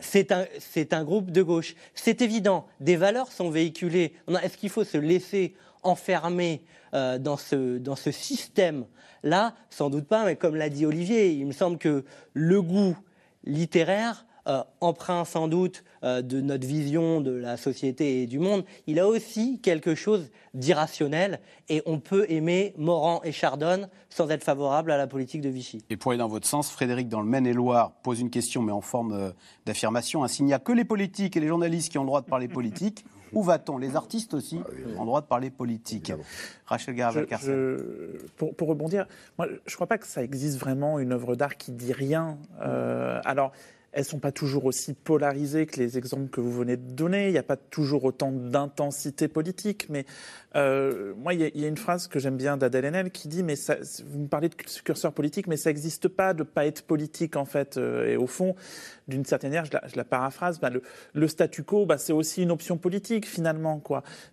un 0.93 1.04
groupe 1.04 1.30
de 1.30 1.41
gauche. 1.41 1.76
C'est 1.93 2.21
évident. 2.21 2.65
Des 2.80 2.95
valeurs 2.95 3.30
sont 3.30 3.49
véhiculées. 3.49 4.13
Est-ce 4.41 4.56
qu'il 4.56 4.69
faut 4.69 4.86
se 4.86 4.97
laisser 5.03 5.53
enfermer 5.83 6.63
euh, 6.93 7.17
dans 7.19 7.37
ce 7.37 7.77
dans 7.77 7.95
ce 7.95 8.11
système 8.11 8.85
là 9.23 9.53
Sans 9.69 9.89
doute 9.89 10.05
pas. 10.07 10.25
Mais 10.25 10.35
comme 10.35 10.55
l'a 10.55 10.69
dit 10.69 10.85
Olivier, 10.85 11.31
il 11.31 11.45
me 11.45 11.53
semble 11.53 11.77
que 11.77 12.03
le 12.33 12.61
goût 12.61 12.97
littéraire, 13.45 14.25
euh, 14.45 14.61
emprunt 14.81 15.23
sans 15.23 15.47
doute 15.47 15.85
euh, 16.03 16.21
de 16.21 16.41
notre 16.41 16.67
vision 16.67 17.21
de 17.21 17.31
la 17.31 17.55
société 17.55 18.21
et 18.21 18.27
du 18.27 18.39
monde, 18.39 18.65
il 18.87 18.99
a 18.99 19.07
aussi 19.07 19.61
quelque 19.61 19.95
chose 19.95 20.31
d'irrationnel 20.53 21.39
et 21.69 21.81
on 21.85 21.99
peut 21.99 22.25
aimer 22.29 22.73
Morand 22.77 23.21
et 23.23 23.31
Chardonne 23.31 23.87
sans 24.09 24.29
être 24.29 24.43
favorable 24.43 24.91
à 24.91 24.97
la 24.97 25.07
politique 25.07 25.39
de 25.39 25.47
Vichy. 25.47 25.85
Et 25.89 25.95
pour 25.95 26.11
aller 26.11 26.19
dans 26.19 26.27
votre 26.27 26.45
sens, 26.45 26.69
Frédéric, 26.69 27.07
dans 27.07 27.21
le 27.21 27.27
Maine-et-Loire, 27.27 27.93
pose 28.03 28.19
une 28.19 28.29
question, 28.29 28.61
mais 28.61 28.73
en 28.73 28.81
forme 28.81 29.33
d'affirmation. 29.65 30.25
hein. 30.25 30.27
S'il 30.27 30.43
n'y 30.43 30.53
a 30.53 30.59
que 30.59 30.73
les 30.73 30.83
politiques 30.83 31.37
et 31.37 31.39
les 31.39 31.47
journalistes 31.47 31.89
qui 31.89 31.97
ont 31.97 32.03
le 32.03 32.07
droit 32.07 32.21
de 32.21 32.27
parler 32.27 32.49
politique, 32.49 33.05
où 33.33 33.43
va-t-on 33.43 33.77
Les 33.77 33.95
artistes 33.95 34.33
aussi 34.33 34.59
ont 34.95 34.99
le 35.01 35.05
droit 35.05 35.21
de 35.21 35.27
parler 35.27 35.49
politique. 35.49 36.11
Rachel 36.65 36.93
Je- 36.93 36.97
Garaval-Carcel. 36.99 37.49
je- 37.51 38.27
pour, 38.37 38.55
pour 38.55 38.67
rebondir, 38.67 39.07
moi, 39.37 39.47
je 39.47 39.71
ne 39.71 39.75
crois 39.75 39.87
pas 39.87 39.97
que 39.97 40.07
ça 40.07 40.23
existe 40.23 40.57
vraiment 40.59 40.99
une 40.99 41.11
œuvre 41.13 41.35
d'art 41.35 41.57
qui 41.57 41.71
dit 41.71 41.93
rien. 41.93 42.37
Euh, 42.61 43.19
alors, 43.25 43.51
elles 43.95 44.05
sont 44.05 44.17
pas 44.17 44.31
toujours 44.31 44.65
aussi 44.65 44.93
polarisées 44.95 45.67
que 45.67 45.79
les 45.79 45.99
exemples 45.99 46.27
que 46.29 46.41
vous 46.41 46.51
venez 46.51 46.77
de 46.77 46.91
donner. 46.93 47.27
Il 47.27 47.31
n'y 47.33 47.37
a 47.37 47.43
pas 47.43 47.57
toujours 47.57 48.05
autant 48.05 48.31
d'intensité 48.31 49.27
politique. 49.27 49.85
Mais 49.89 50.05
euh, 50.55 51.13
moi, 51.17 51.33
il 51.33 51.41
y, 51.41 51.65
a- 51.65 51.67
une 51.67 51.77
phrase 51.77 52.07
que 52.07 52.19
j'aime 52.19 52.37
bien 52.37 52.57
d'Adèle 52.57 52.85
Haenel 52.85 53.11
qui 53.11 53.27
dit 53.27 53.41
mais 53.43 53.55
vous 54.05 54.19
me 54.19 54.27
parlez 54.27 54.49
de 54.49 54.55
curseur 54.55 55.11
politique, 55.11 55.47
mais 55.47 55.57
ça 55.57 55.69
n'existe 55.69 56.07
pas 56.07 56.33
de 56.33 56.43
pas 56.43 56.65
être 56.65 56.83
politique 56.83 57.35
en 57.35 57.45
fait. 57.45 57.77
Euh, 57.77 58.07
Et 58.07 58.17
au 58.17 58.27
fond, 58.27 58.55
d'une 59.07 59.25
certaine 59.25 59.49
manière, 59.49 59.65
je 59.65 59.95
la, 59.95 60.03
paraphrase, 60.03 60.59
bah, 60.59 60.69
le, 61.13 61.27
statu 61.27 61.63
quo, 61.63 61.85
bah, 61.85 61.97
c'est 61.97 62.13
aussi 62.13 62.43
une 62.43 62.51
option 62.51 62.77
politique 62.77 63.25
finalement. 63.27 63.81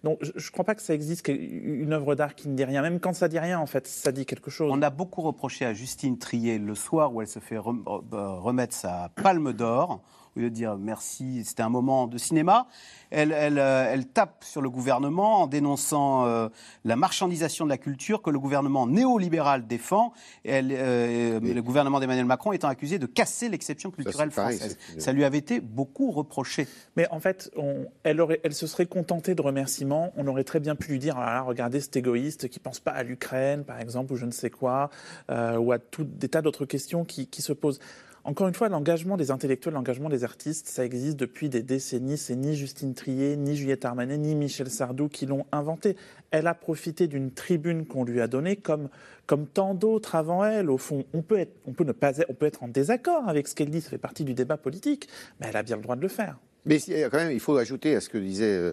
Donc, 0.04 0.18
je 0.22 0.30
ne 0.46 0.50
crois 0.52 0.64
pas 0.64 0.74
que 0.74 0.82
ça 0.82 0.94
existe 0.94 1.28
une 1.28 1.92
œuvre 1.92 2.14
d'art 2.14 2.34
qui 2.34 2.48
ne 2.48 2.56
dit 2.56 2.64
rien. 2.64 2.82
Même 2.82 3.00
quand 3.00 3.14
ça 3.14 3.28
dit 3.28 3.38
rien, 3.38 3.58
en 3.58 3.66
fait, 3.66 3.86
ça 3.86 4.12
dit 4.12 4.26
quelque 4.26 4.50
chose. 4.50 4.70
On 4.72 4.82
a 4.82 4.90
beaucoup 4.90 5.22
reproché 5.22 5.64
à 5.64 5.72
Justine 5.72 6.18
Trier 6.18 6.58
le 6.58 6.74
soir 6.74 7.14
où 7.14 7.20
elle 7.22 7.28
se 7.28 7.38
fait 7.38 7.56
euh, 7.56 7.60
remettre 7.60 8.74
sa 8.74 9.10
palme 9.14 9.52
d'or. 9.52 10.02
Au 10.36 10.40
lieu 10.40 10.50
de 10.50 10.54
dire 10.54 10.76
merci, 10.78 11.44
c'était 11.44 11.62
un 11.62 11.68
moment 11.68 12.06
de 12.06 12.16
cinéma. 12.18 12.66
Elle, 13.10 13.32
elle, 13.32 13.58
euh, 13.58 13.90
elle 13.92 14.06
tape 14.06 14.44
sur 14.44 14.60
le 14.62 14.70
gouvernement 14.70 15.42
en 15.42 15.46
dénonçant 15.48 16.26
euh, 16.26 16.48
la 16.84 16.94
marchandisation 16.94 17.64
de 17.64 17.70
la 17.70 17.78
culture 17.78 18.22
que 18.22 18.30
le 18.30 18.38
gouvernement 18.38 18.86
néolibéral 18.86 19.66
défend. 19.66 20.12
Et 20.44 20.50
elle, 20.52 20.68
euh, 20.70 21.40
Le 21.40 21.60
gouvernement 21.62 21.98
d'Emmanuel 21.98 22.26
Macron 22.26 22.52
étant 22.52 22.68
accusé 22.68 23.00
de 23.00 23.06
casser 23.06 23.48
l'exception 23.48 23.90
culturelle 23.90 24.30
pareil, 24.30 24.56
française. 24.58 24.78
Ça 24.98 25.12
lui 25.12 25.24
avait 25.24 25.38
été 25.38 25.58
beaucoup 25.60 26.12
reproché. 26.12 26.68
Mais 26.96 27.08
en 27.10 27.18
fait, 27.18 27.50
on- 27.56 27.86
elle, 28.04 28.20
aurait, 28.20 28.40
elle 28.44 28.54
se 28.54 28.68
serait 28.68 28.86
contentée 28.86 29.34
de 29.34 29.42
remerciements. 29.42 30.12
On 30.16 30.26
aurait 30.28 30.44
très 30.44 30.60
bien 30.60 30.76
pu 30.76 30.92
lui 30.92 30.98
dire 31.00 31.16
ah 31.18 31.34
là, 31.34 31.42
regardez 31.42 31.80
cet 31.80 31.96
égoïste 31.96 32.48
qui 32.48 32.60
pense 32.60 32.78
pas 32.78 32.92
à 32.92 33.02
l'Ukraine, 33.02 33.64
par 33.64 33.80
exemple, 33.80 34.12
ou 34.12 34.16
je 34.16 34.26
ne 34.26 34.30
sais 34.30 34.50
quoi, 34.50 34.90
euh, 35.30 35.56
ou 35.58 35.72
à 35.72 35.78
tout 35.80 36.04
des 36.04 36.28
tas 36.28 36.42
d'autres 36.42 36.64
questions 36.66 37.04
qui, 37.04 37.26
qui 37.26 37.42
se 37.42 37.52
posent. 37.52 37.80
Encore 38.24 38.48
une 38.48 38.54
fois, 38.54 38.68
l'engagement 38.68 39.16
des 39.16 39.30
intellectuels, 39.30 39.72
l'engagement 39.72 40.10
des 40.10 40.24
artistes, 40.24 40.66
ça 40.66 40.84
existe 40.84 41.16
depuis 41.16 41.48
des 41.48 41.62
décennies. 41.62 42.18
C'est 42.18 42.36
ni 42.36 42.54
Justine 42.54 42.94
Trier, 42.94 43.36
ni 43.36 43.56
Juliette 43.56 43.84
Armanet, 43.84 44.18
ni 44.18 44.34
Michel 44.34 44.70
Sardou 44.70 45.08
qui 45.08 45.24
l'ont 45.26 45.46
inventé. 45.52 45.96
Elle 46.30 46.46
a 46.46 46.54
profité 46.54 47.06
d'une 47.06 47.30
tribune 47.30 47.86
qu'on 47.86 48.04
lui 48.04 48.20
a 48.20 48.26
donnée, 48.26 48.56
comme, 48.56 48.88
comme 49.26 49.46
tant 49.46 49.74
d'autres 49.74 50.16
avant 50.16 50.44
elle. 50.44 50.70
Au 50.70 50.78
fond, 50.78 51.04
on 51.14 51.22
peut, 51.22 51.38
être, 51.38 51.54
on, 51.66 51.72
peut 51.72 51.84
ne 51.84 51.92
pas 51.92 52.12
on 52.28 52.34
peut 52.34 52.46
être 52.46 52.62
en 52.62 52.68
désaccord 52.68 53.26
avec 53.28 53.48
ce 53.48 53.54
qu'elle 53.54 53.70
dit, 53.70 53.80
ça 53.80 53.88
fait 53.90 53.98
partie 53.98 54.24
du 54.24 54.34
débat 54.34 54.58
politique, 54.58 55.08
mais 55.40 55.46
elle 55.48 55.56
a 55.56 55.62
bien 55.62 55.76
le 55.76 55.82
droit 55.82 55.96
de 55.96 56.02
le 56.02 56.08
faire. 56.08 56.36
Mais 56.66 56.78
quand 56.78 57.18
même, 57.18 57.32
il 57.32 57.40
faut 57.40 57.56
ajouter 57.56 57.96
à 57.96 58.00
ce 58.00 58.10
que 58.10 58.18
disait 58.18 58.54
euh, 58.54 58.72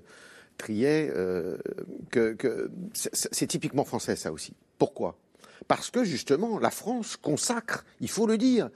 Triet 0.58 1.10
euh, 1.16 1.58
que, 2.12 2.70
c'est 2.94 3.48
typiquement 3.48 3.86
français 3.86 4.16
ça 4.16 4.32
aussi. 4.32 4.54
Pourquoi? 4.78 5.18
Parce 5.68 5.90
que 5.90 6.04
justement, 6.04 6.60
la 6.60 6.72
France 6.72 7.18
consacre, 7.18 7.86
il 8.02 8.10
faut 8.10 8.28
le 8.28 8.38
dire. 8.38 8.70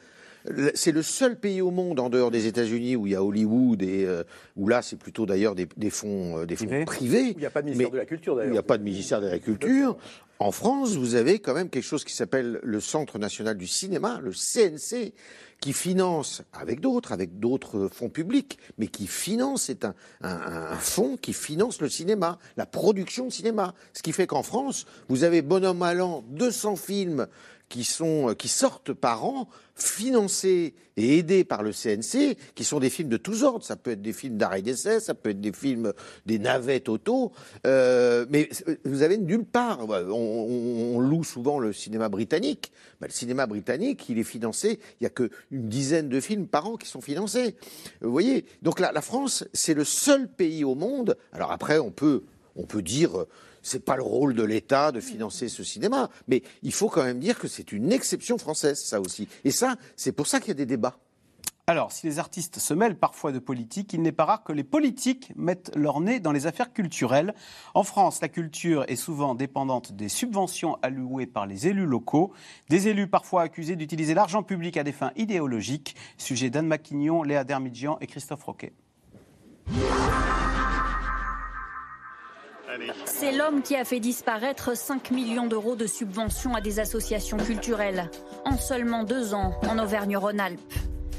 C'est 0.73 0.91
le 0.91 1.03
seul 1.03 1.37
pays 1.39 1.61
au 1.61 1.71
monde 1.71 1.99
en 1.99 2.09
dehors 2.09 2.31
des 2.31 2.47
États-Unis 2.47 2.95
où 2.95 3.05
il 3.07 3.13
y 3.13 3.15
a 3.15 3.23
Hollywood 3.23 3.81
et 3.83 4.05
euh, 4.05 4.23
où 4.55 4.67
là 4.67 4.81
c'est 4.81 4.95
plutôt 4.97 5.25
d'ailleurs 5.25 5.53
des, 5.55 5.67
des 5.77 5.89
fonds, 5.89 6.39
euh, 6.39 6.45
des 6.45 6.55
fonds 6.55 6.85
privés. 6.85 7.31
Il 7.35 7.37
n'y 7.37 7.45
a 7.45 7.49
pas 7.51 7.61
de 7.61 7.67
ministère 7.67 7.91
de 7.91 7.97
la 7.97 8.05
Culture 8.05 8.33
Il 8.33 8.37
d'ailleurs. 8.37 8.51
n'y 8.53 8.57
a 8.57 8.63
pas 8.63 8.77
de 8.77 8.83
ministère 8.83 9.21
de 9.21 9.27
la 9.27 9.39
Culture. 9.39 9.97
En 10.39 10.51
France, 10.51 10.95
vous 10.95 11.13
avez 11.13 11.37
quand 11.37 11.53
même 11.53 11.69
quelque 11.69 11.83
chose 11.83 12.03
qui 12.03 12.13
s'appelle 12.15 12.59
le 12.63 12.79
Centre 12.79 13.19
national 13.19 13.55
du 13.57 13.67
cinéma, 13.67 14.19
le 14.23 14.31
CNC, 14.31 15.13
qui 15.61 15.71
finance, 15.73 16.41
avec 16.51 16.81
d'autres, 16.81 17.11
avec 17.13 17.39
d'autres 17.39 17.87
fonds 17.87 18.09
publics, 18.09 18.57
mais 18.77 18.87
qui 18.87 19.07
finance, 19.07 19.63
c'est 19.63 19.85
un, 19.85 19.93
un- 20.21 20.71
un 20.71 20.75
fonds 20.75 21.15
qui 21.17 21.31
finance 21.33 21.79
le 21.81 21.87
cinéma, 21.87 22.39
la 22.57 22.65
production 22.65 23.27
de 23.27 23.31
cinéma. 23.31 23.73
Ce 23.93 24.01
qui 24.01 24.11
fait 24.11 24.27
qu'en 24.27 24.43
France, 24.43 24.85
vous 25.07 25.23
avez 25.23 25.41
bonhomme 25.41 25.83
allant 25.83 26.23
200 26.31 26.75
films 26.75 27.27
qui, 27.69 27.83
sont, 27.85 28.35
qui 28.37 28.49
sortent 28.49 28.91
par 28.91 29.23
an, 29.23 29.47
financés 29.75 30.73
et 30.97 31.17
aidés 31.19 31.43
par 31.45 31.63
le 31.63 31.71
CNC, 31.71 32.35
qui 32.53 32.63
sont 32.65 32.79
des 32.79 32.89
films 32.89 33.07
de 33.09 33.17
tous 33.17 33.43
ordres. 33.43 33.63
Ça 33.63 33.77
peut 33.77 33.91
être 33.91 34.01
des 34.01 34.11
films 34.13 34.37
d'arrêt 34.37 34.61
d'essai, 34.61 34.99
ça 34.99 35.13
peut 35.13 35.29
être 35.29 35.39
des 35.39 35.53
films, 35.53 35.93
des 36.25 36.37
navettes 36.37 36.89
auto, 36.89 37.31
euh, 37.65 38.25
mais 38.29 38.49
vous 38.83 39.03
avez 39.03 39.17
nulle 39.17 39.45
part. 39.45 39.87
On, 39.87 39.93
on- 40.13 40.95
on 40.97 40.99
loue 40.99 41.23
souvent 41.23 41.59
le 41.59 41.71
cinéma 41.71 42.09
britannique. 42.09 42.71
Ben, 42.99 43.07
le 43.07 43.13
cinéma 43.13 43.47
britannique, 43.47 44.07
il 44.09 44.19
est 44.19 44.23
financé, 44.23 44.79
il 44.99 45.03
n'y 45.03 45.07
a 45.07 45.11
qu'une 45.51 45.67
dizaine 45.67 46.07
de 46.07 46.19
films 46.21 46.47
par 46.47 46.65
an 46.65 46.77
qui 46.77 46.87
sont 46.87 47.01
financés. 47.01 47.55
Vous 48.01 48.11
voyez 48.11 48.45
Donc 48.61 48.79
la, 48.79 48.91
la 48.93 49.01
France, 49.01 49.43
c'est 49.53 49.73
le 49.73 49.83
seul 49.83 50.31
pays 50.31 50.63
au 50.63 50.75
monde. 50.75 51.17
Alors 51.33 51.51
après, 51.51 51.77
on 51.77 51.91
peut, 51.91 52.23
on 52.55 52.65
peut 52.65 52.81
dire 52.81 53.19
euh, 53.19 53.27
c'est 53.61 53.83
pas 53.83 53.97
le 53.97 54.03
rôle 54.03 54.33
de 54.33 54.43
l'État 54.43 54.91
de 54.91 55.01
financer 55.01 55.49
ce 55.49 55.63
cinéma, 55.63 56.09
mais 56.27 56.41
il 56.63 56.73
faut 56.73 56.89
quand 56.89 57.03
même 57.03 57.19
dire 57.19 57.37
que 57.37 57.47
c'est 57.47 57.71
une 57.73 57.91
exception 57.91 58.37
française, 58.37 58.81
ça 58.81 59.01
aussi. 59.01 59.27
Et 59.43 59.51
ça, 59.51 59.75
c'est 59.95 60.13
pour 60.13 60.25
ça 60.25 60.39
qu'il 60.39 60.49
y 60.49 60.51
a 60.51 60.55
des 60.55 60.65
débats. 60.65 60.97
Alors, 61.67 61.91
si 61.91 62.07
les 62.07 62.19
artistes 62.19 62.59
se 62.59 62.73
mêlent 62.73 62.97
parfois 62.97 63.31
de 63.31 63.39
politique, 63.39 63.93
il 63.93 64.01
n'est 64.01 64.11
pas 64.11 64.25
rare 64.25 64.43
que 64.43 64.51
les 64.51 64.63
politiques 64.63 65.31
mettent 65.35 65.71
leur 65.75 66.01
nez 66.01 66.19
dans 66.19 66.31
les 66.31 66.47
affaires 66.47 66.73
culturelles. 66.73 67.33
En 67.75 67.83
France, 67.83 68.19
la 68.21 68.29
culture 68.29 68.83
est 68.87 68.95
souvent 68.95 69.35
dépendante 69.35 69.91
des 69.91 70.09
subventions 70.09 70.77
allouées 70.81 71.27
par 71.27 71.45
les 71.45 71.67
élus 71.67 71.85
locaux, 71.85 72.33
des 72.69 72.87
élus 72.87 73.07
parfois 73.07 73.43
accusés 73.43 73.75
d'utiliser 73.75 74.13
l'argent 74.13 74.43
public 74.43 74.75
à 74.75 74.83
des 74.83 74.91
fins 74.91 75.11
idéologiques. 75.15 75.95
Sujet 76.17 76.49
d'Anne 76.49 76.67
Maquignon, 76.67 77.23
Léa 77.23 77.43
Dermidjian 77.43 77.97
et 78.01 78.07
Christophe 78.07 78.43
Roquet. 78.43 78.73
C'est 83.05 83.31
l'homme 83.31 83.61
qui 83.61 83.75
a 83.75 83.85
fait 83.85 83.99
disparaître 83.99 84.75
5 84.75 85.11
millions 85.11 85.47
d'euros 85.47 85.75
de 85.75 85.85
subventions 85.85 86.55
à 86.55 86.61
des 86.61 86.79
associations 86.79 87.37
culturelles 87.37 88.09
en 88.45 88.57
seulement 88.57 89.03
deux 89.03 89.33
ans 89.33 89.53
en 89.69 89.77
Auvergne-Rhône-Alpes. 89.77 90.73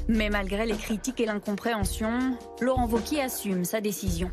Mais 0.07 0.29
malgré 0.29 0.65
les 0.65 0.75
critiques 0.75 1.21
et 1.21 1.25
l'incompréhension, 1.25 2.37
Laurent 2.59 2.87
Wauquiez 2.87 3.21
assume 3.21 3.63
sa 3.63 3.79
décision. 3.79 4.31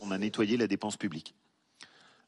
on 0.00 0.10
a 0.10 0.18
nettoyé 0.18 0.56
la 0.56 0.66
dépense 0.66 0.96
publique. 0.96 1.34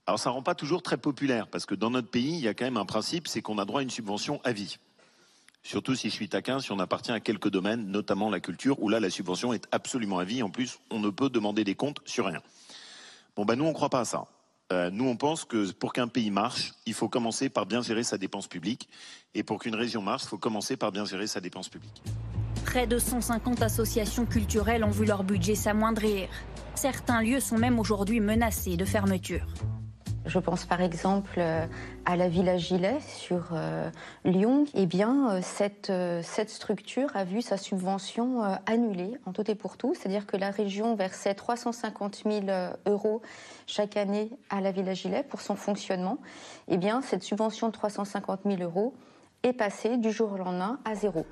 Alors 0.07 0.19
ça 0.19 0.31
rend 0.31 0.43
pas 0.43 0.55
toujours 0.55 0.83
très 0.83 0.97
populaire, 0.97 1.49
parce 1.49 1.67
que 1.67 1.75
dans 1.75 1.91
notre 1.91 2.11
pays, 2.11 2.33
il 2.33 2.41
y 2.41 2.49
a 2.49 2.55
quand 2.55 2.65
même 2.65 2.77
un 2.77 2.87
principe, 2.87 3.29
c'est 3.29 3.41
qu'on 3.41 3.59
a 3.59 3.65
droit 3.65 3.81
à 3.81 3.83
une 3.83 3.91
subvention 3.91 4.41
à 4.45 4.53
vie. 4.53 4.79
Surtout 5.63 5.95
si 5.95 6.09
je 6.09 6.15
suis 6.15 6.29
taquin, 6.29 6.61
si 6.61 6.73
on 6.73 6.79
appartient 6.79 7.13
à 7.13 7.21
quelques 7.21 7.51
domaines, 7.51 7.87
notamment 7.89 8.31
la 8.31 8.41
culture, 8.41 8.83
où 8.83 8.89
là 8.89 9.01
la 9.01 9.11
subvention 9.11 9.53
est 9.53 9.67
absolument 9.71 10.19
à 10.19 10.25
vie. 10.25 10.43
En 10.43 10.51
plus, 10.51 10.79
on 10.91 10.99
ne 10.99 11.11
peut 11.11 11.31
demander 11.31 11.65
des 11.65 11.75
comptes 11.75 12.01
sur 12.05 12.27
rien. 12.27 12.43
Bon 13.37 13.45
ben 13.45 13.57
nous 13.57 13.65
on 13.65 13.69
ne 13.69 13.75
croit 13.75 13.91
pas 13.91 14.01
à 14.01 14.05
ça. 14.05 14.27
Euh, 14.71 14.91
nous 14.91 15.07
on 15.07 15.17
pense 15.17 15.47
que 15.47 15.73
pour 15.73 15.95
qu'un 15.95 16.09
pays 16.09 16.31
marche, 16.31 16.75
il 16.85 16.93
faut 16.93 17.09
commencer 17.09 17.49
par 17.49 17.65
bien 17.65 17.81
gérer 17.81 18.03
sa 18.03 18.19
dépense 18.19 18.49
publique. 18.49 18.89
Et 19.35 19.43
pour 19.43 19.59
qu'une 19.61 19.75
région 19.75 20.03
marche, 20.03 20.25
il 20.25 20.29
faut 20.29 20.39
commencer 20.39 20.77
par 20.77 20.93
bien 20.93 21.07
gérer 21.07 21.27
sa 21.27 21.41
dépense 21.41 21.71
publique. 21.71 22.03
Près 22.67 22.87
de 22.87 22.99
150 22.99 23.63
associations 23.63 24.27
culturelles 24.27 24.85
ont 24.85 24.91
vu 24.91 25.07
leur 25.07 25.25
budget 25.25 25.55
s'amoindrir. 25.55 26.29
Certains 26.75 27.23
lieux 27.23 27.41
sont 27.41 27.57
même 27.57 27.79
aujourd'hui 27.79 28.21
menacés 28.21 28.77
de 28.77 28.85
fermeture. 28.85 29.47
Je 30.29 30.39
pense 30.39 30.67
par 30.67 30.83
exemple 30.83 31.37
euh, 31.39 31.65
à 32.05 32.15
la 32.15 32.29
Villa 32.29 32.59
Gilet 32.59 32.99
sur 33.01 33.49
euh, 33.53 33.91
Lyon. 34.27 34.67
Eh 34.75 34.87
euh, 35.01 35.41
cette, 36.23 36.51
structure 36.51 37.09
a 37.17 37.25
vu 37.25 37.41
sa 37.41 37.57
subvention 37.57 38.43
annulée 38.67 39.13
en 39.25 39.33
tout 39.33 39.51
et 39.51 39.55
pour 39.55 39.79
tout. 39.79 39.95
C'est-à-dire 39.95 40.27
que 40.27 40.37
la 40.37 40.51
région 40.51 40.95
versait 40.95 41.35
350 41.35 42.25
000 42.27 42.47
euros 42.87 43.23
chaque 43.67 43.97
année 43.97 44.31
à 44.51 44.61
la 44.61 44.71
Villa 44.71 44.93
Gilet 44.93 45.23
pour 45.23 45.41
son 45.41 45.57
fonctionnement. 45.57 46.19
Eh 46.69 46.79
cette 47.03 47.23
subvention 47.23 47.69
de 47.69 47.73
350 47.73 48.41
000 48.45 48.63
euros 48.63 48.95
est 49.43 49.53
passée 49.53 49.97
du 49.97 50.11
jour 50.11 50.33
au 50.33 50.37
lendemain 50.37 50.79
à 50.85 50.95
zéro. 50.95 51.25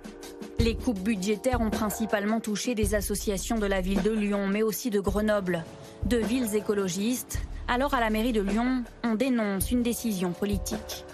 Les 0.59 0.75
coupes 0.75 1.01
budgétaires 1.01 1.61
ont 1.61 1.71
principalement 1.71 2.41
touché 2.41 2.75
des 2.75 2.95
associations 2.95 3.59
de 3.59 3.67
la 3.67 3.81
ville 3.81 4.03
de 4.03 4.11
Lyon, 4.11 4.47
mais 4.47 4.63
aussi 4.63 4.91
de 4.91 5.01
Grenoble, 5.01 5.65
de 6.07 6.19
villes 6.19 6.55
écologistes. 6.55 7.41
Alors 7.67 7.93
à 7.93 7.99
la 7.99 8.11
mairie 8.11 8.33
de 8.33 8.41
Lyon, 8.41 8.85
on 9.03 9.15
dénonce 9.15 9.73
une 9.73 9.83
décision 9.83 10.31
politique. 10.31 11.05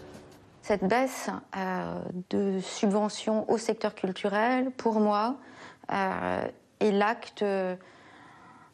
Cette 0.60 0.84
baisse 0.84 1.30
euh, 1.56 1.98
de 2.28 2.60
subventions 2.60 3.50
au 3.50 3.56
secteur 3.56 3.94
culturel, 3.94 4.70
pour 4.70 5.00
moi, 5.00 5.36
euh, 5.90 6.44
est 6.80 6.90
l'acte 6.90 7.42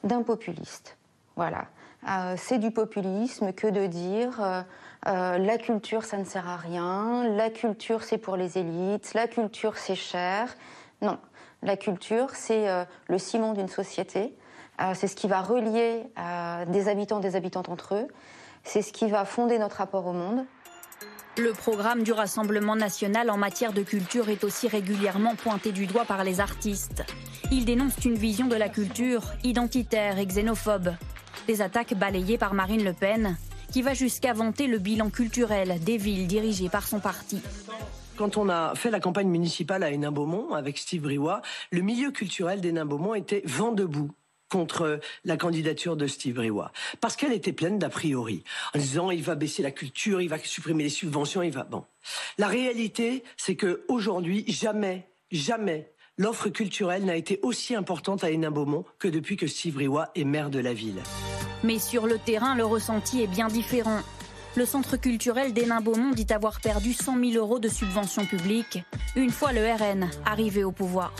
d'un 0.03 0.23
populiste. 0.23 0.97
Voilà. 1.37 1.66
Euh, 2.09 2.35
c'est 2.37 2.59
du 2.59 2.73
populisme 2.73 3.53
que 3.53 3.69
de 3.69 3.87
dire 3.87 4.64
la 5.07 5.59
culture, 5.59 6.05
ça 6.05 6.16
ne 6.16 6.25
sert 6.25 6.49
à 6.49 6.57
rien. 6.57 7.29
La 7.37 7.49
culture, 7.49 8.03
c'est 8.03 8.19
pour 8.19 8.37
les 8.37 8.59
élites. 8.59 9.14
La 9.14 9.29
culture, 9.29 9.77
c'est 9.77 9.95
cher. 9.95 10.55
Non, 11.01 11.19
la 11.62 11.77
culture, 11.77 12.31
c'est 12.35 12.66
le 13.07 13.19
ciment 13.19 13.53
d'une 13.53 13.69
société. 13.69 14.35
Euh, 14.81 14.93
c'est 14.95 15.09
ce 15.09 15.16
qui 15.16 15.29
va 15.29 15.43
relier 15.43 16.05
des 16.68 16.89
habitants, 16.89 17.20
des 17.20 17.37
habitantes 17.37 17.68
entre 17.68 17.95
eux. 17.95 18.09
C'est 18.64 18.83
ce 18.83 18.93
qui 18.93 19.09
va 19.09 19.24
fonder 19.24 19.59
notre 19.59 19.76
rapport 19.76 20.07
au 20.07 20.12
monde. 20.12 20.45
Le 21.39 21.53
programme 21.53 22.03
du 22.03 22.11
Rassemblement 22.11 22.74
national 22.74 23.31
en 23.31 23.37
matière 23.37 23.72
de 23.72 23.83
culture 23.83 24.29
est 24.29 24.43
aussi 24.43 24.66
régulièrement 24.66 25.37
pointé 25.37 25.70
du 25.70 25.87
doigt 25.87 26.05
par 26.05 26.24
les 26.24 26.41
artistes. 26.41 27.05
Ils 27.53 27.64
dénoncent 27.64 28.05
une 28.05 28.16
vision 28.16 28.49
de 28.49 28.57
la 28.57 28.68
culture 28.68 29.22
identitaire 29.45 30.18
et 30.18 30.26
xénophobe. 30.26 30.95
Des 31.47 31.62
attaques 31.62 31.95
balayées 31.95 32.39
par 32.39 32.55
Marine 32.55 32.83
Le 32.83 32.93
Pen, 32.93 33.37
qui 33.70 33.83
va 33.83 33.95
jusqu'à 33.95 34.33
vanter 34.33 34.66
le 34.66 34.79
bilan 34.79 35.11
culturel 35.11 35.79
des 35.85 35.97
villes 35.97 36.26
dirigées 36.26 36.68
par 36.68 36.89
son 36.89 36.99
parti. 36.99 37.41
Quand 38.16 38.37
on 38.37 38.49
a 38.49 38.74
fait 38.74 38.91
la 38.91 38.99
campagne 38.99 39.29
municipale 39.29 39.85
à 39.85 39.93
Hénin-Beaumont 39.93 40.55
avec 40.55 40.76
Steve 40.76 41.03
Briouat, 41.03 41.41
le 41.70 41.83
milieu 41.83 42.11
culturel 42.11 42.61
d'Hénin-Beaumont 42.61 43.14
était 43.14 43.43
vent 43.47 43.70
debout 43.70 44.11
contre 44.49 45.01
la 45.24 45.36
candidature 45.36 45.96
de 45.96 46.07
Steve 46.07 46.34
Briouat. 46.34 46.72
Parce 47.01 47.16
qu'elle 47.16 47.32
était 47.32 47.53
pleine 47.53 47.78
d'a 47.78 47.88
priori. 47.88 48.44
En 48.74 48.78
disant, 48.78 49.11
il 49.11 49.22
va 49.22 49.34
baisser 49.34 49.62
la 49.62 49.70
culture, 49.70 50.20
il 50.20 50.28
va 50.28 50.38
supprimer 50.38 50.84
les 50.84 50.88
subventions, 50.90 51.42
il 51.42 51.53
va... 51.53 51.64
Bon. 51.64 51.84
La 52.38 52.49
réalité, 52.49 53.22
c'est 53.36 53.57
que 53.57 53.84
aujourd'hui, 53.88 54.44
jamais, 54.49 55.09
jamais, 55.30 55.92
l'offre 56.16 56.49
culturelle 56.49 57.05
n'a 57.05 57.16
été 57.16 57.40
aussi 57.42 57.74
importante 57.74 58.24
à 58.24 58.30
Hénin-Beaumont 58.30 58.84
que 58.99 59.09
depuis 59.09 59.36
que 59.36 59.46
Steve 59.46 59.74
Briouat 59.74 60.11
est 60.14 60.24
maire 60.24 60.51
de 60.51 60.59
la 60.59 60.72
ville. 60.72 61.03
Mais 61.64 61.78
sur 61.78 62.07
le 62.07 62.18
terrain, 62.18 62.55
le 62.55 62.64
ressenti 62.64 63.22
est 63.22 63.26
bien 63.26 63.49
différent. 63.49 64.01
Le 64.57 64.64
centre 64.64 64.96
culturel 64.96 65.53
d'Hénin-Beaumont 65.53 66.11
dit 66.11 66.26
avoir 66.32 66.61
perdu 66.61 66.92
100 66.92 67.18
000 67.18 67.32
euros 67.32 67.59
de 67.59 67.68
subventions 67.68 68.24
publiques 68.24 68.78
une 69.14 69.30
fois 69.30 69.53
le 69.53 69.61
RN 69.61 70.09
arrivé 70.24 70.64
au 70.64 70.72
pouvoir. 70.72 71.12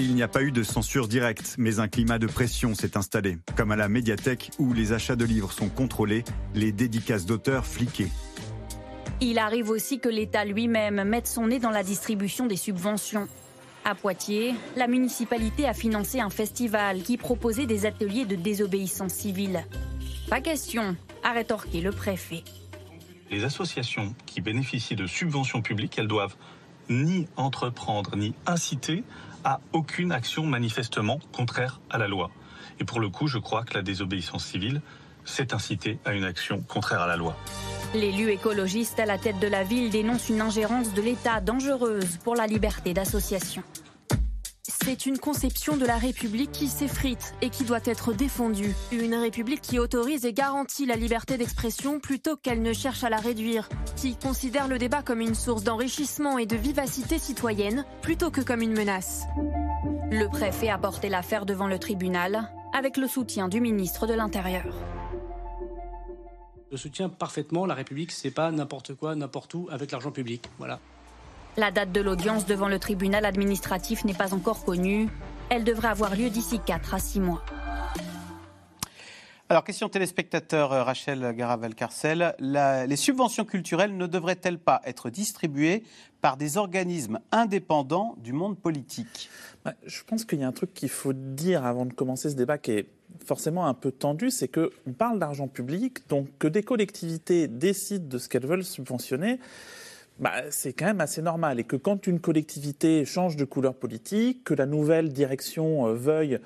Il 0.00 0.14
n'y 0.14 0.22
a 0.22 0.28
pas 0.28 0.42
eu 0.42 0.50
de 0.50 0.62
censure 0.62 1.08
directe, 1.08 1.56
mais 1.58 1.78
un 1.78 1.86
climat 1.86 2.18
de 2.18 2.26
pression 2.26 2.74
s'est 2.74 2.96
installé, 2.96 3.36
comme 3.54 3.70
à 3.70 3.76
la 3.76 3.90
médiathèque 3.90 4.50
où 4.58 4.72
les 4.72 4.94
achats 4.94 5.14
de 5.14 5.26
livres 5.26 5.52
sont 5.52 5.68
contrôlés, 5.68 6.24
les 6.54 6.72
dédicaces 6.72 7.26
d'auteurs 7.26 7.66
fliquées. 7.66 8.08
Il 9.20 9.38
arrive 9.38 9.68
aussi 9.68 10.00
que 10.00 10.08
l'État 10.08 10.46
lui-même 10.46 11.04
mette 11.04 11.26
son 11.26 11.48
nez 11.48 11.58
dans 11.58 11.68
la 11.68 11.82
distribution 11.82 12.46
des 12.46 12.56
subventions. 12.56 13.28
À 13.84 13.94
Poitiers, 13.94 14.54
la 14.74 14.86
municipalité 14.86 15.68
a 15.68 15.74
financé 15.74 16.18
un 16.18 16.30
festival 16.30 17.02
qui 17.02 17.18
proposait 17.18 17.66
des 17.66 17.84
ateliers 17.84 18.24
de 18.24 18.36
désobéissance 18.36 19.12
civile. 19.12 19.66
Pas 20.30 20.40
question, 20.40 20.96
a 21.22 21.32
rétorqué 21.32 21.82
le 21.82 21.92
préfet. 21.92 22.42
Les 23.30 23.44
associations 23.44 24.14
qui 24.24 24.40
bénéficient 24.40 24.96
de 24.96 25.06
subventions 25.06 25.60
publiques, 25.60 25.98
elles 25.98 26.08
doivent 26.08 26.36
ni 26.88 27.28
entreprendre 27.36 28.16
ni 28.16 28.34
inciter 28.46 29.04
à 29.44 29.60
aucune 29.72 30.12
action 30.12 30.44
manifestement 30.44 31.18
contraire 31.32 31.80
à 31.90 31.98
la 31.98 32.08
loi. 32.08 32.30
Et 32.78 32.84
pour 32.84 33.00
le 33.00 33.08
coup, 33.08 33.26
je 33.26 33.38
crois 33.38 33.64
que 33.64 33.74
la 33.74 33.82
désobéissance 33.82 34.44
civile, 34.44 34.80
c'est 35.24 35.52
inciter 35.52 35.98
à 36.04 36.14
une 36.14 36.24
action 36.24 36.62
contraire 36.66 37.00
à 37.00 37.06
la 37.06 37.16
loi. 37.16 37.36
L'élu 37.94 38.30
écologiste 38.30 39.00
à 39.00 39.06
la 39.06 39.18
tête 39.18 39.38
de 39.38 39.46
la 39.46 39.64
ville 39.64 39.90
dénonce 39.90 40.28
une 40.28 40.40
ingérence 40.40 40.94
de 40.94 41.02
l'État 41.02 41.40
dangereuse 41.40 42.18
pour 42.24 42.36
la 42.36 42.46
liberté 42.46 42.94
d'association. 42.94 43.62
C'est 44.90 45.06
une 45.06 45.20
conception 45.20 45.76
de 45.76 45.86
la 45.86 45.98
République 45.98 46.50
qui 46.50 46.66
s'effrite 46.66 47.36
et 47.42 47.50
qui 47.50 47.62
doit 47.62 47.78
être 47.84 48.12
défendue. 48.12 48.74
Une 48.90 49.14
République 49.14 49.60
qui 49.60 49.78
autorise 49.78 50.24
et 50.24 50.32
garantit 50.32 50.84
la 50.84 50.96
liberté 50.96 51.38
d'expression 51.38 52.00
plutôt 52.00 52.36
qu'elle 52.36 52.60
ne 52.60 52.72
cherche 52.72 53.04
à 53.04 53.08
la 53.08 53.18
réduire, 53.18 53.68
qui 53.94 54.16
considère 54.16 54.66
le 54.66 54.78
débat 54.78 55.02
comme 55.02 55.20
une 55.20 55.36
source 55.36 55.62
d'enrichissement 55.62 56.38
et 56.38 56.46
de 56.46 56.56
vivacité 56.56 57.20
citoyenne 57.20 57.84
plutôt 58.02 58.32
que 58.32 58.40
comme 58.40 58.62
une 58.62 58.72
menace. 58.72 59.26
Le 60.10 60.26
préfet 60.26 60.70
a 60.70 60.78
porté 60.78 61.08
l'affaire 61.08 61.46
devant 61.46 61.68
le 61.68 61.78
tribunal 61.78 62.50
avec 62.76 62.96
le 62.96 63.06
soutien 63.06 63.46
du 63.46 63.60
ministre 63.60 64.08
de 64.08 64.14
l'Intérieur. 64.14 64.74
Je 66.72 66.76
soutiens 66.76 67.08
parfaitement 67.08 67.64
la 67.64 67.74
République, 67.74 68.10
c'est 68.10 68.32
pas 68.32 68.50
n'importe 68.50 68.96
quoi, 68.96 69.14
n'importe 69.14 69.54
où 69.54 69.68
avec 69.70 69.92
l'argent 69.92 70.10
public. 70.10 70.50
Voilà. 70.58 70.80
La 71.56 71.70
date 71.72 71.90
de 71.90 72.00
l'audience 72.00 72.46
devant 72.46 72.68
le 72.68 72.78
tribunal 72.78 73.24
administratif 73.24 74.04
n'est 74.04 74.14
pas 74.14 74.34
encore 74.34 74.64
connue. 74.64 75.08
Elle 75.48 75.64
devrait 75.64 75.88
avoir 75.88 76.14
lieu 76.14 76.30
d'ici 76.30 76.60
4 76.64 76.94
à 76.94 76.98
6 77.00 77.20
mois. 77.20 77.42
Alors, 79.48 79.64
question 79.64 79.88
téléspectateur 79.88 80.72
euh, 80.72 80.84
Rachel 80.84 81.34
Garavel-Carcel. 81.36 82.36
Les 82.38 82.96
subventions 82.96 83.44
culturelles 83.44 83.96
ne 83.96 84.06
devraient-elles 84.06 84.60
pas 84.60 84.80
être 84.84 85.10
distribuées 85.10 85.82
par 86.20 86.36
des 86.36 86.56
organismes 86.56 87.18
indépendants 87.32 88.14
du 88.18 88.32
monde 88.32 88.56
politique? 88.56 89.28
Bah, 89.64 89.74
Je 89.84 90.04
pense 90.04 90.24
qu'il 90.24 90.38
y 90.38 90.44
a 90.44 90.46
un 90.46 90.52
truc 90.52 90.72
qu'il 90.72 90.88
faut 90.88 91.12
dire 91.12 91.66
avant 91.66 91.84
de 91.84 91.92
commencer 91.92 92.30
ce 92.30 92.36
débat 92.36 92.58
qui 92.58 92.70
est 92.70 92.86
forcément 93.26 93.66
un 93.66 93.74
peu 93.74 93.90
tendu, 93.90 94.30
c'est 94.30 94.46
qu'on 94.46 94.92
parle 94.96 95.18
d'argent 95.18 95.48
public, 95.48 96.08
donc 96.08 96.28
que 96.38 96.46
des 96.46 96.62
collectivités 96.62 97.48
décident 97.48 98.06
de 98.06 98.18
ce 98.18 98.28
qu'elles 98.28 98.46
veulent 98.46 98.64
subventionner. 98.64 99.40
Bah, 100.20 100.42
c'est 100.50 100.74
quand 100.74 100.84
même 100.84 101.00
assez 101.00 101.22
normal. 101.22 101.58
Et 101.58 101.64
que 101.64 101.76
quand 101.76 102.06
une 102.06 102.20
collectivité 102.20 103.06
change 103.06 103.36
de 103.36 103.44
couleur 103.46 103.74
politique, 103.74 104.44
que 104.44 104.52
la 104.52 104.66
nouvelle 104.66 105.12
direction 105.12 105.88
euh, 105.88 105.94
veuille 105.94 106.34
euh, 106.34 106.38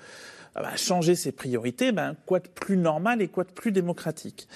bah, 0.63 0.77
changer 0.77 1.17
ses 1.17 1.33
priorités, 1.33 1.91
ben, 1.91 2.15
quoi 2.25 2.39
de 2.39 2.49
plus 2.49 2.77
normal 2.77 3.21
et 3.21 3.29
quoi 3.29 3.43
de 3.43 3.51
plus 3.51 3.73
démocratique? 3.73 4.49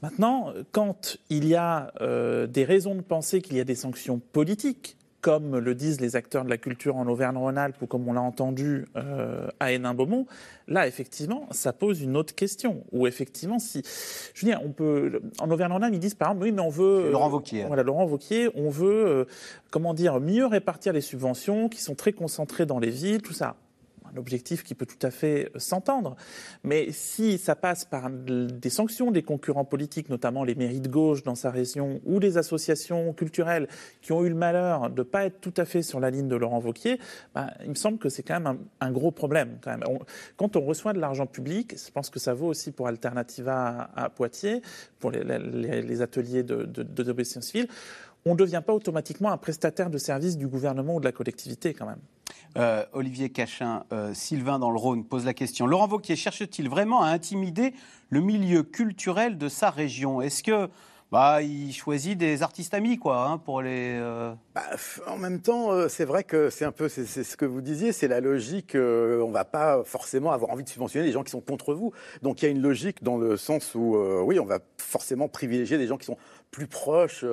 Maintenant, 0.00 0.52
quand 0.72 1.18
il 1.28 1.46
y 1.46 1.54
a 1.54 1.92
euh, 2.00 2.46
des 2.46 2.64
raisons 2.64 2.94
de 2.94 3.02
penser 3.02 3.40
qu'il 3.40 3.56
y 3.56 3.60
a 3.60 3.64
des 3.64 3.76
sanctions 3.76 4.18
politiques, 4.18 4.96
comme 5.22 5.56
le 5.56 5.74
disent 5.74 6.00
les 6.00 6.16
acteurs 6.16 6.44
de 6.44 6.50
la 6.50 6.58
culture 6.58 6.96
en 6.96 7.06
Auvergne-Rhône-Alpes 7.06 7.80
ou 7.80 7.86
comme 7.86 8.06
on 8.08 8.12
l'a 8.12 8.20
entendu 8.20 8.86
euh, 8.96 9.46
à 9.60 9.70
Hénin-Beaumont, 9.70 10.26
là, 10.66 10.88
effectivement, 10.88 11.46
ça 11.52 11.72
pose 11.72 12.02
une 12.02 12.16
autre 12.16 12.34
question. 12.34 12.84
Ou 12.90 13.06
effectivement, 13.06 13.60
si. 13.60 13.82
Je 14.34 14.44
veux 14.44 14.52
dire, 14.52 14.60
on 14.64 14.72
peut. 14.72 15.22
En 15.38 15.48
Auvergne-Rhône-Alpes, 15.48 15.94
ils 15.94 16.00
disent 16.00 16.14
par 16.14 16.30
exemple, 16.30 16.44
oui, 16.44 16.52
mais 16.52 16.60
on 16.60 16.68
veut. 16.68 17.10
Laurent 17.12 17.28
Vauquier. 17.28 17.64
voilà, 17.64 17.84
Laurent 17.84 18.04
Vauquier, 18.04 18.50
on 18.56 18.68
veut, 18.68 19.06
euh, 19.06 19.24
comment 19.70 19.94
dire, 19.94 20.18
mieux 20.20 20.44
répartir 20.44 20.92
les 20.92 21.00
subventions 21.00 21.68
qui 21.68 21.80
sont 21.80 21.94
très 21.94 22.12
concentrées 22.12 22.66
dans 22.66 22.80
les 22.80 22.90
villes, 22.90 23.22
tout 23.22 23.32
ça. 23.32 23.54
Un 24.14 24.18
objectif 24.18 24.62
qui 24.62 24.74
peut 24.74 24.86
tout 24.86 25.04
à 25.06 25.10
fait 25.10 25.50
euh, 25.54 25.58
s'entendre. 25.58 26.16
Mais 26.64 26.88
si 26.92 27.38
ça 27.38 27.56
passe 27.56 27.84
par 27.84 28.10
des 28.10 28.70
sanctions 28.70 29.10
des 29.10 29.22
concurrents 29.22 29.64
politiques, 29.64 30.08
notamment 30.08 30.44
les 30.44 30.54
mairies 30.54 30.80
de 30.80 30.88
gauche 30.88 31.22
dans 31.22 31.34
sa 31.34 31.50
région 31.50 32.00
ou 32.04 32.18
les 32.18 32.38
associations 32.38 33.12
culturelles 33.12 33.68
qui 34.00 34.12
ont 34.12 34.24
eu 34.24 34.28
le 34.28 34.34
malheur 34.34 34.90
de 34.90 35.00
ne 35.00 35.02
pas 35.02 35.24
être 35.24 35.40
tout 35.40 35.54
à 35.56 35.64
fait 35.64 35.82
sur 35.82 36.00
la 36.00 36.10
ligne 36.10 36.28
de 36.28 36.36
Laurent 36.36 36.60
Wauquiez, 36.60 36.98
ben, 37.34 37.50
il 37.62 37.70
me 37.70 37.74
semble 37.74 37.98
que 37.98 38.08
c'est 38.08 38.22
quand 38.22 38.40
même 38.40 38.58
un, 38.80 38.92
gros 38.92 39.10
problème. 39.10 39.58
Quand, 39.62 39.76
même. 39.76 39.98
quand 40.36 40.56
on 40.56 40.60
reçoit 40.60 40.92
de 40.92 41.00
l'argent 41.00 41.26
public, 41.26 41.76
je 41.76 41.90
pense 41.90 42.10
que 42.10 42.18
ça 42.18 42.34
vaut 42.34 42.48
aussi 42.48 42.72
pour 42.72 42.88
Alternativa 42.88 43.90
à, 43.94 44.10
Poitiers, 44.10 44.62
pour 44.98 45.10
les, 45.10 46.02
ateliers 46.02 46.42
de, 46.42 46.64
de, 46.64 46.82
de 46.82 47.02
on 48.24 48.32
ne 48.32 48.36
devient 48.36 48.62
pas 48.64 48.72
automatiquement 48.72 49.32
un 49.32 49.36
prestataire 49.36 49.90
de 49.90 49.98
service 49.98 50.36
du 50.36 50.46
gouvernement 50.46 50.96
ou 50.96 51.00
de 51.00 51.04
la 51.04 51.12
collectivité 51.12 51.74
quand 51.74 51.86
même. 51.86 51.98
Euh, 52.56 52.84
Olivier 52.92 53.30
Cachin, 53.30 53.84
euh, 53.92 54.12
Sylvain 54.12 54.58
dans 54.58 54.70
le 54.70 54.78
Rhône 54.78 55.04
pose 55.04 55.24
la 55.24 55.32
question. 55.32 55.66
Laurent 55.66 55.88
Wauquiez 55.88 56.16
cherche-t-il 56.16 56.68
vraiment 56.68 57.02
à 57.02 57.08
intimider 57.08 57.72
le 58.10 58.20
milieu 58.20 58.62
culturel 58.62 59.38
de 59.38 59.48
sa 59.48 59.70
région? 59.70 60.20
Est-ce 60.20 60.42
que 60.42 60.68
bah, 61.10 61.42
il 61.42 61.72
choisit 61.72 62.16
des 62.16 62.42
artistes 62.42 62.74
amis, 62.74 62.98
quoi, 62.98 63.26
hein, 63.26 63.38
pour 63.38 63.62
les. 63.62 63.98
Euh, 63.98 64.32
bah, 64.54 64.62
en 65.06 65.16
même 65.16 65.40
temps, 65.40 65.88
c'est 65.88 66.04
vrai 66.04 66.24
que 66.24 66.50
c'est 66.50 66.64
un 66.64 66.72
peu, 66.72 66.88
c'est 66.88 67.06
ce 67.06 67.36
que 67.36 67.44
vous 67.44 67.60
disiez, 67.60 67.92
c'est 67.92 68.08
la 68.08 68.20
logique. 68.20 68.74
on 68.76 69.30
va 69.30 69.44
pas 69.44 69.82
forcément 69.84 70.32
avoir 70.32 70.50
envie 70.50 70.64
de 70.64 70.68
subventionner 70.68 71.06
les 71.06 71.12
gens 71.12 71.22
qui 71.22 71.30
sont 71.30 71.40
contre 71.40 71.74
vous. 71.74 71.92
Donc 72.22 72.42
il 72.42 72.46
y 72.46 72.48
a 72.48 72.50
une 72.50 72.62
logique 72.62 73.02
dans 73.02 73.16
le 73.16 73.36
sens 73.36 73.74
où, 73.74 73.96
oui, 74.24 74.38
on 74.38 74.46
va 74.46 74.58
forcément 74.78 75.28
privilégier 75.28 75.78
des 75.78 75.86
gens 75.86 75.96
qui 75.96 76.06
sont 76.06 76.18
plus 76.50 76.66
proches 76.66 77.24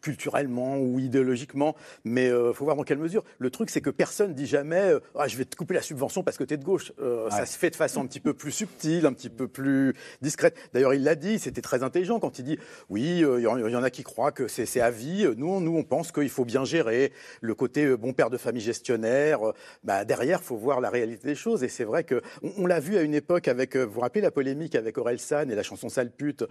culturellement 0.00 0.78
ou 0.78 0.98
idéologiquement, 0.98 1.76
mais 2.04 2.26
il 2.26 2.32
euh, 2.32 2.52
faut 2.52 2.64
voir 2.64 2.76
dans 2.76 2.82
quelle 2.82 2.98
mesure. 2.98 3.24
Le 3.38 3.50
truc, 3.50 3.70
c'est 3.70 3.80
que 3.80 3.90
personne 3.90 4.34
dit 4.34 4.46
jamais 4.46 4.76
euh, 4.76 5.00
ah, 5.16 5.28
je 5.28 5.36
vais 5.36 5.44
te 5.44 5.56
couper 5.56 5.74
la 5.74 5.82
subvention 5.82 6.22
parce 6.22 6.36
que 6.36 6.44
tu 6.44 6.54
es 6.54 6.56
de 6.56 6.64
gauche. 6.64 6.92
Euh, 7.00 7.30
ça 7.30 7.46
se 7.46 7.58
fait 7.58 7.70
de 7.70 7.76
façon 7.76 8.02
un 8.02 8.06
petit 8.06 8.20
peu 8.20 8.34
plus 8.34 8.52
subtile, 8.52 9.06
un 9.06 9.12
petit 9.12 9.30
peu 9.30 9.48
plus 9.48 9.94
discrète. 10.20 10.56
D'ailleurs, 10.72 10.94
il 10.94 11.04
l'a 11.04 11.14
dit, 11.14 11.38
c'était 11.38 11.62
très 11.62 11.82
intelligent 11.82 12.20
quand 12.20 12.38
il 12.38 12.44
dit 12.44 12.58
oui, 12.88 13.20
il 13.20 13.42
y, 13.42 13.46
en 13.46 13.82
a 13.82 13.90
qui 13.90 14.02
croient 14.02 14.32
que 14.32 14.48
c'est 14.48 14.80
à 14.80 14.90
vie. 14.90 15.28
Nous, 15.36 15.60
nous, 15.60 15.76
on 15.76 15.84
pense 15.84 16.12
qu'il 16.12 16.28
faut 16.28 16.44
bien 16.44 16.64
gérer 16.64 17.12
le 17.40 17.54
côté 17.54 17.96
bon 17.96 18.12
père 18.12 18.30
de 18.30 18.36
famille 18.36 18.62
gestionnaire. 18.62 19.40
Bah, 19.84 20.04
derrière, 20.04 20.40
il 20.42 20.44
faut 20.44 20.56
voir 20.56 20.80
la 20.80 20.90
réalité 20.90 21.28
des 21.28 21.34
choses. 21.34 21.62
Et 21.64 21.68
c'est 21.68 21.84
vrai 21.84 22.04
que 22.04 22.22
on, 22.42 22.66
l'a 22.66 22.80
vu 22.80 22.96
à 22.96 23.02
une 23.02 23.14
époque 23.14 23.48
avec, 23.48 23.76
vous 23.76 23.90
vous 23.90 24.00
rappelez 24.00 24.20
la 24.20 24.30
polémique 24.30 24.74
avec 24.74 24.98
Aurel 24.98 25.18
San 25.18 25.50
et 25.50 25.54
la 25.54 25.62
chanson 25.62 25.88
Sale 25.88 26.10
pute 26.10 26.44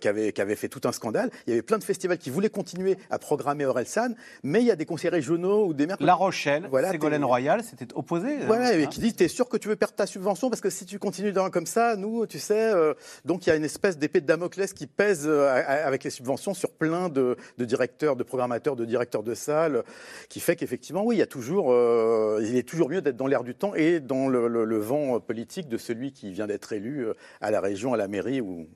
qui, 0.00 0.08
avait, 0.08 0.32
qui 0.32 0.40
avait 0.40 0.56
fait 0.56 0.68
tout 0.68 0.80
un 0.84 0.92
scandale. 0.92 1.30
Il 1.46 1.50
y 1.50 1.52
avait 1.52 1.62
plein 1.62 1.78
de 1.78 1.84
festivals 1.84 2.18
qui 2.18 2.30
voulaient 2.30 2.50
continuer 2.50 2.71
à 3.10 3.18
programmer 3.18 3.64
Orelsan, 3.64 4.14
mais 4.42 4.60
il 4.60 4.66
y 4.66 4.70
a 4.70 4.76
des 4.76 4.86
conseillers 4.86 5.10
régionaux 5.10 5.66
ou 5.66 5.74
des 5.74 5.86
maires. 5.86 5.96
La 6.00 6.14
Rochelle, 6.14 6.66
voilà, 6.70 6.90
Ségolène 6.90 7.24
Royal 7.24 7.62
s'était 7.62 7.88
opposé. 7.94 8.36
Hein, 8.36 8.46
voilà, 8.46 8.74
et 8.74 8.86
qui 8.86 9.00
dit 9.00 9.14
T'es 9.14 9.28
sûr 9.28 9.48
que 9.48 9.56
tu 9.56 9.68
veux 9.68 9.76
perdre 9.76 9.94
ta 9.94 10.06
subvention 10.06 10.50
Parce 10.50 10.60
que 10.60 10.70
si 10.70 10.86
tu 10.86 10.98
continues 10.98 11.32
dans, 11.32 11.50
comme 11.50 11.66
ça, 11.66 11.96
nous, 11.96 12.26
tu 12.26 12.38
sais, 12.38 12.72
euh, 12.72 12.94
donc 13.24 13.46
il 13.46 13.50
y 13.50 13.52
a 13.52 13.56
une 13.56 13.64
espèce 13.64 13.98
d'épée 13.98 14.20
de 14.20 14.26
Damoclès 14.26 14.72
qui 14.72 14.86
pèse 14.86 15.24
euh, 15.26 15.62
avec 15.66 16.04
les 16.04 16.10
subventions 16.10 16.54
sur 16.54 16.70
plein 16.70 17.08
de, 17.08 17.36
directeurs, 17.58 18.16
de 18.16 18.22
programmateurs, 18.22 18.76
de 18.76 18.84
directeurs 18.84 19.22
de 19.22 19.34
salles, 19.34 19.82
qui 20.28 20.40
fait 20.40 20.56
qu'effectivement, 20.56 21.04
oui, 21.04 21.16
il 21.16 21.18
y 21.18 21.22
a 21.22 21.26
toujours, 21.26 21.72
euh, 21.72 22.40
il 22.42 22.56
est 22.56 22.68
toujours 22.68 22.88
mieux 22.88 23.02
d'être 23.02 23.16
dans 23.16 23.26
l'air 23.26 23.44
du 23.44 23.54
temps 23.54 23.74
et 23.74 24.00
dans 24.00 24.28
le, 24.28 24.48
le, 24.48 24.78
vent 24.78 25.20
politique 25.20 25.68
de 25.68 25.78
celui 25.78 26.12
qui 26.12 26.32
vient 26.32 26.46
d'être 26.46 26.72
élu 26.72 27.06
à 27.40 27.50
la 27.50 27.60
région, 27.60 27.94
à 27.94 27.96
la 27.96 28.08
mairie 28.08 28.40
ou, 28.40 28.66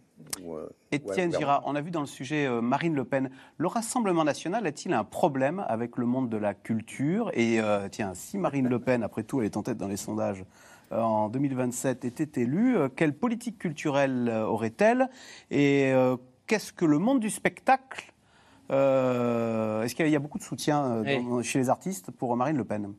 euh, 0.42 0.68
Étienne 0.92 1.32
Girard, 1.32 1.62
on 1.66 1.74
a 1.74 1.80
vu 1.80 1.90
dans 1.90 2.00
le 2.00 2.06
sujet 2.06 2.46
euh, 2.46 2.60
Marine 2.60 2.94
Le 2.94 3.04
Pen, 3.04 3.30
le 3.58 3.66
Rassemblement 3.66 4.24
national 4.24 4.66
a-t-il 4.66 4.94
un 4.94 5.04
problème 5.04 5.64
avec 5.68 5.96
le 5.96 6.06
monde 6.06 6.28
de 6.28 6.36
la 6.36 6.54
culture? 6.54 7.30
Et 7.34 7.60
euh, 7.60 7.88
tiens, 7.90 8.14
si 8.14 8.38
Marine 8.38 8.68
Le 8.68 8.78
Pen, 8.78 9.02
après 9.02 9.22
tout, 9.22 9.40
elle 9.40 9.46
est 9.46 9.56
en 9.56 9.62
tête 9.62 9.78
dans 9.78 9.88
les 9.88 9.96
sondages, 9.96 10.44
en 10.90 11.28
2027 11.28 12.04
était 12.04 12.42
élue, 12.42 12.76
quelle 12.94 13.12
politique 13.12 13.58
culturelle 13.58 14.28
aurait-elle? 14.46 15.08
Et 15.50 15.92
qu'est-ce 16.46 16.72
que 16.72 16.84
le 16.84 16.98
monde 16.98 17.18
du 17.18 17.28
spectacle 17.28 18.14
Est-ce 18.70 19.94
qu'il 19.96 20.08
y 20.08 20.14
a 20.14 20.20
beaucoup 20.20 20.38
de 20.38 20.44
soutien 20.44 21.02
chez 21.42 21.58
les 21.58 21.70
artistes 21.70 22.12
pour 22.12 22.36
Marine 22.36 22.56
Le 22.56 22.64
Pen? 22.64 22.94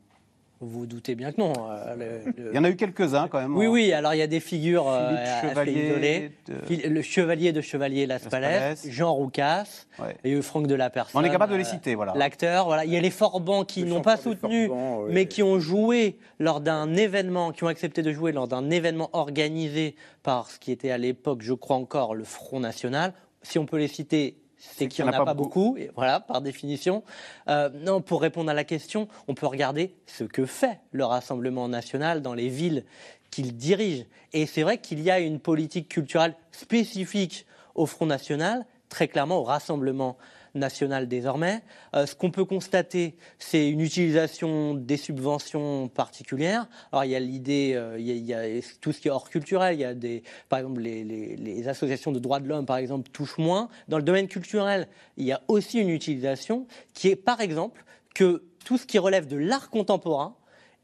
Vous 0.60 0.80
vous 0.80 0.86
doutez 0.88 1.14
bien 1.14 1.32
que 1.32 1.40
non. 1.40 1.54
Euh, 1.70 2.22
il 2.38 2.56
y 2.56 2.58
en 2.58 2.64
a 2.64 2.70
eu 2.70 2.76
quelques-uns 2.76 3.28
quand 3.28 3.40
même. 3.40 3.56
Oui, 3.56 3.68
oui. 3.68 3.94
Alors 3.94 4.16
il 4.16 4.18
y 4.18 4.24
a 4.24 4.28
des 4.28 4.40
figures 4.40 4.88
euh, 4.90 5.16
Chevalier 5.42 6.32
Le 6.68 7.02
chevalier 7.02 7.52
de 7.52 7.62
Chevalier 7.62 8.08
Las 8.08 8.24
Palais, 8.24 8.76
Jean 8.88 9.14
Roucas 9.14 9.86
et 10.24 10.42
Franck 10.42 10.68
de 10.68 10.76
la 10.76 10.90
Personne. 10.90 11.22
On 11.22 11.26
est 11.26 11.30
capable 11.30 11.52
de 11.52 11.58
les 11.58 11.64
citer, 11.64 11.96
voilà. 11.96 12.14
L'acteur, 12.16 12.66
voilà. 12.66 12.86
Il 12.86 12.92
y 12.92 12.98
a 12.98 13.02
les 13.02 13.12
Forbans 13.12 13.66
qui 13.66 13.84
n'ont 13.84 14.02
pas 14.02 14.18
soutenu, 14.18 14.70
mais 15.10 15.28
qui 15.28 15.44
ont 15.44 15.60
joué 15.60 16.18
lors 16.40 16.62
d'un 16.62 16.96
événement, 16.96 17.52
qui 17.52 17.64
ont 17.64 17.68
accepté 17.68 18.02
de 18.02 18.12
jouer 18.12 18.32
lors 18.32 18.48
d'un 18.48 18.70
événement 18.70 19.10
organisé 19.14 19.96
par 20.24 20.50
ce 20.50 20.60
qui 20.60 20.72
était 20.72 20.92
à 20.92 20.98
l'époque, 20.98 21.42
je 21.42 21.54
crois 21.54 21.76
encore, 21.76 22.16
le 22.16 22.24
Front 22.24 22.60
National. 22.60 23.14
Si 23.44 23.60
on 23.60 23.66
peut 23.66 23.78
les 23.78 23.88
citer, 23.88 24.38
c'est 24.58 24.88
qu'il 24.88 25.06
n'y 25.06 25.12
en 25.12 25.14
a, 25.14 25.26
pas, 25.26 25.34
beaucoup. 25.34 25.78
et 25.78 25.92
voilà, 25.96 26.20
par 26.20 26.42
définition. 26.42 27.04
Euh, 27.48 27.70
non, 27.74 28.02
pour 28.02 28.22
répondre 28.22 28.50
à 28.50 28.54
la 28.54 28.64
question, 28.64 29.08
on 29.28 29.34
peut 29.34 29.46
regarder 29.46 29.96
ce 30.06 30.24
que 30.24 30.46
fait 30.46 30.80
le 30.92 31.06
Rassemblement 31.06 31.68
national 31.68 32.22
dans 32.22 32.34
les 32.34 32.50
villes 32.50 32.84
qu'il 33.32 33.56
dirige. 33.56 34.06
Et 34.34 34.46
c'est 34.46 34.64
vrai 34.64 34.80
qu'il 34.80 35.02
y 35.02 35.12
a 35.12 35.20
une 35.20 35.40
politique 35.40 35.90
culturelle 35.90 36.36
spécifique 36.52 37.46
au 37.76 37.86
Front 37.86 38.06
National, 38.06 38.66
très 38.90 39.08
clairement 39.08 39.38
au 39.40 39.44
Rassemblement 39.44 40.18
nationale 40.58 41.08
désormais. 41.08 41.62
Euh, 41.96 42.06
ce 42.06 42.16
qu'on 42.16 42.32
peut 42.32 42.46
constater, 42.46 43.16
c'est 43.40 43.70
une 43.70 43.82
utilisation 43.82 44.74
des 44.74 44.98
subventions 44.98 45.88
particulières. 45.88 46.68
Alors 46.92 47.06
il 47.06 47.12
y 47.12 47.16
a 47.16 47.20
l'idée, 47.20 47.74
euh, 47.76 48.00
il, 48.00 48.26
y 48.26 48.34
a 48.34 48.42
tout 48.82 48.92
ce 48.92 49.00
qui 49.00 49.08
est 49.08 49.12
hors 49.12 49.30
culturel. 49.30 49.76
Il 49.76 49.82
y 49.82 49.86
a 49.86 49.94
des, 49.94 50.24
par 50.50 50.60
exemple, 50.60 50.82
les, 50.82 51.68
associations 51.68 52.12
de 52.12 52.20
droits 52.20 52.40
de 52.40 52.48
l'homme, 52.48 52.66
par 52.66 52.78
exemple, 52.78 53.10
touchent 53.12 53.38
moins. 53.38 53.70
Dans 53.88 53.98
le 53.98 54.04
domaine 54.04 54.28
culturel, 54.28 54.88
il 55.18 55.26
y 55.26 55.32
a 55.32 55.42
aussi 55.48 55.80
une 55.80 55.90
utilisation 55.90 56.68
qui 56.94 57.10
est, 57.10 57.16
par 57.16 57.42
exemple, 57.42 57.84
que 58.14 58.44
tout 58.66 58.78
ce 58.78 58.86
qui 58.86 59.00
relève 59.00 59.28
de 59.28 59.38
l'art 59.38 59.70
contemporain 59.70 60.36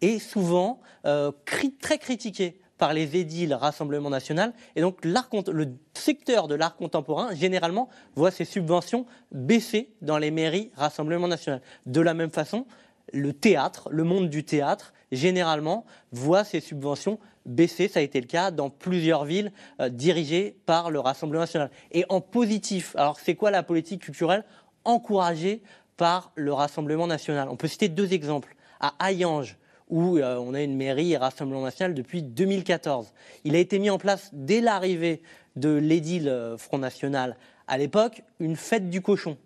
est 0.01 0.19
souvent 0.19 0.80
euh, 1.05 1.32
très 1.45 1.97
critiqué 1.97 2.59
par 2.84 2.91
les 2.91 3.15
édiles 3.15 3.53
Rassemblement 3.53 4.09
national. 4.09 4.51
Et 4.75 4.81
donc 4.81 5.05
le 5.05 5.67
secteur 5.93 6.49
de 6.49 6.55
l'art 6.55 6.75
contemporain, 6.75 7.34
généralement, 7.34 7.88
voit 8.17 8.29
ses 8.29 8.43
subventions 8.43 9.05
baisser 9.31 9.93
dans 10.01 10.17
les 10.17 10.31
mairies 10.31 10.69
Rassemblement 10.75 11.29
national. 11.29 11.61
De 11.86 12.01
la 12.01 12.13
même 12.13 12.29
façon, 12.29 12.65
le 13.13 13.31
théâtre, 13.31 13.88
le 13.89 14.03
monde 14.03 14.29
du 14.29 14.43
théâtre, 14.43 14.91
généralement, 15.13 15.86
voit 16.11 16.43
ses 16.43 16.59
subventions 16.59 17.19
baisser. 17.45 17.88
Ça 17.88 18.01
a 18.01 18.03
été 18.03 18.19
le 18.19 18.27
cas 18.27 18.51
dans 18.51 18.69
plusieurs 18.69 19.23
villes 19.23 19.53
euh, 19.79 19.88
dirigées 19.88 20.57
par 20.65 20.91
le 20.91 20.99
Rassemblement 20.99 21.43
national. 21.43 21.71
Et 21.93 22.03
en 22.09 22.19
positif, 22.19 22.97
alors 22.97 23.17
c'est 23.17 23.36
quoi 23.36 23.49
la 23.49 23.63
politique 23.63 24.01
culturelle 24.01 24.43
encouragée 24.84 25.61
par 25.95 26.34
le 26.36 26.51
Rassemblement 26.51 27.07
national? 27.07 27.47
On 27.47 27.55
peut 27.55 27.69
citer 27.69 27.88
deux 27.88 28.11
exemples. 28.11 28.57
À 28.81 28.93
Hayange, 28.99 29.57
où 29.89 30.17
euh, 30.17 30.38
on 30.38 30.53
a 30.53 30.61
une 30.61 30.75
mairie 30.75 31.13
et 31.13 31.17
Rassemblement 31.17 31.61
national 31.61 31.93
depuis 31.93 32.23
2014. 32.23 33.13
Il 33.43 33.55
a 33.55 33.59
été 33.59 33.79
mis 33.79 33.89
en 33.89 33.97
place 33.97 34.29
dès 34.34 34.61
l'arrivée 34.61 35.21
de 35.55 35.73
l'édile 35.73 36.29
euh, 36.29 36.57
Front 36.57 36.77
National 36.77 37.36
à 37.67 37.77
l'époque 37.77 38.23
une 38.39 38.55
fête 38.55 38.89
du 38.89 39.01
cochon. 39.01 39.38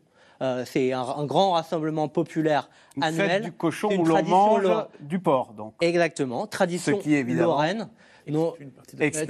Euh, 0.41 0.63
c'est 0.65 0.93
un, 0.93 1.25
grand 1.25 1.53
rassemblement 1.53 2.07
populaire 2.07 2.69
une 2.95 3.03
annuel. 3.03 3.29
Fête 3.29 3.43
du 3.43 3.51
cochon 3.51 3.89
où 3.91 4.05
l'on 4.05 4.23
mange 4.23 4.67
du 4.99 5.19
porc, 5.19 5.53
donc. 5.53 5.73
Exactement, 5.81 6.45
tradition 6.45 6.97
Ce 6.97 7.03
qui 7.03 7.15
est 7.15 7.19
évidemment 7.19 7.53
lorraine. 7.53 7.89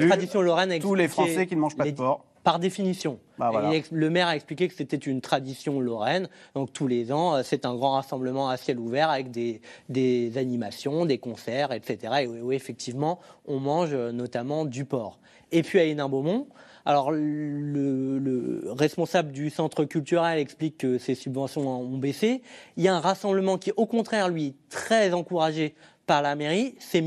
tradition 0.10 0.42
lorraine. 0.42 0.78
Tous 0.80 0.96
les 0.96 1.08
Français 1.08 1.48
qui 1.48 1.56
ne 1.56 1.62
mangent 1.62 1.78
pas 1.78 1.86
de 1.86 1.92
porc 1.92 2.27
par 2.48 2.60
définition. 2.60 3.20
Bah, 3.38 3.52
le 3.92 4.10
maire 4.10 4.28
a 4.28 4.36
expliqué 4.38 4.70
que 4.70 4.74
c'était 4.74 4.96
une 4.96 5.20
tradition 5.20 5.82
lorraine. 5.82 6.30
Donc 6.56 6.72
tous 6.72 6.88
les 6.88 7.12
ans, 7.12 7.36
euh, 7.36 7.42
c'est 7.44 7.66
un 7.66 7.76
grand 7.76 7.96
rassemblement 7.96 8.48
à 8.48 8.56
ciel 8.56 8.80
ouvert 8.80 9.10
avec 9.10 9.32
des, 9.32 10.32
animations, 10.38 11.06
des 11.06 11.18
concerts, 11.18 11.74
etc. 11.74 12.22
Et 12.22 12.28
où, 12.28 12.54
effectivement, 12.54 13.20
on 13.48 13.60
mange 13.60 13.90
euh, 13.92 14.14
notamment 14.14 14.64
du 14.64 14.86
porc. 14.86 15.20
Et 15.52 15.62
puis 15.62 15.78
à 15.78 15.84
Hénin-Beaumont, 15.84 16.48
alors 16.86 17.12
le, 17.12 18.64
responsable 18.68 19.34
du 19.34 19.50
centre 19.50 19.84
culturel 19.84 20.40
explique 20.40 20.78
que 20.78 21.00
ces 21.00 21.16
subventions 21.16 21.68
ont 21.68 21.98
baissé. 21.98 22.42
Il 22.78 22.84
y 22.86 22.88
a 22.88 22.96
un 22.96 23.02
rassemblement 23.02 23.58
qui, 23.58 23.74
au 23.76 23.86
contraire, 23.86 24.30
lui, 24.30 24.56
très 24.70 25.14
encouragé 25.14 25.76
par 26.06 26.22
la 26.22 26.38
mairie, 26.38 26.76
c'est 26.80 27.02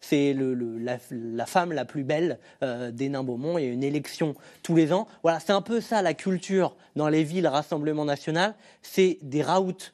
C'est 0.00 0.34
la, 0.34 1.46
femme 1.46 1.72
la 1.72 1.84
plus 1.84 2.04
belle 2.04 2.38
euh, 2.62 2.90
des 2.90 3.08
nains 3.08 3.22
Beaumont. 3.22 3.58
Il 3.58 3.64
y 3.64 3.68
a 3.68 3.72
une 3.72 3.84
élection 3.84 4.34
tous 4.62 4.74
les 4.74 4.92
ans. 4.92 5.06
Voilà, 5.22 5.40
c'est 5.40 5.52
un 5.52 5.60
peu 5.60 5.80
ça 5.80 6.00
la 6.02 6.14
culture 6.14 6.74
dans 6.96 7.08
les 7.08 7.22
villes 7.22 7.46
Rassemblement 7.46 8.04
National. 8.04 8.54
C'est 8.82 9.18
des 9.22 9.42
raouts 9.42 9.90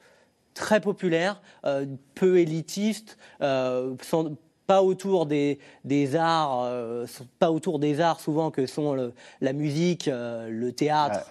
très 0.53 0.81
populaires, 0.81 1.41
euh, 1.65 1.85
peu 2.15 2.39
élitistes, 2.39 3.17
euh, 3.41 3.95
pas 4.67 4.83
autour 4.83 5.25
des, 5.25 5.59
des 5.85 6.15
arts, 6.17 6.63
euh, 6.65 7.05
pas 7.39 7.51
autour 7.51 7.79
des 7.79 8.01
arts 8.01 8.19
souvent 8.19 8.51
que 8.51 8.65
sont 8.65 8.93
le- 8.93 9.13
la 9.41 9.53
musique, 9.53 10.09
euh, 10.09 10.49
le 10.49 10.73
théâtre 10.73 11.21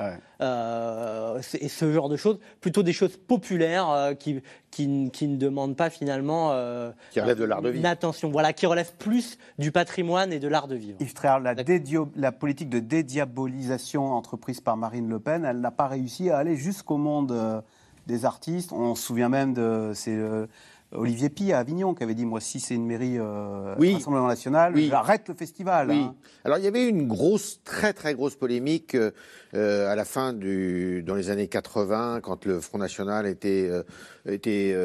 euh, 0.41 1.41
et 1.61 1.69
ce 1.69 1.93
genre 1.93 2.09
de 2.09 2.17
choses, 2.17 2.39
plutôt 2.61 2.83
des 2.83 2.93
choses 2.95 3.17
populaires 3.17 3.91
euh, 3.91 4.15
qui, 4.15 4.41
qui, 4.71 5.11
qui 5.13 5.29
ne 5.29 5.37
demandent 5.37 5.77
pas 5.77 5.91
finalement 5.91 6.51
euh, 6.53 6.91
Qui 7.11 7.21
relèvent 7.21 7.39
de 7.39 7.45
l'art 7.45 7.61
de 7.63 7.69
vivre. 7.69 7.81
une 7.81 7.87
attention, 7.87 8.31
voilà, 8.31 8.53
qui 8.53 8.65
relèvent 8.67 8.95
plus 8.99 9.39
du 9.59 9.71
patrimoine 9.71 10.33
et 10.33 10.39
de 10.39 10.49
l'art 10.49 10.67
de 10.69 10.77
vivre. 10.77 10.97
Yves 11.01 11.15
Tréhard, 11.15 11.41
la, 11.41 11.55
dédio- 11.55 12.09
la 12.17 12.33
politique 12.33 12.71
de 12.71 12.81
dédiabolisation 12.81 14.13
entreprise 14.15 14.61
par 14.61 14.77
Marine 14.77 15.09
Le 15.09 15.19
Pen, 15.21 15.45
elle 15.45 15.61
n'a 15.61 15.71
pas 15.71 15.89
réussi 15.89 16.31
à 16.31 16.39
aller 16.39 16.57
jusqu'au 16.57 16.97
monde 16.97 17.33
euh, 17.33 17.61
des 18.07 18.25
artistes. 18.25 18.73
On 18.73 18.95
se 18.95 19.03
souvient 19.03 19.29
même 19.29 19.53
de 19.53 19.93
c'est 19.95 20.15
euh, 20.15 20.47
Olivier 20.97 21.29
Pi 21.31 21.53
à 21.53 21.59
Avignon 21.59 21.95
qui 21.95 22.03
avait 22.03 22.15
dit 22.15 22.25
moi 22.27 22.41
si 22.41 22.61
c'est 22.61 22.75
une 22.75 22.87
mairie 22.87 23.19
euh, 23.19 23.75
Oui. 23.79 23.95
Rassemblement 23.95 24.27
National, 24.29 24.73
Oui. 24.75 24.89
j'arrête 24.91 25.29
le 25.29 25.35
festival. 25.35 25.89
Oui. 25.91 25.97
hein. 26.03 26.15
Alors 26.45 26.59
il 26.59 26.65
y 26.65 26.69
avait 26.69 26.89
une 26.89 27.07
grosse, 27.07 27.61
très 27.65 27.93
très 27.93 28.15
grosse 28.15 28.37
polémique 28.37 28.95
euh, 28.95 29.11
euh, 29.55 29.91
à 29.91 29.97
la 29.97 30.05
fin 30.05 30.33
du, 30.33 31.03
dans 31.03 31.15
les 31.15 31.31
années 31.31 31.49
80, 31.49 32.21
quand 32.23 32.45
le 32.45 32.61
Front 32.61 32.79
National 32.79 33.27
était 33.27 33.69
euh, 33.71 33.83
était 34.29 34.77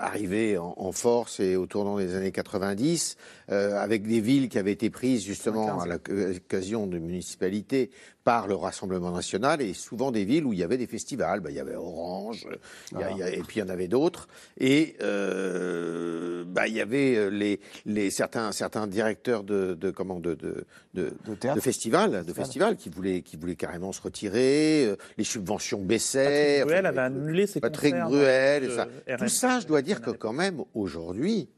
arrivé 0.00 0.56
en, 0.56 0.74
en 0.76 0.92
force 0.92 1.38
et 1.40 1.56
au 1.56 1.66
tournant 1.66 1.98
des 1.98 2.14
années 2.14 2.32
90, 2.32 3.16
euh, 3.50 3.76
avec 3.78 4.06
des 4.06 4.20
villes 4.20 4.48
qui 4.48 4.58
avaient 4.58 4.72
été 4.72 4.90
prises 4.90 5.24
justement 5.24 5.80
à 5.80 5.86
l'occasion 5.86 6.86
de 6.86 6.98
municipalités 6.98 7.90
par 8.24 8.48
le 8.48 8.56
Rassemblement 8.56 9.12
National 9.12 9.62
et 9.62 9.72
souvent 9.72 10.10
des 10.10 10.24
villes 10.24 10.44
où 10.44 10.52
il 10.52 10.58
y 10.58 10.64
avait 10.64 10.78
des 10.78 10.88
festivals. 10.88 11.38
Ben, 11.40 11.50
il 11.50 11.56
y 11.56 11.60
avait 11.60 11.76
Orange, 11.76 12.48
il 12.92 12.98
y 12.98 13.02
a- 13.04 13.10
il 13.12 13.18
y 13.18 13.22
a- 13.22 13.30
et 13.30 13.40
puis 13.42 13.58
il 13.58 13.60
y 13.60 13.62
en 13.62 13.68
avait 13.68 13.86
d'autres. 13.86 14.26
Et 14.58 14.96
euh, 15.00 16.44
bah, 16.46 16.66
il 16.66 16.74
y 16.74 16.80
avait 16.80 17.16
euh, 17.16 17.28
les, 17.30 17.60
les 17.84 18.10
certains 18.10 18.50
certains 18.52 18.86
directeurs 18.86 19.44
de, 19.44 19.74
de 19.74 19.90
comment 19.90 20.18
de 20.20 20.34
de, 20.34 20.64
de, 20.94 21.12
de 21.54 21.60
festivals 21.60 22.24
de 22.24 22.32
festivals 22.32 22.76
qui 22.76 22.88
voulaient 22.88 23.22
qui 23.22 23.36
voulaient 23.36 23.54
carrément 23.56 23.92
se 23.92 24.02
retirer. 24.02 24.86
euh, 24.86 24.96
les 25.18 25.24
subventions 25.24 25.80
baissaient. 25.80 26.64
Patrick 26.64 26.66
Bruel 26.66 26.86
enfin, 26.86 26.88
avait 26.88 27.00
annulé 27.16 27.46
ses 27.46 27.60
Patrick 27.60 27.92
concerts 27.94 28.08
Bruel, 28.08 28.64
et 28.64 28.66
de 28.68 28.72
ça. 28.72 28.88
Tout 29.18 29.28
ça, 29.28 29.60
je 29.60 29.66
dois 29.66 29.82
dire 29.82 30.00
que 30.00 30.10
quand 30.10 30.32
même 30.32 30.62
aujourd'hui, 30.74 31.48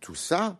tout 0.00 0.14
ça 0.14 0.58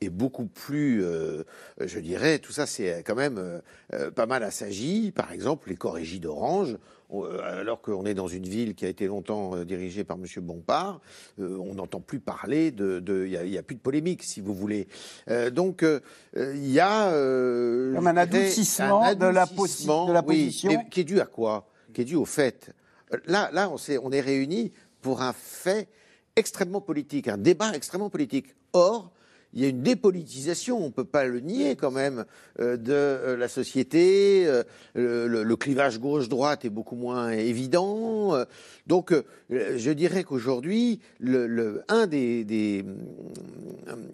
est 0.00 0.10
beaucoup 0.10 0.46
plus, 0.46 1.02
euh, 1.04 1.42
je 1.80 1.98
dirais, 1.98 2.38
tout 2.38 2.52
ça 2.52 2.66
c'est 2.66 3.02
quand 3.04 3.14
même 3.16 3.38
euh, 3.38 3.58
euh, 3.94 4.10
pas 4.10 4.26
mal 4.26 4.42
assagi. 4.44 5.12
Par 5.14 5.32
exemple, 5.32 5.68
les 5.70 5.76
chorégies 5.76 6.20
d'Orange, 6.20 6.76
euh, 7.12 7.40
alors 7.60 7.80
qu'on 7.80 8.04
est 8.06 8.14
dans 8.14 8.28
une 8.28 8.44
ville 8.46 8.74
qui 8.74 8.84
a 8.84 8.88
été 8.88 9.06
longtemps 9.06 9.56
euh, 9.56 9.64
dirigée 9.64 10.04
par 10.04 10.16
Monsieur 10.16 10.40
Bompard, 10.40 11.00
euh, 11.40 11.56
on 11.58 11.74
n'entend 11.74 12.00
plus 12.00 12.20
parler 12.20 12.70
de, 12.70 13.02
il 13.26 13.50
y 13.50 13.58
a- 13.58 13.62
plus 13.62 13.74
de 13.74 13.80
polémique, 13.80 14.22
si 14.22 14.40
vous 14.40 14.54
voulez. 14.54 14.86
Euh, 15.30 15.50
donc 15.50 15.82
euh, 15.82 16.00
euh, 16.36 16.54
il 16.54 16.70
y 16.70 16.78
a 16.80 17.08
euh, 17.12 17.94
Comme 17.94 18.06
un 18.06 18.16
adoucissement 18.16 19.02
un 19.02 19.14
de 19.14 19.26
la 19.26 19.46
posi- 19.46 19.52
adoucissement, 19.52 20.06
de 20.08 20.12
la 20.12 20.24
oui, 20.24 20.44
position. 20.46 20.70
mais 20.70 20.88
qui 20.90 21.00
est 21.00 21.04
dû 21.04 21.20
à 21.20 21.26
quoi? 21.26 21.66
Qui 21.92 22.02
est 22.02 22.04
dû 22.04 22.14
au 22.14 22.24
fait. 22.24 22.70
Euh, 23.12 23.16
Là, 23.26 23.50
là, 23.52 23.68
on, 23.70 23.78
s'est- 23.78 23.98
on 24.00 24.12
est 24.12 24.20
réunis 24.20 24.70
pour 25.00 25.22
un 25.22 25.32
fait 25.32 25.88
extrêmement 26.36 26.80
politique, 26.80 27.26
un 27.26 27.38
débat 27.38 27.72
extrêmement 27.74 28.10
politique. 28.10 28.54
Or, 28.74 29.10
il 29.54 29.62
y 29.62 29.64
a 29.64 29.68
une 29.68 29.82
dépolitisation, 29.82 30.78
on 30.78 30.86
ne 30.86 30.92
peut 30.92 31.04
pas 31.04 31.24
le 31.24 31.40
nier 31.40 31.74
quand 31.74 31.90
même, 31.90 32.24
euh, 32.60 32.76
de 32.76 32.92
euh, 32.92 33.36
la 33.36 33.48
société. 33.48 34.46
euh, 34.46 34.62
le, 34.94 35.56
clivage 35.56 35.98
gauche-droite 35.98 36.64
est 36.64 36.70
beaucoup 36.70 36.96
moins 36.96 37.30
évident. 37.30 38.44
donc, 38.86 39.12
je 39.50 39.90
dirais 39.90 40.22
qu'aujourd'hui, 40.24 41.00
le, 41.18 41.46
le- 41.46 41.82
un 41.88 42.06
des, 42.06 42.84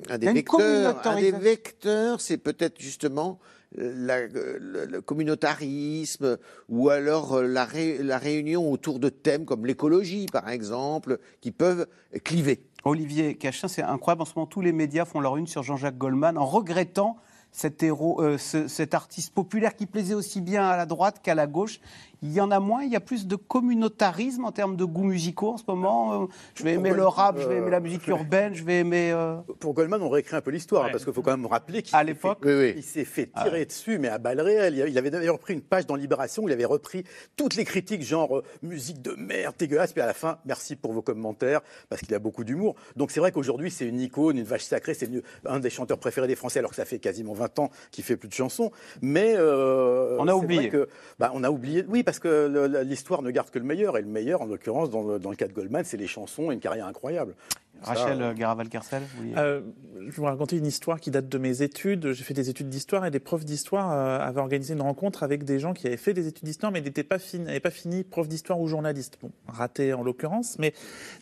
un 0.09 0.17
vecteurs, 0.19 0.25
un 0.25 0.35
des 0.35 0.43
communautarisation. 0.45 1.39
vecteurs, 1.41 2.21
c'est 2.21 2.37
peut-être 2.39 2.81
justement 2.81 3.39
la- 3.77 4.27
le, 4.27 4.87
le 4.89 5.01
communautarisme 5.01 6.39
ou 6.69 6.89
alors 6.91 7.43
la, 7.43 7.65
ré- 7.65 7.99
la 8.03 8.19
réunion 8.19 8.71
autour 8.71 8.99
de 9.01 9.09
thèmes 9.09 9.45
comme 9.45 9.67
l'écologie, 9.67 10.27
par 10.33 10.49
exemple, 10.49 11.19
qui 11.41 11.51
peuvent 11.51 11.87
cliver. 12.23 12.61
Olivier 12.85 13.35
Cachin, 13.37 13.69
c'est 13.69 13.83
incroyable. 13.83 14.23
En 14.23 14.27
ce 14.27 14.33
moment, 14.37 14.47
tous 14.47 14.61
les 14.61 14.73
médias 14.73 15.05
font 15.05 15.21
leur 15.21 15.37
une 15.37 15.47
sur 15.47 15.63
Jean-Jacques 15.63 15.97
Goldman 15.99 16.37
en 16.39 16.45
regrettant 16.45 17.17
cet 17.51 17.83
héros, 17.83 18.21
euh, 18.21 18.37
ce- 18.37 18.67
cet 18.69 18.95
artiste 18.95 19.33
populaire 19.33 19.77
qui 19.77 19.87
plaisait 19.87 20.15
aussi 20.15 20.41
bien 20.41 20.67
à 20.69 20.77
la 20.77 20.87
droite 20.87 21.21
qu'à 21.23 21.35
la 21.35 21.47
gauche. 21.47 21.81
Il 22.23 22.33
y 22.33 22.41
en 22.41 22.51
a 22.51 22.61
moins, 22.61 22.83
il 22.85 22.91
y 22.93 22.97
a 22.97 23.01
plus 23.01 23.27
de 23.27 23.37
communautarisme 23.37 24.45
en 24.45 24.53
termes 24.53 24.77
de 24.77 24.85
goûts 24.85 25.05
musicaux 25.05 25.51
en 25.51 25.57
ce 25.57 25.65
moment. 25.67 26.23
Euh, 26.23 26.27
Je 26.55 26.63
vais 26.65 26.73
aimer 26.75 26.91
Pour 26.91 26.97
le 26.99 27.07
rap, 27.07 27.35
Goldman, 27.37 27.43
je 27.43 27.49
vais 27.55 27.61
aimer 27.61 27.71
la 27.71 27.81
musique 27.81 28.07
urbaine, 28.09 28.55
je 28.55 28.65
vais 28.65 28.79
aimer. 28.81 29.11
euh, 29.13 29.37
Pour 29.61 29.75
Goldman, 29.75 30.01
on 30.03 30.09
réécrit 30.09 30.37
un 30.37 30.41
peu 30.41 30.51
l'histoire, 30.51 30.85
hein, 30.85 30.89
parce 30.93 31.05
qu'il 31.05 31.13
faut 31.13 31.23
quand 31.23 31.37
même 31.37 31.47
rappeler 31.47 31.83
qu'il 31.83 31.97
s'est 31.97 32.05
l'époque 32.05 32.43
fait- 32.45 32.75
il 32.77 32.83
s'est 32.83 33.05
fait 33.05 33.31
tirer 33.43 33.65
dessus, 33.67 33.99
mais 33.99 34.09
à 34.09 34.19
balles 34.19 34.41
réelles. 34.41 34.85
Il 34.89 34.99
avait 34.99 35.11
d'ailleurs 35.11 35.39
pris 35.39 35.55
une 35.55 35.61
page 35.63 35.87
dans 35.87 35.97
Libération 35.97 36.45
où 36.45 36.49
il 36.49 36.53
avait 36.53 36.65
repris 36.65 37.05
toutes 37.37 37.57
les 37.57 37.65
critiques, 37.65 38.03
genre 38.03 38.39
euh, 38.39 38.43
musique 38.63 39.03
de 39.03 39.13
merde, 39.19 39.55
dégueulasse, 39.59 39.93
puis 39.93 40.03
à 40.03 40.07
la 40.07 40.15
fin, 40.15 40.39
merci 40.45 40.77
pour 40.77 40.93
vos 40.93 41.03
commentaires, 41.03 41.61
parce 41.89 42.01
qu'il 42.03 42.15
a 42.15 42.19
beaucoup 42.19 42.45
d'humour. 42.45 42.75
Donc 42.97 43.11
c'est 43.11 43.21
vrai 43.21 43.33
qu'aujourd'hui, 43.33 43.71
c'est 43.71 43.87
une 43.87 44.01
icône, 44.01 44.39
une 44.39 44.45
vache 44.45 44.63
sacrée, 44.65 44.95
c'est 44.95 45.11
un 45.47 45.61
des 45.61 45.71
chanteurs 45.71 45.99
préférés 45.99 46.27
des 46.29 46.37
Français, 46.37 46.61
alors 46.61 46.71
que 46.71 46.77
ça 46.77 46.85
fait 46.85 46.99
quasiment 46.99 47.33
20 47.33 47.59
ans 47.59 47.71
qu'il 47.91 48.05
fait 48.05 48.17
plus 48.17 48.29
de 48.29 48.35
chansons. 48.35 48.71
Mais 49.03 49.35
euh, 49.37 50.17
On 50.21 50.29
a 50.29 50.35
oublié. 50.35 50.61
vrai 50.69 50.71
que, 50.71 50.89
bah, 51.19 51.33
on 51.35 51.43
a 51.43 51.51
oublié, 51.51 51.85
oui, 51.89 52.03
parce 52.05 52.19
que 52.19 52.83
l'histoire 52.83 53.23
ne 53.23 53.31
garde 53.31 53.51
que 53.51 53.59
le 53.59 53.65
meilleur, 53.65 53.97
et 53.97 54.03
le 54.03 54.09
meilleur, 54.09 54.43
en 54.43 54.47
l'occurrence, 54.47 54.91
dans 54.91 55.19
dans 55.19 55.31
le 55.31 55.37
cas 55.37 55.49
de 55.49 55.53
Goldman, 55.53 55.85
c'est 55.85 55.97
les 55.97 56.07
chansons 56.07 56.51
et 56.51 56.55
une 56.55 56.61
carrière 56.61 56.87
incroyable. 56.87 57.35
Rachel 57.83 58.23
euh, 58.23 58.33
Garaval-Kercel, 58.35 59.03
vous 59.03 59.23
vouliez- 59.23 59.35
Euh, 59.37 59.61
je 60.01 60.07
vais 60.07 60.11
vous 60.13 60.25
raconter 60.25 60.57
une 60.57 60.67
histoire 60.67 61.01
qui 61.01 61.11
date 61.11 61.29
de 61.29 61.39
mes 61.39 61.63
études. 61.63 62.13
J'ai 62.13 62.25
fait 62.25 62.35
des 62.35 62.49
études 62.51 62.69
d'histoire 62.69 63.05
et 63.07 63.11
des 63.11 63.21
profs 63.21 63.45
d'histoire 63.45 63.93
euh, 63.93 64.19
avaient 64.19 64.41
organisé 64.41 64.75
une 64.75 64.81
rencontre 64.83 65.23
avec 65.23 65.45
des 65.45 65.59
gens 65.59 65.73
qui 65.75 65.87
avaient 65.87 65.97
fait 65.97 66.15
des 66.15 66.27
études 66.27 66.45
d'histoire 66.45 66.73
mais 66.73 66.81
n'étaient 66.81 67.03
pas 67.03 67.19
n'avaient 67.39 67.61
pas 67.61 67.71
fini 67.71 68.05
prof 68.05 68.29
d'histoire 68.29 68.61
ou 68.61 68.67
journaliste. 68.67 69.19
Bon, 69.21 69.31
raté 69.47 69.93
en 69.93 70.03
l'occurrence, 70.03 70.59
mais 70.59 70.73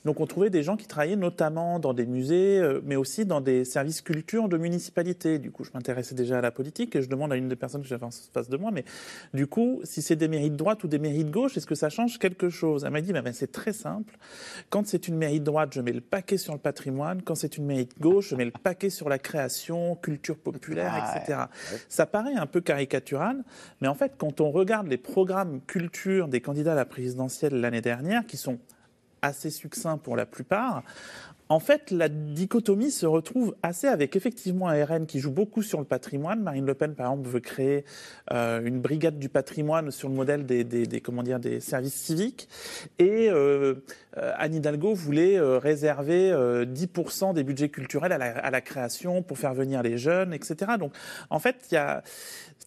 donc 0.05 0.21
on 0.21 0.27
trouvait 0.27 0.51
des 0.51 0.63
gens 0.63 0.77
qui 0.77 0.87
travaillaient 0.87 1.17
notamment 1.17 1.79
dans 1.79 1.95
des 1.95 2.07
musées, 2.07 2.59
euh, 2.59 2.81
mais 2.85 2.97
aussi 2.97 3.25
dans 3.25 3.41
des 3.41 3.65
services 3.65 4.01
culture 4.01 4.49
de 4.49 4.57
municipalités. 4.57 5.39
Du 5.39 5.51
coup, 5.51 5.65
je 5.65 5.71
m'intéressais 5.75 6.15
déjà 6.15 6.39
à 6.39 6.41
la 6.41 6.51
politique 6.51 6.95
et 6.97 7.03
je 7.03 7.09
demande 7.09 7.33
à 7.33 7.37
une 7.37 7.49
des 7.49 7.57
personnes 7.57 7.83
que 7.83 7.89
j'avais 7.89 8.05
en 8.05 8.11
face 8.11 8.49
de 8.49 8.57
moi, 8.57 8.71
mais 8.73 8.85
du 9.35 9.47
coup, 9.47 9.81
si 9.85 10.03
c'est 10.03 10.17
des 10.17 10.29
mairies 10.29 10.51
de 10.51 10.57
droite 10.57 10.83
ou 10.85 10.89
des 10.89 10.99
mairies 10.99 11.25
de 11.25 11.31
gauche, 11.31 11.57
est-ce 11.57 11.67
que 11.67 11.75
ça 11.75 11.89
change 11.89 12.19
quelque 12.19 12.49
chose? 12.51 12.85
Elle 12.85 12.93
m'a 12.93 13.01
dit, 13.01 13.13
bah, 13.13 13.23
ben, 13.23 13.33
c'est 13.33 13.53
très 13.53 13.73
simple. 13.73 14.17
Quand 14.71 14.87
c'est 14.87 15.09
une 15.09 15.17
mairie 15.17 15.41
de 15.41 15.45
droite, 15.45 15.71
je 15.75 15.81
mets 15.81 15.93
le 15.93 16.01
paquet 16.01 16.37
sur 16.43 16.53
le 16.53 16.59
patrimoine. 16.59 17.23
Quand 17.23 17.35
c'est 17.35 17.57
une 17.57 17.65
mairie 17.65 17.87
de 17.87 17.95
gauche, 18.01 18.29
je 18.31 18.37
mets 18.37 18.45
le 18.45 18.51
paquet 18.51 18.91
sur 18.91 19.09
la 19.09 19.19
création, 19.19 19.97
culture 19.97 20.37
populaire, 20.37 20.93
Ah, 20.95 21.17
etc. 21.19 21.39
ouais. 21.73 21.79
Ça 21.89 22.05
paraît 22.07 22.35
un 22.35 22.47
peu 22.47 22.61
caricatural, 22.61 23.43
mais 23.81 23.89
en 23.89 23.95
fait, 23.95 24.13
quand 24.19 24.41
on 24.41 24.51
regarde 24.51 24.89
les 24.89 24.99
programmes 24.99 25.61
culture 25.67 26.29
des 26.29 26.41
candidats 26.41 26.73
à 26.73 26.77
la 26.77 26.85
présidentielle 26.85 27.55
l'année 27.61 27.81
dernière, 27.81 28.27
qui 28.27 28.37
sont 28.37 28.59
assez 29.23 29.51
succincts 29.51 29.99
pour 29.99 30.17
la 30.17 30.27
plupart, 30.27 30.83
en 31.53 31.61
fait, 31.61 31.91
la 31.91 32.09
dichotomie 32.09 32.91
se 32.91 33.05
retrouve 33.07 33.55
assez 33.63 33.87
avec 33.87 34.17
effectivement 34.17 34.69
un 34.69 34.85
RN 34.85 35.07
qui 35.07 35.21
joue 35.21 35.31
beaucoup 35.31 35.63
sur 35.63 35.79
le 35.79 35.85
patrimoine. 35.85 36.43
Marine 36.43 36.65
Le 36.67 36.75
Pen, 36.75 36.95
par 36.95 37.11
exemple, 37.13 37.29
veut 37.29 37.41
créer 37.41 37.85
euh, 38.33 38.61
une 38.65 38.81
brigade 38.81 39.19
du 39.19 39.29
patrimoine 39.29 39.91
sur 39.91 40.09
le 40.09 40.15
modèle 40.15 40.47
des, 40.47 40.65
des- 40.65 40.87
des- 40.87 41.01
comment 41.01 41.23
dire, 41.23 41.39
des 41.41 41.61
services 41.61 41.95
civiques. 41.95 42.49
Et 42.99 43.29
euh, 43.31 43.75
Anne 44.17 44.55
Hidalgo 44.55 44.95
voulait 44.95 45.37
euh, 45.39 45.59
réserver 45.59 46.31
euh, 46.33 46.65
10% 46.65 47.35
des 47.35 47.45
budgets 47.45 47.69
culturels 47.69 48.13
à 48.13 48.19
la, 48.19 48.27
à 48.39 48.51
la 48.51 48.61
création 48.61 49.23
pour 49.23 49.39
faire 49.39 49.55
venir 49.55 49.83
les 49.83 49.99
jeunes, 49.99 50.33
etc. 50.33 50.73
Donc, 50.79 50.93
en 51.31 51.39
fait, 51.39 51.57
il 51.71 51.75
y 51.75 51.79
a, 51.79 52.03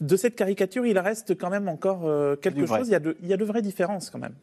de 0.01 0.15
cette 0.17 0.35
caricature, 0.35 0.85
il 0.85 0.99
reste 0.99 1.37
quand 1.37 1.49
même 1.49 1.67
encore 1.69 2.01
quelque 2.41 2.65
chose. 2.79 2.87
Il 2.89 2.91
y, 2.91 2.95
a 2.95 2.99
de, 2.99 3.15
il 3.21 3.27
y 3.29 3.33
a 3.33 3.37
de 3.37 3.45
vraies 3.45 3.61
différences 3.61 4.09
quand 4.09 4.19
même. 4.19 4.33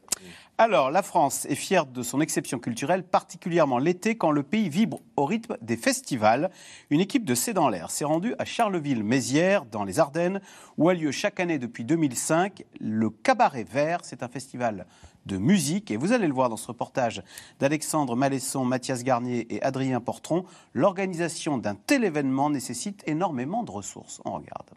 Alors, 0.58 0.90
la 0.90 1.02
France 1.02 1.46
est 1.46 1.54
fière 1.54 1.86
de 1.86 2.02
son 2.02 2.20
exception 2.20 2.58
culturelle, 2.58 3.02
particulièrement 3.02 3.78
l'été, 3.78 4.16
quand 4.16 4.30
le 4.30 4.42
pays 4.42 4.68
vibre 4.68 5.00
au 5.16 5.24
rythme 5.24 5.56
des 5.62 5.76
festivals. 5.76 6.50
Une 6.90 7.00
équipe 7.00 7.24
de 7.24 7.34
C'est 7.34 7.54
dans 7.54 7.68
l'air 7.68 7.90
s'est 7.90 8.04
rendue 8.04 8.34
à 8.38 8.44
Charleville-Mézières, 8.44 9.64
dans 9.64 9.82
les 9.82 9.98
Ardennes, 9.98 10.40
où 10.76 10.88
a 10.88 10.94
lieu 10.94 11.10
chaque 11.10 11.40
année 11.40 11.58
depuis 11.58 11.84
2005 11.84 12.64
le 12.80 13.08
Cabaret 13.10 13.64
Vert. 13.64 14.00
C'est 14.02 14.22
un 14.22 14.28
festival 14.28 14.86
de 15.24 15.38
musique. 15.38 15.90
Et 15.90 15.96
vous 15.96 16.12
allez 16.12 16.26
le 16.26 16.34
voir 16.34 16.50
dans 16.50 16.56
ce 16.56 16.68
reportage 16.68 17.22
d'Alexandre 17.58 18.14
Malesson, 18.14 18.64
Mathias 18.64 19.04
Garnier 19.04 19.46
et 19.54 19.62
Adrien 19.62 20.00
Portron. 20.00 20.44
L'organisation 20.74 21.58
d'un 21.58 21.74
tel 21.74 22.04
événement 22.04 22.50
nécessite 22.50 23.02
énormément 23.06 23.62
de 23.62 23.70
ressources. 23.70 24.20
On 24.24 24.32
regarde. 24.32 24.70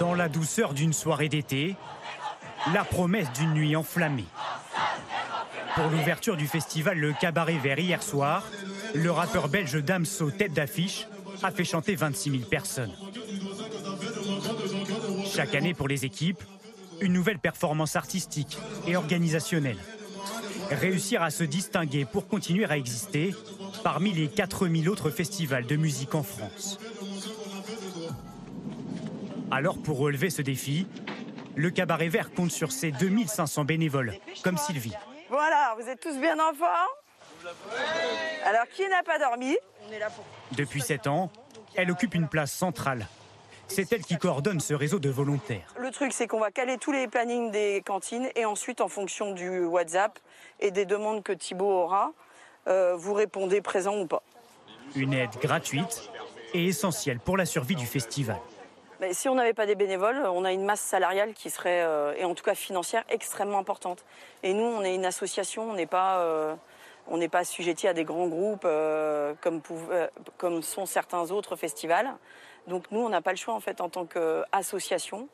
Dans 0.00 0.14
la 0.14 0.30
douceur 0.30 0.72
d'une 0.72 0.94
soirée 0.94 1.28
d'été, 1.28 1.76
la 2.72 2.84
promesse 2.84 3.30
d'une 3.32 3.52
nuit 3.52 3.76
enflammée. 3.76 4.24
Pour 5.74 5.88
l'ouverture 5.90 6.38
du 6.38 6.46
festival 6.46 6.98
Le 6.98 7.12
Cabaret 7.12 7.58
Vert 7.58 7.78
hier 7.78 8.02
soir, 8.02 8.44
le 8.94 9.10
rappeur 9.10 9.48
belge 9.50 9.74
Damso, 9.84 10.30
tête 10.30 10.54
d'affiche, 10.54 11.06
a 11.42 11.50
fait 11.50 11.64
chanter 11.64 11.96
26 11.96 12.30
000 12.30 12.44
personnes. 12.44 12.92
Chaque 15.30 15.54
année 15.54 15.74
pour 15.74 15.86
les 15.86 16.06
équipes, 16.06 16.42
une 17.02 17.12
nouvelle 17.12 17.38
performance 17.38 17.94
artistique 17.94 18.56
et 18.86 18.96
organisationnelle. 18.96 19.78
Réussir 20.70 21.22
à 21.22 21.28
se 21.28 21.44
distinguer 21.44 22.06
pour 22.06 22.26
continuer 22.26 22.64
à 22.64 22.78
exister 22.78 23.34
parmi 23.84 24.14
les 24.14 24.28
4000 24.28 24.88
autres 24.88 25.10
festivals 25.10 25.66
de 25.66 25.76
musique 25.76 26.14
en 26.14 26.22
France. 26.22 26.78
Alors 29.50 29.78
pour 29.78 29.98
relever 29.98 30.30
ce 30.30 30.42
défi, 30.42 30.86
le 31.56 31.70
Cabaret 31.70 32.08
Vert 32.08 32.32
compte 32.32 32.52
sur 32.52 32.70
ses 32.70 32.92
2500 32.92 33.64
bénévoles, 33.64 34.14
comme 34.44 34.56
Sylvie. 34.56 34.94
Voilà, 35.28 35.74
vous 35.78 35.88
êtes 35.88 36.00
tous 36.00 36.16
bien 36.18 36.34
en 36.38 36.54
forme? 36.54 37.50
Alors, 38.44 38.66
qui 38.68 38.86
n'a 38.88 39.02
pas 39.02 39.18
dormi? 39.18 39.56
Depuis 40.52 40.80
7 40.80 41.06
ans, 41.06 41.30
elle 41.74 41.90
occupe 41.90 42.14
une 42.14 42.28
place 42.28 42.52
centrale. 42.52 43.06
C'est 43.66 43.92
elle 43.92 44.02
qui 44.02 44.18
coordonne 44.18 44.60
ce 44.60 44.74
réseau 44.74 44.98
de 44.98 45.08
volontaires. 45.08 45.74
Le 45.78 45.90
truc, 45.90 46.12
c'est 46.12 46.26
qu'on 46.26 46.40
va 46.40 46.50
caler 46.50 46.76
tous 46.76 46.92
les 46.92 47.06
plannings 47.06 47.50
des 47.50 47.82
cantines 47.84 48.28
et 48.34 48.44
ensuite, 48.44 48.80
en 48.80 48.88
fonction 48.88 49.32
du 49.32 49.64
WhatsApp 49.64 50.18
et 50.58 50.70
des 50.70 50.84
demandes 50.84 51.22
que 51.22 51.32
Thibault 51.32 51.70
aura, 51.70 52.12
euh, 52.68 52.94
vous 52.96 53.14
répondez 53.14 53.60
présent 53.60 53.96
ou 53.96 54.06
pas. 54.06 54.22
Une 54.96 55.14
aide 55.14 55.30
gratuite 55.40 56.10
et 56.52 56.66
essentielle 56.66 57.20
pour 57.20 57.36
la 57.36 57.46
survie 57.46 57.76
du 57.76 57.86
festival. 57.86 58.38
Mais 59.00 59.14
si 59.14 59.30
on 59.30 59.34
n'avait 59.34 59.54
pas 59.54 59.64
des 59.64 59.74
bénévoles, 59.74 60.18
on 60.26 60.44
a 60.44 60.52
une 60.52 60.64
masse 60.64 60.82
salariale 60.82 61.32
qui 61.32 61.48
serait, 61.48 61.82
euh, 61.82 62.12
et 62.18 62.24
en 62.24 62.34
tout 62.34 62.44
cas 62.44 62.54
financière, 62.54 63.02
extrêmement 63.08 63.58
importante. 63.58 64.04
Et 64.42 64.52
nous, 64.52 64.62
on 64.62 64.82
est 64.82 64.94
une 64.94 65.06
association, 65.06 65.70
on 65.70 65.72
n'est 65.72 65.86
pas, 65.86 66.18
euh, 66.18 66.54
on 67.08 67.16
n'est 67.16 67.30
pas 67.30 67.38
assujetti 67.38 67.88
à 67.88 67.94
des 67.94 68.04
grands 68.04 68.28
groupes 68.28 68.64
euh, 68.66 69.32
comme, 69.40 69.60
pouv- 69.60 69.90
euh, 69.90 70.06
comme 70.36 70.62
sont 70.62 70.84
certains 70.84 71.30
autres 71.30 71.56
festivals. 71.56 72.10
Donc 72.66 72.84
nous, 72.90 73.00
on 73.00 73.08
n'a 73.08 73.22
pas 73.22 73.30
le 73.30 73.38
choix 73.38 73.54
en 73.54 73.60
fait 73.60 73.80
en 73.80 73.88
tant 73.88 74.04
qu'association. 74.04 75.28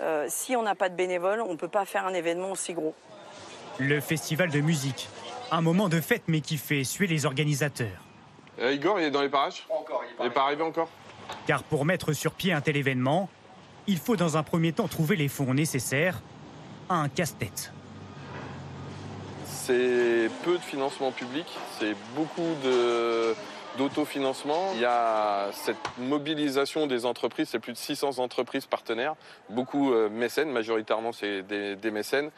Euh, 0.00 0.26
si 0.28 0.54
on 0.54 0.62
n'a 0.62 0.76
pas 0.76 0.88
de 0.88 0.94
bénévoles, 0.94 1.40
on 1.40 1.52
ne 1.52 1.56
peut 1.56 1.66
pas 1.66 1.84
faire 1.84 2.06
un 2.06 2.14
événement 2.14 2.52
aussi 2.52 2.72
gros. 2.72 2.94
Le 3.80 4.00
festival 4.00 4.48
de 4.50 4.60
musique. 4.60 5.08
Un 5.50 5.60
moment 5.60 5.88
de 5.88 6.00
fête 6.00 6.22
mais 6.28 6.40
qui 6.40 6.56
fait 6.56 6.84
suer 6.84 7.08
les 7.08 7.26
organisateurs. 7.26 7.88
Euh, 8.60 8.72
Igor, 8.72 9.00
il 9.00 9.06
est 9.06 9.10
dans 9.10 9.22
les 9.22 9.28
parages? 9.28 9.66
Encore, 9.70 10.04
il 10.20 10.24
n'est 10.24 10.30
pas 10.30 10.42
arrivé 10.42 10.62
encore? 10.62 10.88
Car 11.46 11.62
pour 11.62 11.84
mettre 11.84 12.12
sur 12.12 12.32
pied 12.32 12.52
un 12.52 12.60
tel 12.60 12.76
événement, 12.76 13.28
il 13.86 13.98
faut 13.98 14.16
dans 14.16 14.36
un 14.36 14.42
premier 14.42 14.72
temps 14.72 14.88
trouver 14.88 15.16
les 15.16 15.28
fonds 15.28 15.54
nécessaires 15.54 16.20
à 16.88 16.96
un 16.96 17.08
casse-tête. 17.08 17.72
C'est 19.44 20.30
peu 20.44 20.54
de 20.56 20.62
financement 20.62 21.10
public, 21.10 21.46
c'est 21.78 21.94
beaucoup 22.14 22.54
d'autofinancement. 23.76 24.72
Il 24.74 24.80
y 24.80 24.84
a 24.84 25.50
cette 25.52 25.76
mobilisation 25.98 26.86
des 26.86 27.06
entreprises, 27.06 27.48
c'est 27.50 27.58
plus 27.58 27.72
de 27.72 27.78
600 27.78 28.18
entreprises 28.18 28.66
partenaires, 28.66 29.14
beaucoup 29.50 29.92
euh, 29.92 30.08
mécènes, 30.08 30.50
majoritairement 30.50 31.12
c'est 31.12 31.42
des 31.42 31.90
mécènes 31.90 32.30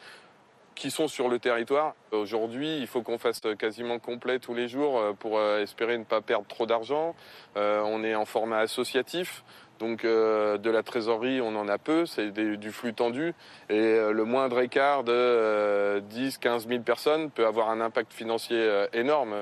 qui 0.75 0.91
sont 0.91 1.07
sur 1.07 1.29
le 1.29 1.39
territoire. 1.39 1.93
Aujourd'hui, 2.11 2.77
il 2.77 2.87
faut 2.87 3.01
qu'on 3.01 3.17
fasse 3.17 3.41
quasiment 3.57 3.99
complet 3.99 4.39
tous 4.39 4.53
les 4.53 4.67
jours 4.67 4.99
euh, 4.99 5.13
pour 5.13 5.37
euh, 5.37 5.61
espérer 5.61 5.97
ne 5.97 6.03
pas 6.03 6.21
perdre 6.21 6.47
trop 6.47 6.65
d'argent. 6.65 7.15
Euh, 7.57 7.81
on 7.85 8.03
est 8.03 8.15
en 8.15 8.25
format 8.25 8.59
associatif. 8.59 9.43
Donc 9.79 10.03
de 10.03 10.69
la 10.69 10.83
trésorerie, 10.83 11.41
on 11.41 11.55
en 11.55 11.67
a 11.67 11.79
peu, 11.79 12.05
c'est 12.05 12.29
du 12.29 12.71
flux 12.71 12.93
tendu. 12.93 13.33
Et 13.67 13.97
le 14.11 14.25
moindre 14.25 14.59
écart 14.59 15.03
de 15.03 15.11
euh, 15.11 15.99
10, 16.01 16.37
15 16.37 16.67
000 16.67 16.83
personnes 16.83 17.31
peut 17.31 17.47
avoir 17.47 17.71
un 17.71 17.81
impact 17.81 18.13
financier 18.13 18.85
énorme. 18.93 19.37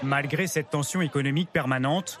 Malgré 0.00 0.46
cette 0.46 0.70
tension 0.70 1.02
économique 1.02 1.50
permanente, 1.50 2.20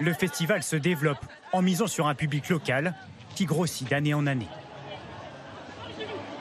le 0.00 0.12
festival 0.12 0.64
se 0.64 0.74
développe 0.74 1.24
en 1.52 1.62
misant 1.62 1.86
sur 1.86 2.08
un 2.08 2.16
public 2.16 2.48
local 2.48 2.94
qui 3.36 3.44
grossit 3.44 3.88
d'année 3.88 4.14
en 4.14 4.26
année. 4.26 4.48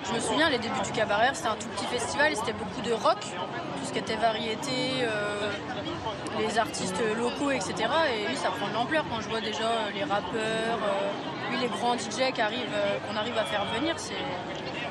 Je 0.09 0.13
me 0.15 0.19
souviens, 0.19 0.49
les 0.49 0.57
débuts 0.57 0.81
du 0.85 0.91
cabaret, 0.91 1.31
c'était 1.33 1.49
un 1.49 1.55
tout 1.55 1.67
petit 1.69 1.85
festival, 1.85 2.31
et 2.31 2.35
c'était 2.35 2.53
beaucoup 2.53 2.81
de 2.81 2.93
rock, 2.93 3.19
tout 3.19 3.85
ce 3.85 3.91
qui 3.91 3.99
était 3.99 4.15
variété, 4.15 5.01
euh, 5.01 5.51
les 6.39 6.57
artistes 6.57 7.01
locaux, 7.17 7.51
etc. 7.51 7.73
Et 8.15 8.27
oui, 8.29 8.35
ça 8.35 8.49
prend 8.49 8.67
de 8.69 8.73
l'ampleur 8.73 9.03
quand 9.09 9.21
je 9.21 9.29
vois 9.29 9.41
déjà 9.41 9.65
euh, 9.67 9.89
les 9.93 10.03
rappeurs, 10.03 10.79
euh, 10.81 11.49
oui, 11.51 11.57
les 11.61 11.67
grands 11.67 11.95
DJ 11.97 12.31
qui 12.33 12.41
arrivent, 12.41 12.73
euh, 12.73 12.97
qu'on 13.07 13.17
arrive 13.17 13.37
à 13.37 13.43
faire 13.45 13.65
venir, 13.77 13.95
c'est 13.97 14.13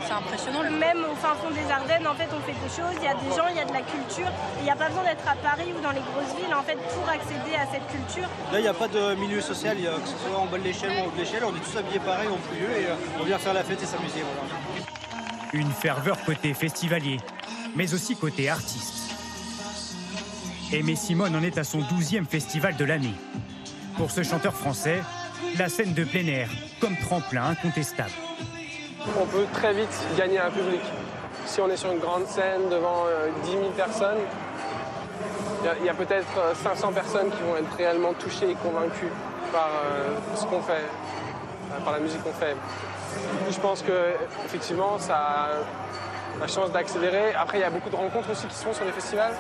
c'est 0.06 0.12
impressionnant. 0.12 0.62
Même 0.70 1.02
au 1.10 1.16
fin 1.16 1.34
fond 1.34 1.50
des 1.50 1.68
Ardennes, 1.68 2.06
en 2.06 2.14
fait, 2.14 2.28
on 2.30 2.38
fait 2.46 2.52
des 2.54 2.70
choses, 2.70 2.94
il 3.00 3.02
y 3.04 3.08
a 3.08 3.14
des 3.14 3.30
gens, 3.34 3.48
il 3.50 3.56
y 3.56 3.60
a 3.60 3.64
de 3.64 3.72
la 3.72 3.80
culture. 3.82 4.30
Il 4.60 4.62
n'y 4.64 4.70
a 4.70 4.76
pas 4.76 4.86
besoin 4.86 5.02
d'être 5.02 5.26
à 5.26 5.34
Paris 5.34 5.74
ou 5.76 5.80
dans 5.82 5.90
les 5.90 5.98
grosses 6.14 6.30
villes, 6.38 6.54
en 6.54 6.62
fait, 6.62 6.76
pour 6.94 7.08
accéder 7.10 7.56
à 7.58 7.66
cette 7.66 7.82
culture. 7.90 8.28
Là, 8.52 8.60
il 8.60 8.62
n'y 8.62 8.68
a 8.68 8.74
pas 8.74 8.86
de 8.86 9.16
milieu 9.16 9.40
social, 9.40 9.74
il 9.76 9.82
y 9.84 9.88
a- 9.88 9.98
que 9.98 10.06
ce 10.06 10.14
soit 10.14 10.38
en 10.38 10.46
bas 10.46 10.58
de 10.58 10.62
l'échelle 10.62 10.92
ou 10.94 11.02
en 11.02 11.06
haut 11.08 11.10
de 11.10 11.18
l'échelle, 11.18 11.42
on 11.42 11.50
est 11.56 11.58
tous 11.58 11.76
habillés 11.76 11.98
pareil, 11.98 12.28
en 12.28 12.38
plus 12.38 12.62
et 12.70 12.86
euh, 12.86 12.94
on 13.20 13.24
vient 13.24 13.38
faire 13.38 13.54
la 13.54 13.64
fête 13.64 13.82
et 13.82 13.86
s'amuser. 13.86 14.22
Voilà. 14.22 14.46
Une 15.56 15.70
ferveur 15.72 16.18
côté 16.26 16.52
festivalier, 16.52 17.16
mais 17.74 17.94
aussi 17.94 18.14
côté 18.14 18.50
artiste. 18.50 19.10
Aimé 20.70 20.96
Simone 20.96 21.34
en 21.34 21.42
est 21.42 21.56
à 21.56 21.64
son 21.64 21.78
12e 21.80 22.26
festival 22.26 22.76
de 22.76 22.84
l'année. 22.84 23.14
Pour 23.96 24.10
ce 24.10 24.22
chanteur 24.22 24.54
français, 24.54 25.02
la 25.58 25.70
scène 25.70 25.94
de 25.94 26.04
plein 26.04 26.26
air 26.26 26.50
comme 26.78 26.94
tremplin 26.98 27.44
incontestable. 27.46 28.10
On 29.18 29.24
peut 29.26 29.46
très 29.54 29.72
vite 29.72 29.96
gagner 30.18 30.38
un 30.38 30.50
public. 30.50 30.80
Si 31.46 31.60
on 31.62 31.70
est 31.70 31.76
sur 31.78 31.90
une 31.92 32.00
grande 32.00 32.26
scène 32.26 32.68
devant 32.70 33.04
euh, 33.06 33.28
10 33.44 33.50
000 33.52 33.62
personnes, 33.70 34.18
il 35.80 35.86
y 35.86 35.88
a- 35.88 35.94
peut-être 35.94 36.26
euh, 36.38 36.54
500 36.62 36.92
personnes 36.92 37.30
qui 37.30 37.42
vont 37.42 37.56
être 37.56 37.74
réellement 37.78 38.12
touchées 38.14 38.50
et 38.50 38.54
convaincues 38.56 39.12
par 39.52 39.70
euh, 39.86 40.16
ce 40.34 40.44
qu'on 40.44 40.60
fait, 40.60 40.84
euh, 41.72 41.80
par 41.82 41.94
la 41.94 42.00
musique 42.00 42.22
qu'on 42.22 42.32
fait. 42.32 42.54
Je 43.50 43.60
pense 43.60 43.82
que 43.82 44.14
effectivement, 44.44 44.98
ça 44.98 45.16
a 45.16 45.48
la 46.40 46.46
chance 46.46 46.70
d'accélérer. 46.72 47.34
Après, 47.34 47.58
il 47.58 47.60
y 47.62 47.64
a 47.64 47.70
beaucoup 47.70 47.90
de 47.90 47.96
rencontres 47.96 48.30
aussi 48.30 48.46
qui 48.46 48.54
se 48.54 48.64
font 48.64 48.74
sur 48.74 48.84
les 48.84 48.92
festivals. 48.92 49.34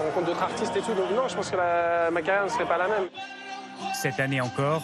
On 0.00 0.04
rencontre 0.04 0.26
d'autres 0.26 0.42
artistes 0.42 0.76
et 0.76 0.80
tout. 0.80 0.94
Donc 0.94 1.10
non, 1.10 1.26
je 1.28 1.34
pense 1.34 1.50
que 1.50 1.56
la- 1.56 2.10
ma 2.10 2.22
carrière 2.22 2.44
ne 2.44 2.50
serait 2.50 2.66
pas 2.68 2.78
la 2.78 2.86
même. 2.88 3.08
Cette 3.94 4.20
année 4.20 4.40
encore, 4.40 4.82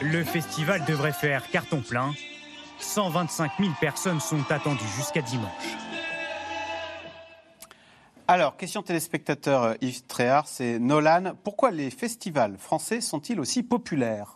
le 0.00 0.24
festival 0.24 0.84
devrait 0.84 1.12
faire 1.12 1.48
carton 1.50 1.80
plein. 1.86 2.12
125 2.78 3.52
000 3.58 3.70
personnes 3.80 4.20
sont 4.20 4.50
attendues 4.50 4.86
jusqu'à 4.96 5.22
dimanche. 5.22 5.50
Alors, 8.28 8.56
question 8.56 8.82
téléspectateur 8.82 9.62
euh, 9.62 9.74
Yves 9.80 10.04
Tréhard, 10.06 10.48
c'est 10.48 10.78
Nolan. 10.80 11.34
Pourquoi 11.44 11.70
les 11.70 11.90
festivals 11.90 12.56
français 12.58 13.00
sont-ils 13.00 13.38
aussi 13.38 13.62
populaires? 13.62 14.35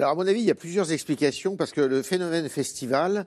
Alors, 0.00 0.12
à 0.12 0.14
mon 0.14 0.26
avis, 0.26 0.40
il 0.40 0.46
y 0.46 0.50
a 0.50 0.54
plusieurs 0.54 0.92
explications 0.92 1.56
parce 1.56 1.72
que 1.72 1.82
le 1.82 2.02
phénomène 2.02 2.48
festival, 2.48 3.26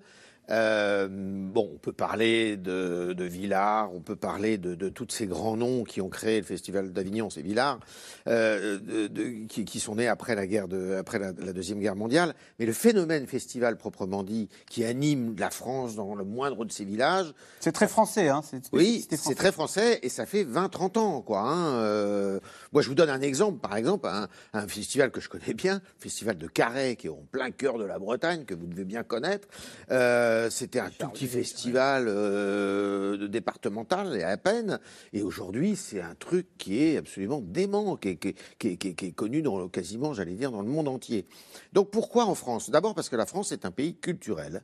euh, 0.49 1.07
bon, 1.09 1.69
on 1.73 1.77
peut 1.77 1.93
parler 1.93 2.57
de, 2.57 3.13
de 3.13 3.23
Villard, 3.23 3.93
on 3.93 4.01
peut 4.01 4.17
parler 4.17 4.57
de, 4.57 4.75
de 4.75 4.89
tous 4.89 5.07
ces 5.09 5.25
grands 5.25 5.55
noms 5.55 5.85
qui 5.85 6.01
ont 6.01 6.09
créé 6.09 6.39
le 6.41 6.45
festival 6.45 6.91
d'Avignon, 6.91 7.29
c'est 7.29 7.41
Villard, 7.41 7.79
euh, 8.27 8.77
de- 9.07 9.45
qui, 9.47 9.63
qui 9.63 9.79
sont 9.79 9.95
nés 9.95 10.09
après 10.09 10.35
la 10.35 10.45
guerre 10.45 10.65
après 10.99 11.17
la, 11.19 11.31
la 11.31 11.53
deuxième 11.53 11.79
guerre 11.79 11.95
mondiale. 11.95 12.33
Mais 12.59 12.65
le 12.65 12.73
phénomène 12.73 13.25
festival 13.25 13.77
proprement 13.77 14.23
dit, 14.23 14.49
qui 14.69 14.83
anime 14.83 15.33
la 15.39 15.49
France 15.49 15.95
dans 15.95 16.13
le 16.13 16.25
moindre 16.25 16.65
de 16.65 16.71
ses 16.73 16.83
villages, 16.83 17.33
C'est 17.61 17.71
très 17.71 17.87
français, 17.87 18.27
hein 18.27 18.41
oui, 18.73 19.07
c'est 19.17 19.35
très 19.35 19.51
français 19.53 19.99
et 20.03 20.09
ça 20.09 20.25
fait 20.25 20.43
20-30 20.43 20.97
ans, 20.99 21.21
quoi. 21.21 21.39
hein. 21.39 21.75
Euh, 21.75 22.39
moi, 22.73 22.81
je 22.81 22.89
vous 22.89 22.95
donne 22.95 23.09
un 23.09 23.21
exemple, 23.21 23.59
par 23.59 23.77
exemple, 23.77 24.07
un, 24.07 24.27
un 24.53 24.67
festival 24.67 25.11
que 25.11 25.21
je 25.21 25.29
connais 25.29 25.53
bien, 25.53 25.75
le 25.75 26.01
festival 26.01 26.37
de 26.37 26.47
Carhaix, 26.47 26.95
qui 26.95 27.07
est 27.07 27.09
en 27.11 27.23
plein 27.31 27.51
cœur 27.51 27.77
de 27.77 27.85
la 27.85 27.99
Bretagne, 27.99 28.43
que 28.45 28.53
vous 28.55 28.65
devez 28.67 28.83
bien 28.83 29.03
connaître. 29.03 29.47
Euh, 29.91 30.49
C'était 30.49 30.79
un 30.79 30.89
tout 30.89 31.07
petit 31.09 31.27
festival 31.27 32.05
euh, 32.07 33.27
départemental, 33.27 34.15
et 34.17 34.23
à 34.23 34.35
peine. 34.37 34.79
Et 35.13 35.21
aujourd'hui, 35.21 35.75
c'est 35.75 36.01
un 36.01 36.15
truc 36.15 36.47
qui 36.57 36.83
est 36.83 36.97
absolument 36.97 37.41
dément, 37.41 37.95
qui 37.95 38.09
est, 38.09 38.15
qui 38.17 38.29
est- 38.29 38.35
qui 38.57 38.67
est- 38.69 38.77
qui 38.77 38.87
est- 38.89 38.93
qui 38.95 39.05
est 39.07 39.11
connu 39.11 39.41
dans, 39.41 39.59
le- 39.59 39.67
quasiment, 39.67 40.13
j'allais 40.13 40.33
dire, 40.35 40.51
dans 40.51 40.61
le 40.61 40.67
monde 40.69 40.87
entier. 40.87 41.25
Donc, 41.73 41.91
pourquoi 41.91 42.25
en 42.25 42.35
France? 42.35 42.69
D'abord 42.69 42.95
parce 42.95 43.09
que 43.09 43.15
la 43.15 43.25
France 43.25 43.51
est 43.51 43.65
un 43.65 43.71
pays 43.71 43.95
culturel. 43.95 44.63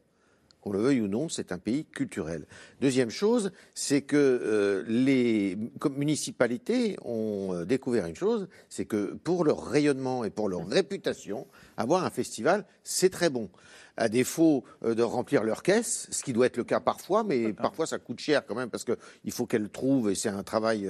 Qu'on 0.61 0.71
le 0.71 0.79
veuille 0.79 1.01
ou 1.01 1.07
non, 1.07 1.29
c'est 1.29 1.53
un 1.53 1.57
pays 1.57 1.85
culturel. 1.85 2.45
Deuxième 2.81 3.09
chose, 3.09 3.51
c'est 3.73 4.01
que 4.01 4.17
euh, 4.17 4.83
les 4.87 5.57
municipalités 5.95 6.97
ont 7.05 7.53
euh, 7.53 7.65
découvert 7.65 8.05
une 8.07 8.15
chose, 8.15 8.49
c'est 8.67 8.83
que 8.83 9.13
pour 9.23 9.45
leur 9.45 9.65
rayonnement 9.65 10.25
et 10.25 10.29
pour 10.29 10.49
leur 10.49 10.67
réputation, 10.67 11.47
avoir 11.77 12.03
un 12.03 12.09
festival, 12.09 12.65
c'est 12.83 13.09
très 13.09 13.29
bon. 13.29 13.49
À 13.95 14.09
défaut 14.09 14.65
euh, 14.83 14.95
de 14.95 15.03
remplir 15.03 15.43
leur 15.43 15.63
caisse, 15.63 16.07
ce 16.11 16.23
qui 16.23 16.33
doit 16.33 16.47
être 16.47 16.57
le 16.57 16.65
cas 16.65 16.81
parfois, 16.81 17.23
mais 17.23 17.53
parfois 17.53 17.85
ça 17.85 17.97
coûte 17.97 18.19
cher 18.19 18.45
quand 18.45 18.55
même 18.55 18.69
parce 18.69 18.83
qu'il 18.83 19.31
faut 19.31 19.45
qu'elles 19.45 19.69
trouvent, 19.69 20.09
et 20.09 20.15
c'est 20.15 20.29
un 20.29 20.43
travail 20.43 20.89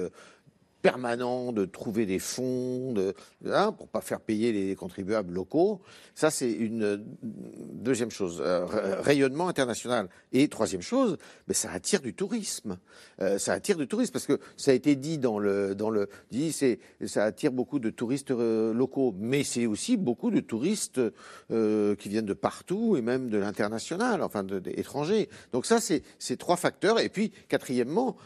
permanent 0.82 1.52
de 1.52 1.64
trouver 1.64 2.06
des 2.06 2.18
fonds 2.18 2.92
de, 2.92 3.14
hein, 3.46 3.72
pour 3.72 3.88
pas 3.88 4.00
faire 4.00 4.20
payer 4.20 4.52
les 4.52 4.74
contribuables 4.74 5.34
locaux. 5.34 5.80
Ça, 6.14 6.30
c'est 6.30 6.50
une 6.50 6.82
euh, 6.82 6.96
deuxième 7.22 8.10
chose. 8.10 8.42
Euh, 8.44 8.66
rayonnement 9.00 9.48
international. 9.48 10.08
Et 10.32 10.48
troisième 10.48 10.82
chose, 10.82 11.18
ben, 11.48 11.54
ça 11.54 11.70
attire 11.72 12.00
du 12.00 12.14
tourisme. 12.14 12.78
Euh, 13.20 13.38
ça 13.38 13.52
attire 13.52 13.76
du 13.76 13.86
tourisme 13.86 14.12
parce 14.12 14.26
que 14.26 14.38
ça 14.56 14.70
a 14.70 14.74
été 14.74 14.96
dit 14.96 15.18
dans 15.18 15.38
le 15.38 15.74
dans 15.74 15.90
le 15.90 16.08
dit 16.30 16.54
ça 17.06 17.24
attire 17.24 17.52
beaucoup 17.52 17.78
de 17.78 17.90
touristes 17.90 18.30
locaux, 18.30 19.14
mais 19.18 19.44
c'est 19.44 19.66
aussi 19.66 19.96
beaucoup 19.96 20.30
de 20.30 20.40
touristes 20.40 21.00
qui 21.48 22.08
viennent 22.08 22.26
de 22.26 22.34
partout 22.34 22.96
et 22.96 23.02
même 23.02 23.28
de 23.28 23.38
l'international, 23.38 24.22
enfin 24.22 24.42
de, 24.42 24.60
étrangers. 24.66 25.28
Donc 25.52 25.66
ça, 25.66 25.80
c'est 25.80 26.02
ces 26.18 26.36
trois 26.36 26.56
facteurs. 26.56 27.00
Et 27.00 27.08
puis 27.08 27.32
quatrièmement, 27.48 28.16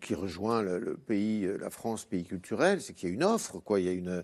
qui 0.00 0.14
rejoint 0.14 0.62
le 0.62 0.96
pays 1.06 1.46
la 1.60 1.70
France, 1.70 2.04
pays 2.04 2.24
culturel, 2.24 2.80
c'est 2.80 2.92
qu'il 2.92 3.08
y 3.08 3.12
a 3.12 3.14
une 3.14 3.24
offre, 3.24 3.58
quoi. 3.58 3.80
Il 3.80 3.86
y 3.86 3.88
a 3.88 3.92
une, 3.92 4.22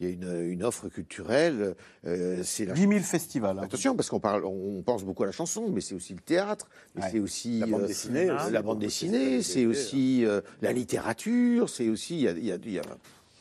il 0.00 0.06
y 0.06 0.10
a 0.10 0.12
une, 0.12 0.50
une 0.50 0.62
offre 0.62 0.88
culturelle. 0.88 1.74
Euh, 2.06 2.42
c'est 2.44 2.64
la 2.64 2.74
10 2.74 2.80
000 2.80 3.00
festivals. 3.00 3.58
Hein. 3.58 3.62
Attention, 3.62 3.96
parce 3.96 4.08
qu'on 4.08 4.20
parle, 4.20 4.44
on 4.44 4.82
pense 4.82 5.04
beaucoup 5.04 5.22
à 5.24 5.26
la 5.26 5.32
chanson, 5.32 5.68
mais 5.70 5.80
c'est 5.80 5.94
aussi 5.94 6.14
le 6.14 6.20
théâtre, 6.20 6.68
mais 6.94 7.02
c'est 7.10 7.18
aussi 7.18 7.60
la 7.60 7.66
bande 7.66 7.86
dessinée, 7.86 8.26
la 8.26 8.62
bande 8.62 8.78
dessinée, 8.78 9.42
c'est 9.42 9.66
aussi 9.66 10.24
euh, 10.24 10.40
la 10.62 10.72
littérature, 10.72 11.68
c'est 11.68 11.88
aussi 11.88 12.16
il 12.16 12.22
y 12.22 12.28
a, 12.28 12.56
il 12.56 12.72
y 12.72 12.78
a 12.78 12.82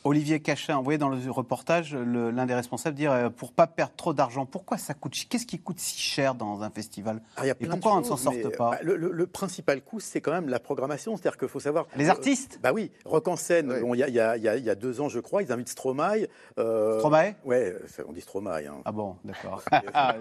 Olivier 0.07 0.39
Cachin, 0.39 0.77
vous 0.77 0.83
voyez 0.83 0.97
dans 0.97 1.09
le 1.09 1.29
reportage, 1.29 1.93
l'un 1.93 2.45
des 2.45 2.53
responsables 2.53 2.95
dire 2.95 3.11
euh, 3.11 3.29
pour 3.29 3.51
pas 3.51 3.67
perdre 3.67 3.93
trop 3.97 4.13
d'argent, 4.13 4.45
pourquoi 4.45 4.77
ça 4.77 4.93
coûte 4.93 5.13
Qu'est-ce 5.29 5.45
qui 5.45 5.59
coûte 5.59 5.79
si 5.79 5.99
cher 5.99 6.33
dans 6.33 6.61
un 6.61 6.69
festival? 6.69 7.21
Ah, 7.35 7.45
Et 7.45 7.53
pourquoi 7.67 7.95
on 7.95 7.99
ne 7.99 8.05
s'en 8.05 8.15
sorte 8.15 8.55
pas? 8.55 8.71
bah, 8.71 8.79
le, 8.83 9.27
principal 9.27 9.81
coût, 9.81 9.99
c'est 9.99 10.21
quand 10.21 10.31
même 10.31 10.47
la 10.47 10.59
programmation. 10.59 11.17
C'est-à-dire 11.17 11.37
qu'il 11.37 11.49
faut 11.49 11.59
savoir. 11.59 11.87
Les 11.97 12.09
artistes? 12.09 12.59
Bah 12.63 12.71
oui, 12.73 12.91
Rock 13.03 13.27
en 13.27 13.35
scène. 13.35 13.73
Il 13.83 13.99
y, 13.99 14.69
a 14.69 14.75
deux 14.75 15.01
ans, 15.01 15.09
je 15.09 15.19
crois, 15.19 15.43
ils 15.43 15.51
invitent 15.51 15.69
Stromae. 15.69 16.27
Euh, 16.57 16.99
Stromae? 16.99 17.35
Ouais, 17.43 17.75
on 18.07 18.13
dit 18.13 18.21
Stromae. 18.21 18.65
Hein. 18.65 18.81
Ah 18.85 18.93
bon, 18.93 19.17
d'accord. 19.25 19.61
ah, 19.93 20.15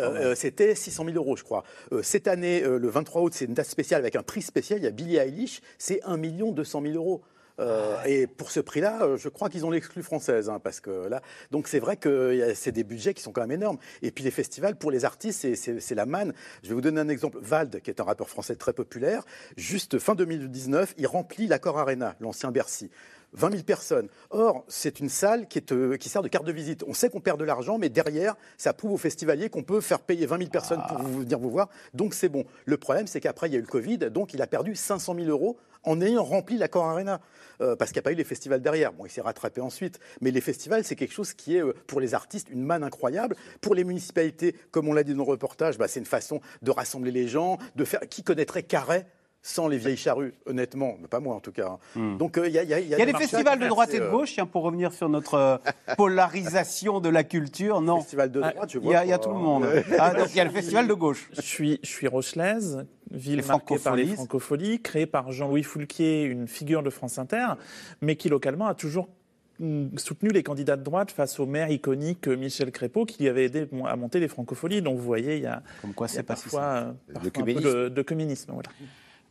euh, 0.00 0.34
C'était 0.34 0.74
600 0.74 1.04
000 1.04 1.16
euros, 1.16 1.36
je 1.36 1.44
crois. 1.44 1.62
cette 2.02 2.26
année, 2.26 2.62
le 2.62 2.88
23 2.88 3.22
août, 3.22 3.32
c'est 3.34 3.44
une 3.44 3.54
date 3.54 3.68
spéciale 3.68 4.00
avec 4.00 4.16
un 4.16 4.24
prix 4.24 4.42
spécial. 4.42 4.80
Il 4.80 4.84
y 4.84 4.88
a 4.88 4.90
Billie 4.90 5.16
Eilish, 5.18 5.60
c'est 5.78 6.02
1 6.02 6.18
200 6.18 6.82
000 6.82 6.94
euros. 6.96 7.22
Euh, 7.60 8.02
et 8.04 8.26
pour 8.26 8.50
ce 8.50 8.60
prix-là, 8.60 9.02
euh, 9.02 9.16
je 9.16 9.28
crois 9.28 9.48
qu'ils 9.48 9.64
ont 9.64 9.70
l'exclu 9.70 10.02
française, 10.02 10.48
hein, 10.48 10.58
parce 10.62 10.80
que 10.80 11.08
là, 11.08 11.22
donc 11.50 11.68
c'est 11.68 11.78
vrai 11.78 11.96
que 11.96 12.52
c'est 12.54 12.72
des 12.72 12.84
budgets 12.84 13.14
qui 13.14 13.22
sont 13.22 13.32
quand 13.32 13.42
même 13.42 13.52
énormes. 13.52 13.78
Et 14.02 14.10
puis 14.10 14.24
les 14.24 14.30
festivals 14.30 14.76
pour 14.76 14.90
les 14.90 15.04
artistes, 15.04 15.46
c'est 15.54 15.94
la 15.94 16.06
manne. 16.06 16.32
Je 16.62 16.68
vais 16.68 16.74
vous 16.74 16.80
donner 16.80 17.00
un 17.00 17.08
exemple. 17.08 17.38
Vald, 17.40 17.80
qui 17.80 17.90
est 17.90 18.00
un 18.00 18.04
rappeur 18.04 18.28
français 18.28 18.56
très 18.56 18.72
populaire, 18.72 19.24
juste 19.56 19.98
fin 19.98 20.14
2019, 20.14 20.94
il 20.98 21.06
remplit 21.06 21.46
l'Accord 21.46 21.78
Arena, 21.78 22.16
l'ancien 22.20 22.50
Bercy. 22.50 22.90
20 23.34 23.50
000 23.50 23.62
personnes. 23.62 24.08
Or, 24.30 24.64
c'est 24.68 25.00
une 25.00 25.08
salle 25.08 25.48
qui, 25.48 25.58
est, 25.58 25.72
euh, 25.72 25.96
qui, 25.96 26.08
sert 26.08 26.22
de 26.22 26.28
carte 26.28 26.46
de 26.46 26.52
visite. 26.52 26.84
On 26.86 26.94
sait 26.94 27.10
qu'on 27.10 27.20
perd 27.20 27.38
de 27.38 27.44
l'argent, 27.44 27.78
mais 27.78 27.88
derrière, 27.88 28.34
ça 28.56 28.72
prouve 28.72 28.92
aux 28.92 28.98
festivaliers 28.98 29.50
qu'on 29.50 29.62
peut 29.62 29.80
faire 29.80 30.00
payer 30.00 30.26
20 30.26 30.38
000 30.38 30.50
personnes 30.50 30.82
pour 30.88 30.98
venir 30.98 31.38
vous 31.38 31.50
voir. 31.50 31.68
Donc, 31.92 32.14
c'est 32.14 32.28
bon. 32.28 32.44
Le 32.64 32.76
problème, 32.76 33.06
c'est 33.06 33.20
qu'après, 33.20 33.48
il 33.48 33.52
y 33.52 33.56
a 33.56 33.58
eu 33.58 33.62
le 33.62 33.66
Covid, 33.66 33.98
donc 33.98 34.34
il 34.34 34.42
a 34.42 34.46
perdu 34.46 34.74
500 34.74 35.14
000 35.14 35.26
euros 35.28 35.56
en 35.84 36.00
ayant 36.00 36.24
rempli 36.24 36.56
l'accord 36.56 36.86
Arena. 36.86 37.20
Euh, 37.60 37.76
parce 37.76 37.92
qu'il 37.92 37.98
n'y 37.98 38.00
a 38.00 38.02
pas 38.02 38.12
eu 38.12 38.16
les 38.16 38.24
festivals 38.24 38.60
derrière. 38.60 38.92
Bon, 38.92 39.06
il 39.06 39.10
s'est 39.10 39.20
rattrapé 39.20 39.60
ensuite. 39.60 40.00
Mais 40.20 40.30
les 40.30 40.40
festivals, 40.40 40.84
c'est 40.84 40.96
quelque 40.96 41.12
chose 41.12 41.34
qui 41.34 41.56
est, 41.56 41.62
euh, 41.62 41.72
pour 41.86 42.00
les 42.00 42.14
artistes, 42.14 42.48
une 42.50 42.64
manne 42.64 42.82
incroyable. 42.82 43.36
Pour 43.60 43.74
les 43.74 43.84
municipalités, 43.84 44.56
comme 44.70 44.88
on 44.88 44.92
l'a 44.92 45.04
dit 45.04 45.14
dans 45.14 45.24
le 45.24 45.30
reportage, 45.30 45.78
bah, 45.78 45.88
c'est 45.88 46.00
une 46.00 46.06
façon 46.06 46.40
de 46.62 46.70
rassembler 46.70 47.12
les 47.12 47.28
gens, 47.28 47.58
de 47.76 47.84
faire. 47.84 48.00
Qui 48.08 48.22
connaîtrait 48.22 48.64
Carré? 48.64 49.06
Sans 49.46 49.68
les 49.68 49.76
vieilles 49.76 49.98
charrues, 49.98 50.32
honnêtement, 50.46 50.96
pas 51.10 51.20
moi 51.20 51.34
en 51.36 51.40
tout 51.40 51.52
cas. 51.52 51.72
Hein. 51.72 51.78
Hmm. 51.94 52.16
Donc 52.16 52.40
il 52.42 52.50
y, 52.50 52.58
a, 52.58 52.64
des 52.64 53.12
festivals 53.12 53.58
de 53.58 53.68
droite 53.68 53.92
et 53.92 54.00
de 54.00 54.08
gauche, 54.08 54.34
pour 54.50 54.62
revenir 54.62 54.94
sur 54.94 55.10
notre 55.10 55.34
euh, 55.34 55.56
polarisation 55.98 56.98
de 56.98 57.10
la 57.10 57.24
culture, 57.24 57.82
non. 57.82 58.00
Festival 58.00 58.32
de 58.32 58.40
droite, 58.40 58.70
je 58.72 58.78
vois. 58.78 59.04
Il 59.04 59.10
y, 59.10 59.12
a 59.12 59.18
tout 59.18 59.28
le 59.28 59.38
monde. 59.38 59.66
Ah, 59.98 60.14
il 60.30 60.34
y 60.34 60.40
a 60.40 60.44
le 60.44 60.50
festival 60.50 60.88
de 60.88 60.94
gauche. 60.94 61.28
Je 61.34 61.42
suis, 61.42 61.78
je 61.82 61.88
suis 61.88 62.08
rochelaise, 62.08 62.86
ville 63.10 63.44
marquée 63.44 63.78
par 63.78 63.96
les 63.96 64.06
francopholies, 64.06 64.80
créée 64.80 65.06
par 65.06 65.30
Jean-Louis 65.30 65.62
Foulquier, 65.62 66.22
une 66.22 66.48
figure 66.48 66.82
de 66.82 66.88
France 66.88 67.18
Inter, 67.18 67.48
mais 68.00 68.16
qui 68.16 68.30
localement 68.30 68.66
a 68.66 68.74
toujours 68.74 69.10
mm, 69.58 69.98
soutenu 69.98 70.30
les 70.30 70.42
candidats 70.42 70.78
de 70.78 70.82
droite 70.82 71.10
face 71.10 71.38
au 71.38 71.44
maire 71.44 71.70
iconique 71.70 72.28
Michel 72.28 72.72
Crépeau 72.72 73.04
qui 73.04 73.28
avait 73.28 73.44
aidé 73.44 73.68
à 73.84 73.96
monter 73.96 74.20
les 74.20 74.28
francopholies. 74.28 74.80
Donc 74.80 74.96
vous 74.96 75.04
voyez, 75.04 75.36
il 75.36 75.42
y 75.42 75.46
a, 75.46 75.62
Comme 75.82 75.92
quoi, 75.92 76.06
y 76.10 76.18
a 76.18 76.22
parfois, 76.22 76.62
euh, 76.62 76.92
parfois 77.12 77.42
un 77.42 77.44
peu 77.44 77.60
de, 77.60 77.88
de 77.90 78.02
communisme. 78.02 78.52
Voilà. 78.54 78.70